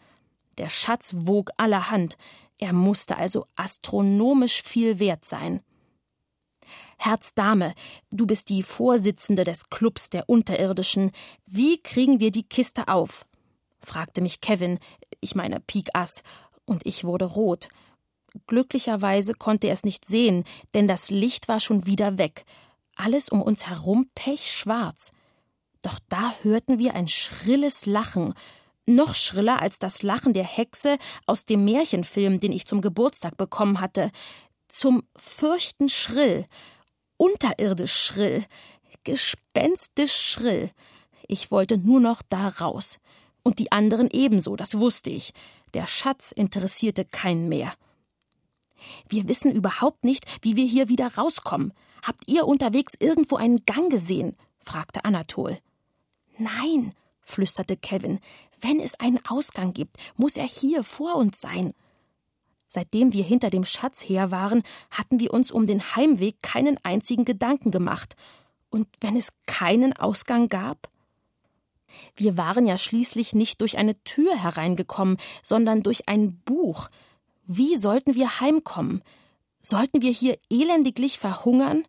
Der 0.58 0.70
Schatz 0.70 1.14
wog 1.16 1.52
allerhand, 1.58 2.18
er 2.58 2.74
musste 2.74 3.18
also 3.18 3.45
astronomisch 3.56 4.62
viel 4.62 5.00
wert 5.00 5.26
sein. 5.26 5.62
Herzdame, 6.97 7.74
du 8.12 8.28
bist 8.28 8.50
die 8.50 8.62
Vorsitzende 8.62 9.45
des 9.45 9.70
Clubs 9.70 10.10
der 10.10 10.28
Unterirdischen. 10.28 11.12
Wie 11.45 11.82
kriegen 11.82 12.20
wir 12.20 12.32
die 12.32 12.43
Kiste 12.43 12.89
auf? 12.89 13.26
fragte 13.80 14.20
mich 14.20 14.41
Kevin, 14.41 14.80
ich 15.22 15.36
meine 15.36 15.62
Pik 15.62 15.89
Ass, 15.93 16.22
und 16.66 16.86
ich 16.86 17.06
wurde 17.06 17.26
rot. 17.26 17.70
Glücklicherweise 18.47 19.34
konnte 19.34 19.68
er 19.68 19.74
es 19.74 19.86
nicht 19.86 20.06
sehen, 20.06 20.43
denn 20.74 20.89
das 20.89 21.10
Licht 21.10 21.47
war 21.47 21.62
schon 21.62 21.86
wieder 21.86 22.18
weg. 22.18 22.45
Alles 23.00 23.30
um 23.30 23.41
uns 23.41 23.66
herum 23.66 24.10
pechschwarz. 24.14 25.14
Doch 25.82 26.00
da 26.10 26.34
hörten 26.41 26.80
wir 26.80 26.95
ein 26.95 27.08
schrilles 27.08 27.86
Lachen, 27.86 28.34
noch 28.86 29.16
schriller 29.16 29.62
als 29.62 29.80
das 29.80 30.04
Lachen 30.04 30.34
der 30.34 30.43
Hexe 30.43 30.97
aus 31.26 31.45
dem 31.45 31.64
Märchenfilm, 31.64 32.41
den 32.41 32.52
ich 32.52 32.66
zum 32.66 32.82
Geburtstag 32.82 33.38
bekommen 33.38 33.80
hatte. 33.80 34.12
Zum 34.68 35.04
Fürchten 35.16 35.88
schrill, 35.88 36.45
unterirdisch 37.16 37.93
schrill, 37.93 38.45
gespenstisch 39.06 40.14
schrill. 40.14 40.70
Ich 41.26 41.52
wollte 41.52 41.78
nur 41.78 42.02
noch 42.02 42.22
da 42.28 42.50
raus. 42.50 43.00
Und 43.43 43.60
die 43.60 43.72
anderen 43.72 44.10
ebenso, 44.12 44.58
das 44.58 44.78
wusste 44.78 45.10
ich. 45.10 45.32
Der 45.74 45.88
Schatz 45.88 46.34
interessierte 46.34 47.06
keinen 47.06 47.47
mehr. 47.47 47.74
Wir 49.08 49.30
wissen 49.30 49.54
überhaupt 49.54 50.04
nicht, 50.04 50.26
wie 50.41 50.58
wir 50.58 50.66
hier 50.66 50.89
wieder 50.89 51.16
rauskommen. 51.16 51.72
Habt 52.04 52.28
ihr 52.28 52.47
unterwegs 52.47 52.93
irgendwo 53.00 53.36
einen 53.36 53.66
Gang 53.66 53.91
gesehen? 53.91 54.36
fragte 54.60 55.06
Anatol. 55.06 55.60
Nein, 56.38 56.93
flüsterte 57.22 57.78
Kevin. 57.78 58.20
Wenn 58.62 58.80
es 58.80 59.00
einen 59.00 59.24
Ausgang 59.26 59.74
gibt, 59.74 59.97
muss 60.16 60.38
er 60.38 60.45
hier 60.45 60.84
vor 60.84 61.16
uns 61.16 61.39
sein. 61.39 61.74
Seitdem 62.68 63.14
wir 63.14 63.24
hinter 63.24 63.50
dem 63.50 63.66
Schatz 63.66 64.02
her 64.02 64.32
waren, 64.32 64.64
hatten 64.91 65.20
wir 65.20 65.34
uns 65.34 65.52
um 65.52 65.66
den 65.66 65.95
Heimweg 65.95 66.41
keinen 66.43 66.78
einzigen 66.84 67.26
Gedanken 67.26 67.72
gemacht. 67.72 68.16
Und 68.70 68.88
wenn 69.02 69.16
es 69.16 69.34
keinen 69.47 69.93
Ausgang 69.93 70.47
gab? 70.50 70.89
Wir 72.16 72.38
waren 72.38 72.68
ja 72.68 72.78
schließlich 72.78 73.34
nicht 73.34 73.62
durch 73.62 73.78
eine 73.78 74.02
Tür 74.04 74.36
hereingekommen, 74.36 75.18
sondern 75.41 75.82
durch 75.82 76.08
ein 76.08 76.38
Buch. 76.45 76.89
Wie 77.45 77.76
sollten 77.76 78.14
wir 78.14 78.39
heimkommen? 78.39 79.02
Sollten 79.62 80.01
wir 80.01 80.12
hier 80.12 80.38
elendiglich 80.49 81.20
verhungern? 81.20 81.86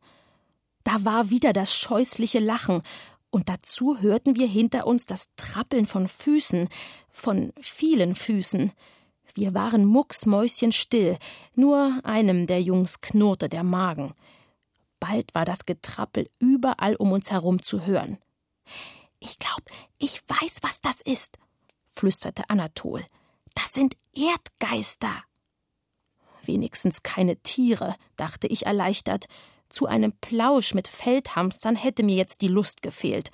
Da 0.85 1.05
war 1.05 1.31
wieder 1.31 1.53
das 1.53 1.75
scheußliche 1.75 2.39
Lachen, 2.39 2.83
und 3.31 3.49
dazu 3.49 4.01
hörten 4.01 4.35
wir 4.37 4.49
hinter 4.49 4.87
uns 4.87 5.07
das 5.07 5.29
Trappeln 5.37 5.87
von 5.87 6.09
Füßen, 6.09 6.69
von 7.09 7.53
vielen 7.61 8.17
Füßen. 8.17 8.73
Wir 9.35 9.55
waren 9.55 9.85
mucksmäuschenstill, 9.85 11.17
nur 11.55 12.01
einem 12.03 12.49
der 12.49 12.61
Jungs 12.61 13.01
knurrte 13.01 13.49
der 13.49 13.63
Magen. 13.63 14.15
Bald 14.99 15.33
war 15.35 15.45
das 15.45 15.65
Getrappel 15.65 16.29
überall 16.41 16.97
um 16.97 17.13
uns 17.13 17.31
herum 17.31 17.63
zu 17.63 17.87
hören. 17.87 18.19
Ich 19.21 19.39
glaub, 19.39 19.63
ich 19.99 20.21
weiß, 20.27 20.59
was 20.63 20.81
das 20.81 21.01
ist, 21.01 21.39
flüsterte 21.87 22.51
Anatol. 22.51 23.05
Das 23.55 23.73
sind 23.73 23.97
Erdgeister. 24.15 25.25
Wenigstens 26.45 27.03
keine 27.03 27.37
Tiere, 27.37 27.95
dachte 28.17 28.47
ich 28.47 28.67
erleichtert. 28.67 29.27
Zu 29.69 29.87
einem 29.87 30.13
Plausch 30.21 30.75
mit 30.75 30.89
Feldhamstern 30.89 31.77
hätte 31.77 32.03
mir 32.03 32.17
jetzt 32.17 32.43
die 32.43 32.49
Lust 32.49 32.83
gefehlt. 32.83 33.31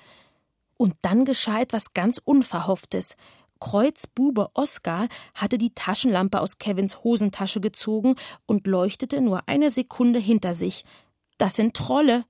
Und 0.77 0.95
dann 1.01 1.25
geschah 1.25 1.61
etwas 1.61 1.93
ganz 1.93 2.19
Unverhofftes. 2.23 3.15
Kreuzbube 3.59 4.51
Oskar 4.53 5.07
hatte 5.33 5.57
die 5.57 5.73
Taschenlampe 5.73 6.39
aus 6.39 6.59
Kevins 6.59 7.03
Hosentasche 7.03 7.59
gezogen 7.59 8.15
und 8.45 8.67
leuchtete 8.67 9.19
nur 9.19 9.47
eine 9.47 9.71
Sekunde 9.71 10.19
hinter 10.19 10.53
sich. 10.53 10.85
Das 11.39 11.55
sind 11.55 11.75
Trolle, 11.75 12.25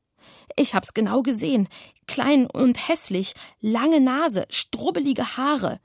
ich 0.56 0.74
hab's 0.74 0.94
genau 0.94 1.22
gesehen. 1.22 1.68
Klein 2.08 2.48
und 2.48 2.88
hässlich, 2.88 3.34
lange 3.60 4.00
Nase, 4.00 4.46
strubbelige 4.50 5.38
Haare. 5.38 5.80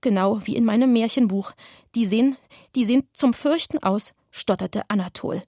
Genau 0.00 0.40
wie 0.46 0.56
in 0.56 0.64
meinem 0.64 0.92
Märchenbuch. 0.92 1.52
Die 1.94 2.06
sehen, 2.06 2.36
die 2.74 2.84
sehen 2.84 3.08
zum 3.12 3.34
Fürchten 3.34 3.82
aus, 3.82 4.14
stotterte 4.30 4.88
Anatol. 4.88 5.42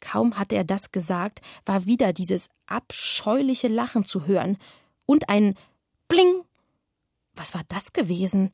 Kaum 0.00 0.38
hatte 0.38 0.56
er 0.56 0.64
das 0.64 0.92
gesagt, 0.92 1.40
war 1.66 1.84
wieder 1.84 2.12
dieses 2.12 2.48
abscheuliche 2.66 3.68
Lachen 3.68 4.06
zu 4.06 4.26
hören 4.26 4.56
und 5.04 5.28
ein 5.28 5.56
Bling. 6.08 6.42
Was 7.34 7.54
war 7.54 7.62
das 7.68 7.92
gewesen? 7.92 8.50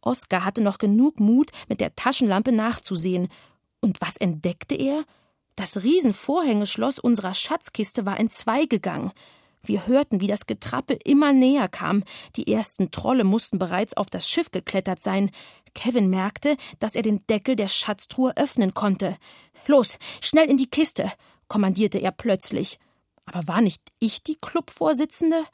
Oskar 0.00 0.44
hatte 0.44 0.62
noch 0.62 0.78
genug 0.78 1.18
Mut, 1.18 1.50
mit 1.68 1.80
der 1.80 1.96
Taschenlampe 1.96 2.52
nachzusehen. 2.52 3.28
Und 3.80 4.00
was 4.00 4.16
entdeckte 4.16 4.74
er? 4.74 5.04
Das 5.56 5.82
Riesenvorhängeschloss 5.82 6.98
unserer 6.98 7.34
Schatzkiste 7.34 8.06
war 8.06 8.18
entzweigegangen. 8.18 9.12
Wir 9.64 9.86
hörten, 9.86 10.20
wie 10.20 10.26
das 10.26 10.46
Getrappel 10.46 10.98
immer 11.04 11.32
näher 11.32 11.68
kam. 11.68 12.04
Die 12.36 12.52
ersten 12.52 12.90
Trolle 12.90 13.24
mussten 13.24 13.58
bereits 13.58 13.96
auf 13.96 14.10
das 14.10 14.28
Schiff 14.28 14.50
geklettert 14.50 15.02
sein. 15.02 15.30
Kevin 15.74 16.08
merkte, 16.08 16.56
dass 16.78 16.94
er 16.94 17.02
den 17.02 17.26
Deckel 17.26 17.56
der 17.56 17.68
Schatztruhe 17.68 18.36
öffnen 18.36 18.74
konnte. 18.74 19.16
Los, 19.66 19.98
schnell 20.20 20.48
in 20.48 20.56
die 20.56 20.68
Kiste, 20.68 21.10
kommandierte 21.48 21.98
er 21.98 22.12
plötzlich. 22.12 22.78
Aber 23.26 23.48
war 23.48 23.60
nicht 23.60 23.82
ich 23.98 24.22
die 24.22 24.36
Clubvorsitzende? 24.36 25.44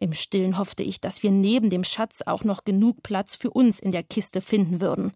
Im 0.00 0.14
Stillen 0.14 0.56
hoffte 0.56 0.82
ich, 0.82 1.00
dass 1.00 1.22
wir 1.22 1.30
neben 1.30 1.68
dem 1.68 1.84
Schatz 1.84 2.22
auch 2.24 2.44
noch 2.44 2.64
genug 2.64 3.02
Platz 3.02 3.36
für 3.36 3.50
uns 3.50 3.78
in 3.80 3.92
der 3.92 4.02
Kiste 4.02 4.40
finden 4.40 4.80
würden. 4.80 5.12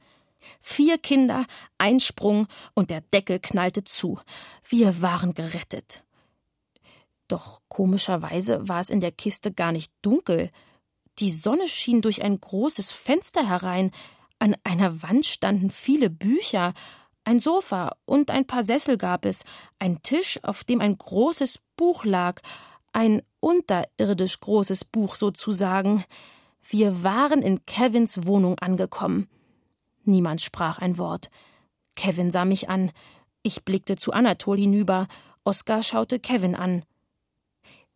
Vier 0.60 0.98
Kinder, 0.98 1.46
ein 1.78 2.00
Sprung 2.00 2.48
und 2.74 2.90
der 2.90 3.00
Deckel 3.00 3.38
knallte 3.38 3.84
zu. 3.84 4.20
Wir 4.68 5.00
waren 5.00 5.32
gerettet. 5.32 6.03
Doch 7.28 7.60
komischerweise 7.68 8.68
war 8.68 8.80
es 8.80 8.90
in 8.90 9.00
der 9.00 9.12
Kiste 9.12 9.52
gar 9.52 9.72
nicht 9.72 9.92
dunkel. 10.02 10.50
Die 11.18 11.30
Sonne 11.30 11.68
schien 11.68 12.02
durch 12.02 12.22
ein 12.22 12.40
großes 12.40 12.92
Fenster 12.92 13.48
herein. 13.48 13.90
An 14.38 14.56
einer 14.64 15.02
Wand 15.02 15.26
standen 15.26 15.70
viele 15.70 16.10
Bücher, 16.10 16.74
ein 17.24 17.40
Sofa 17.40 17.96
und 18.04 18.30
ein 18.30 18.46
paar 18.46 18.62
Sessel 18.62 18.98
gab 18.98 19.24
es, 19.24 19.44
ein 19.78 20.02
Tisch, 20.02 20.38
auf 20.42 20.62
dem 20.62 20.82
ein 20.82 20.98
großes 20.98 21.58
Buch 21.76 22.04
lag, 22.04 22.42
ein 22.92 23.22
unterirdisch 23.40 24.40
großes 24.40 24.84
Buch 24.84 25.14
sozusagen. 25.14 26.04
Wir 26.62 27.02
waren 27.02 27.40
in 27.40 27.64
Kevins 27.64 28.26
Wohnung 28.26 28.58
angekommen. 28.58 29.28
Niemand 30.04 30.42
sprach 30.42 30.78
ein 30.78 30.98
Wort. 30.98 31.30
Kevin 31.96 32.30
sah 32.30 32.44
mich 32.44 32.68
an. 32.68 32.92
Ich 33.42 33.64
blickte 33.64 33.96
zu 33.96 34.12
Anatol 34.12 34.58
hinüber. 34.58 35.08
Oskar 35.44 35.82
schaute 35.82 36.18
Kevin 36.18 36.54
an. 36.54 36.84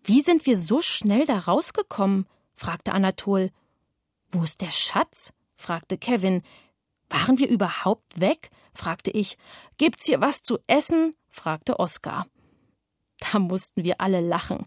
Wie 0.08 0.22
sind 0.22 0.46
wir 0.46 0.56
so 0.56 0.80
schnell 0.80 1.26
da 1.26 1.36
rausgekommen? 1.38 2.26
fragte 2.56 2.94
Anatol. 2.94 3.50
Wo 4.30 4.42
ist 4.42 4.62
der 4.62 4.70
Schatz? 4.70 5.34
fragte 5.54 5.98
Kevin. 5.98 6.40
Waren 7.10 7.38
wir 7.38 7.46
überhaupt 7.46 8.18
weg? 8.18 8.48
fragte 8.72 9.10
ich. 9.10 9.36
Gibt's 9.76 10.06
hier 10.06 10.22
was 10.22 10.42
zu 10.42 10.60
essen? 10.66 11.14
fragte 11.28 11.78
Oskar. 11.78 12.26
Da 13.18 13.38
mussten 13.38 13.84
wir 13.84 14.00
alle 14.00 14.22
lachen. 14.22 14.64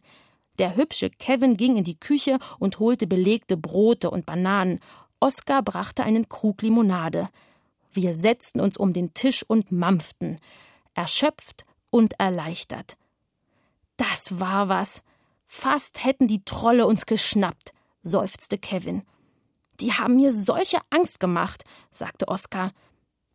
Der 0.59 0.75
hübsche 0.75 1.09
Kevin 1.09 1.57
ging 1.57 1.75
in 1.75 1.85
die 1.85 1.99
Küche 1.99 2.37
und 2.59 2.77
holte 2.77 3.07
belegte 3.07 3.57
Brote 3.57 4.11
und 4.11 4.27
Bananen. 4.27 4.79
Oskar 5.19 5.63
brachte 5.63 6.03
einen 6.03 6.29
Krug 6.29 6.61
Limonade. 6.61 7.29
Wir 7.91 8.13
setzten 8.13 8.59
uns 8.61 8.77
um 8.77 8.93
den 8.93 9.15
Tisch 9.15 9.41
und 9.41 9.71
mampften, 9.71 10.39
erschöpft 10.93 11.65
und 11.89 12.19
erleichtert. 12.19 12.95
Das 13.97 14.39
war 14.39 14.69
was. 14.69 15.01
Fast 15.53 16.05
hätten 16.05 16.29
die 16.29 16.45
Trolle 16.45 16.87
uns 16.87 17.05
geschnappt, 17.05 17.73
seufzte 18.03 18.57
Kevin. 18.57 19.03
Die 19.81 19.91
haben 19.91 20.15
mir 20.15 20.31
solche 20.31 20.77
Angst 20.91 21.19
gemacht, 21.19 21.65
sagte 21.91 22.29
Oskar. 22.29 22.71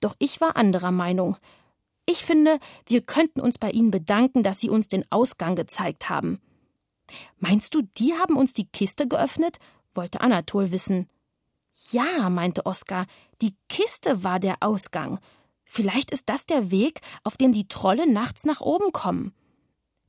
Doch 0.00 0.16
ich 0.18 0.40
war 0.40 0.56
anderer 0.56 0.92
Meinung. 0.92 1.36
Ich 2.06 2.24
finde, 2.24 2.58
wir 2.86 3.02
könnten 3.02 3.42
uns 3.42 3.58
bei 3.58 3.70
ihnen 3.70 3.90
bedanken, 3.90 4.42
dass 4.42 4.60
sie 4.60 4.70
uns 4.70 4.88
den 4.88 5.04
Ausgang 5.12 5.56
gezeigt 5.56 6.08
haben. 6.08 6.40
Meinst 7.38 7.74
du, 7.74 7.82
die 7.82 8.14
haben 8.14 8.36
uns 8.36 8.54
die 8.54 8.66
Kiste 8.66 9.06
geöffnet? 9.06 9.58
wollte 9.92 10.22
Anatol 10.22 10.72
wissen. 10.72 11.10
Ja, 11.90 12.30
meinte 12.30 12.64
Oskar, 12.64 13.06
die 13.42 13.54
Kiste 13.68 14.24
war 14.24 14.40
der 14.40 14.56
Ausgang. 14.60 15.20
Vielleicht 15.66 16.10
ist 16.10 16.30
das 16.30 16.46
der 16.46 16.70
Weg, 16.70 17.02
auf 17.24 17.36
dem 17.36 17.52
die 17.52 17.68
Trolle 17.68 18.10
nachts 18.10 18.46
nach 18.46 18.62
oben 18.62 18.90
kommen. 18.92 19.34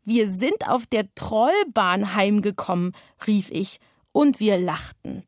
Wir 0.09 0.29
sind 0.29 0.69
auf 0.69 0.85
der 0.85 1.13
Trollbahn 1.15 2.15
heimgekommen, 2.15 2.93
rief 3.27 3.51
ich, 3.51 3.81
und 4.13 4.39
wir 4.39 4.57
lachten. 4.57 5.23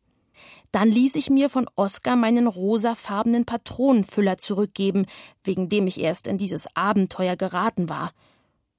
Dann 0.72 0.88
ließ 0.88 1.16
ich 1.16 1.30
mir 1.30 1.50
von 1.50 1.70
Oskar 1.76 2.16
meinen 2.16 2.48
rosafarbenen 2.48 3.44
Patronenfüller 3.44 4.38
zurückgeben, 4.38 5.06
wegen 5.44 5.68
dem 5.68 5.86
ich 5.86 6.00
erst 6.00 6.28
in 6.28 6.38
dieses 6.38 6.74
Abenteuer 6.78 7.36
geraten 7.36 7.90
war. 7.90 8.12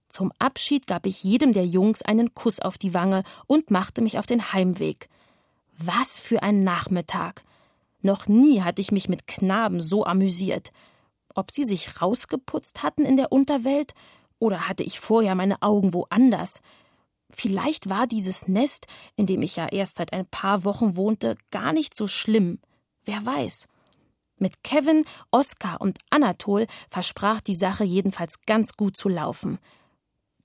Zum 0.09 0.33
Abschied 0.39 0.87
gab 0.87 1.05
ich 1.05 1.23
jedem 1.23 1.53
der 1.53 1.67
Jungs 1.67 2.01
einen 2.01 2.33
Kuss 2.33 2.61
auf 2.61 2.79
die 2.79 2.95
Wange 2.95 3.23
und 3.47 3.71
machte 3.71 4.01
mich 4.01 4.19
auf 4.19 4.25
den 4.25 4.55
Heimweg. 4.55 5.11
Was 5.77 6.19
für 6.19 6.43
ein 6.43 6.65
Nachmittag. 6.65 7.43
Noch 8.01 8.27
nie 8.27 8.63
hatte 8.63 8.81
ich 8.81 8.91
mich 8.91 9.11
mit 9.11 9.27
Knaben 9.27 9.83
so 9.83 10.07
amüsiert. 10.07 10.73
Ob 11.35 11.51
sie 11.51 11.65
sich 11.65 12.01
rausgeputzt 12.01 12.83
hatten 12.83 13.05
in 13.05 13.19
der 13.19 13.33
Unterwelt, 13.33 13.93
oder 14.41 14.69
hatte 14.69 14.83
ich 14.83 14.99
vorher 14.99 15.37
meine 15.37 15.63
Augen 15.63 15.95
woanders? 15.95 16.61
Vielleicht 17.33 17.89
war 17.89 18.09
dieses 18.09 18.49
Nest, 18.49 18.87
in 19.15 19.27
dem 19.27 19.43
ich 19.43 19.55
ja 19.55 19.69
erst 19.69 19.97
seit 19.97 20.13
ein 20.13 20.27
paar 20.27 20.65
Wochen 20.65 20.97
wohnte, 20.97 21.37
gar 21.53 21.73
nicht 21.73 21.97
so 21.97 22.09
schlimm. 22.09 22.59
Wer 23.05 23.25
weiß. 23.25 23.69
Mit 24.39 24.65
Kevin, 24.65 25.05
Oskar 25.31 25.81
und 25.81 25.99
Anatol 26.11 26.67
versprach 26.91 27.41
die 27.41 27.55
Sache 27.55 27.85
jedenfalls 27.85 28.41
ganz 28.47 28.73
gut 28.73 28.97
zu 28.97 29.09
laufen. 29.09 29.59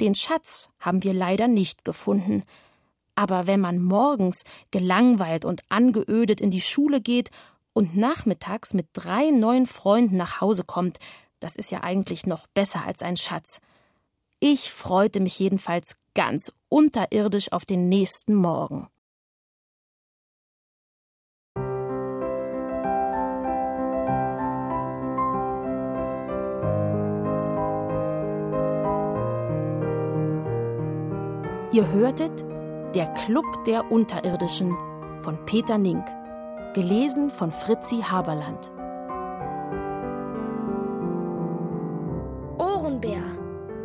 Den 0.01 0.13
Schatz 0.13 0.69
haben 0.79 1.03
wir 1.03 1.13
leider 1.13 1.47
nicht 1.47 1.85
gefunden. 1.85 2.43
Aber 3.15 3.47
wenn 3.47 3.61
man 3.61 3.81
morgens 3.81 4.43
gelangweilt 4.71 5.45
und 5.45 5.61
angeödet 5.69 6.41
in 6.41 6.51
die 6.51 6.61
Schule 6.61 6.99
geht 6.99 7.29
und 7.71 7.95
nachmittags 7.95 8.73
mit 8.73 8.87
drei 8.91 9.31
neuen 9.31 9.67
Freunden 9.67 10.17
nach 10.17 10.41
Hause 10.41 10.65
kommt, 10.65 10.99
das 11.39 11.55
ist 11.55 11.71
ja 11.71 11.81
eigentlich 11.81 12.25
noch 12.25 12.47
besser 12.47 12.85
als 12.85 13.01
ein 13.01 13.15
Schatz. 13.15 13.61
Ich 14.39 14.71
freute 14.71 15.21
mich 15.21 15.39
jedenfalls 15.39 15.95
ganz 16.13 16.51
unterirdisch 16.69 17.51
auf 17.51 17.65
den 17.65 17.89
nächsten 17.89 18.35
Morgen. 18.35 18.89
Ihr 31.71 31.91
hörtet 31.91 32.45
Der 32.95 33.07
Club 33.25 33.45
der 33.65 33.91
Unterirdischen 33.91 34.71
von 35.19 35.45
Peter 35.45 35.77
Nink, 35.77 36.05
gelesen 36.73 37.29
von 37.29 37.51
Fritzi 37.51 37.97
Haberland. 38.01 38.71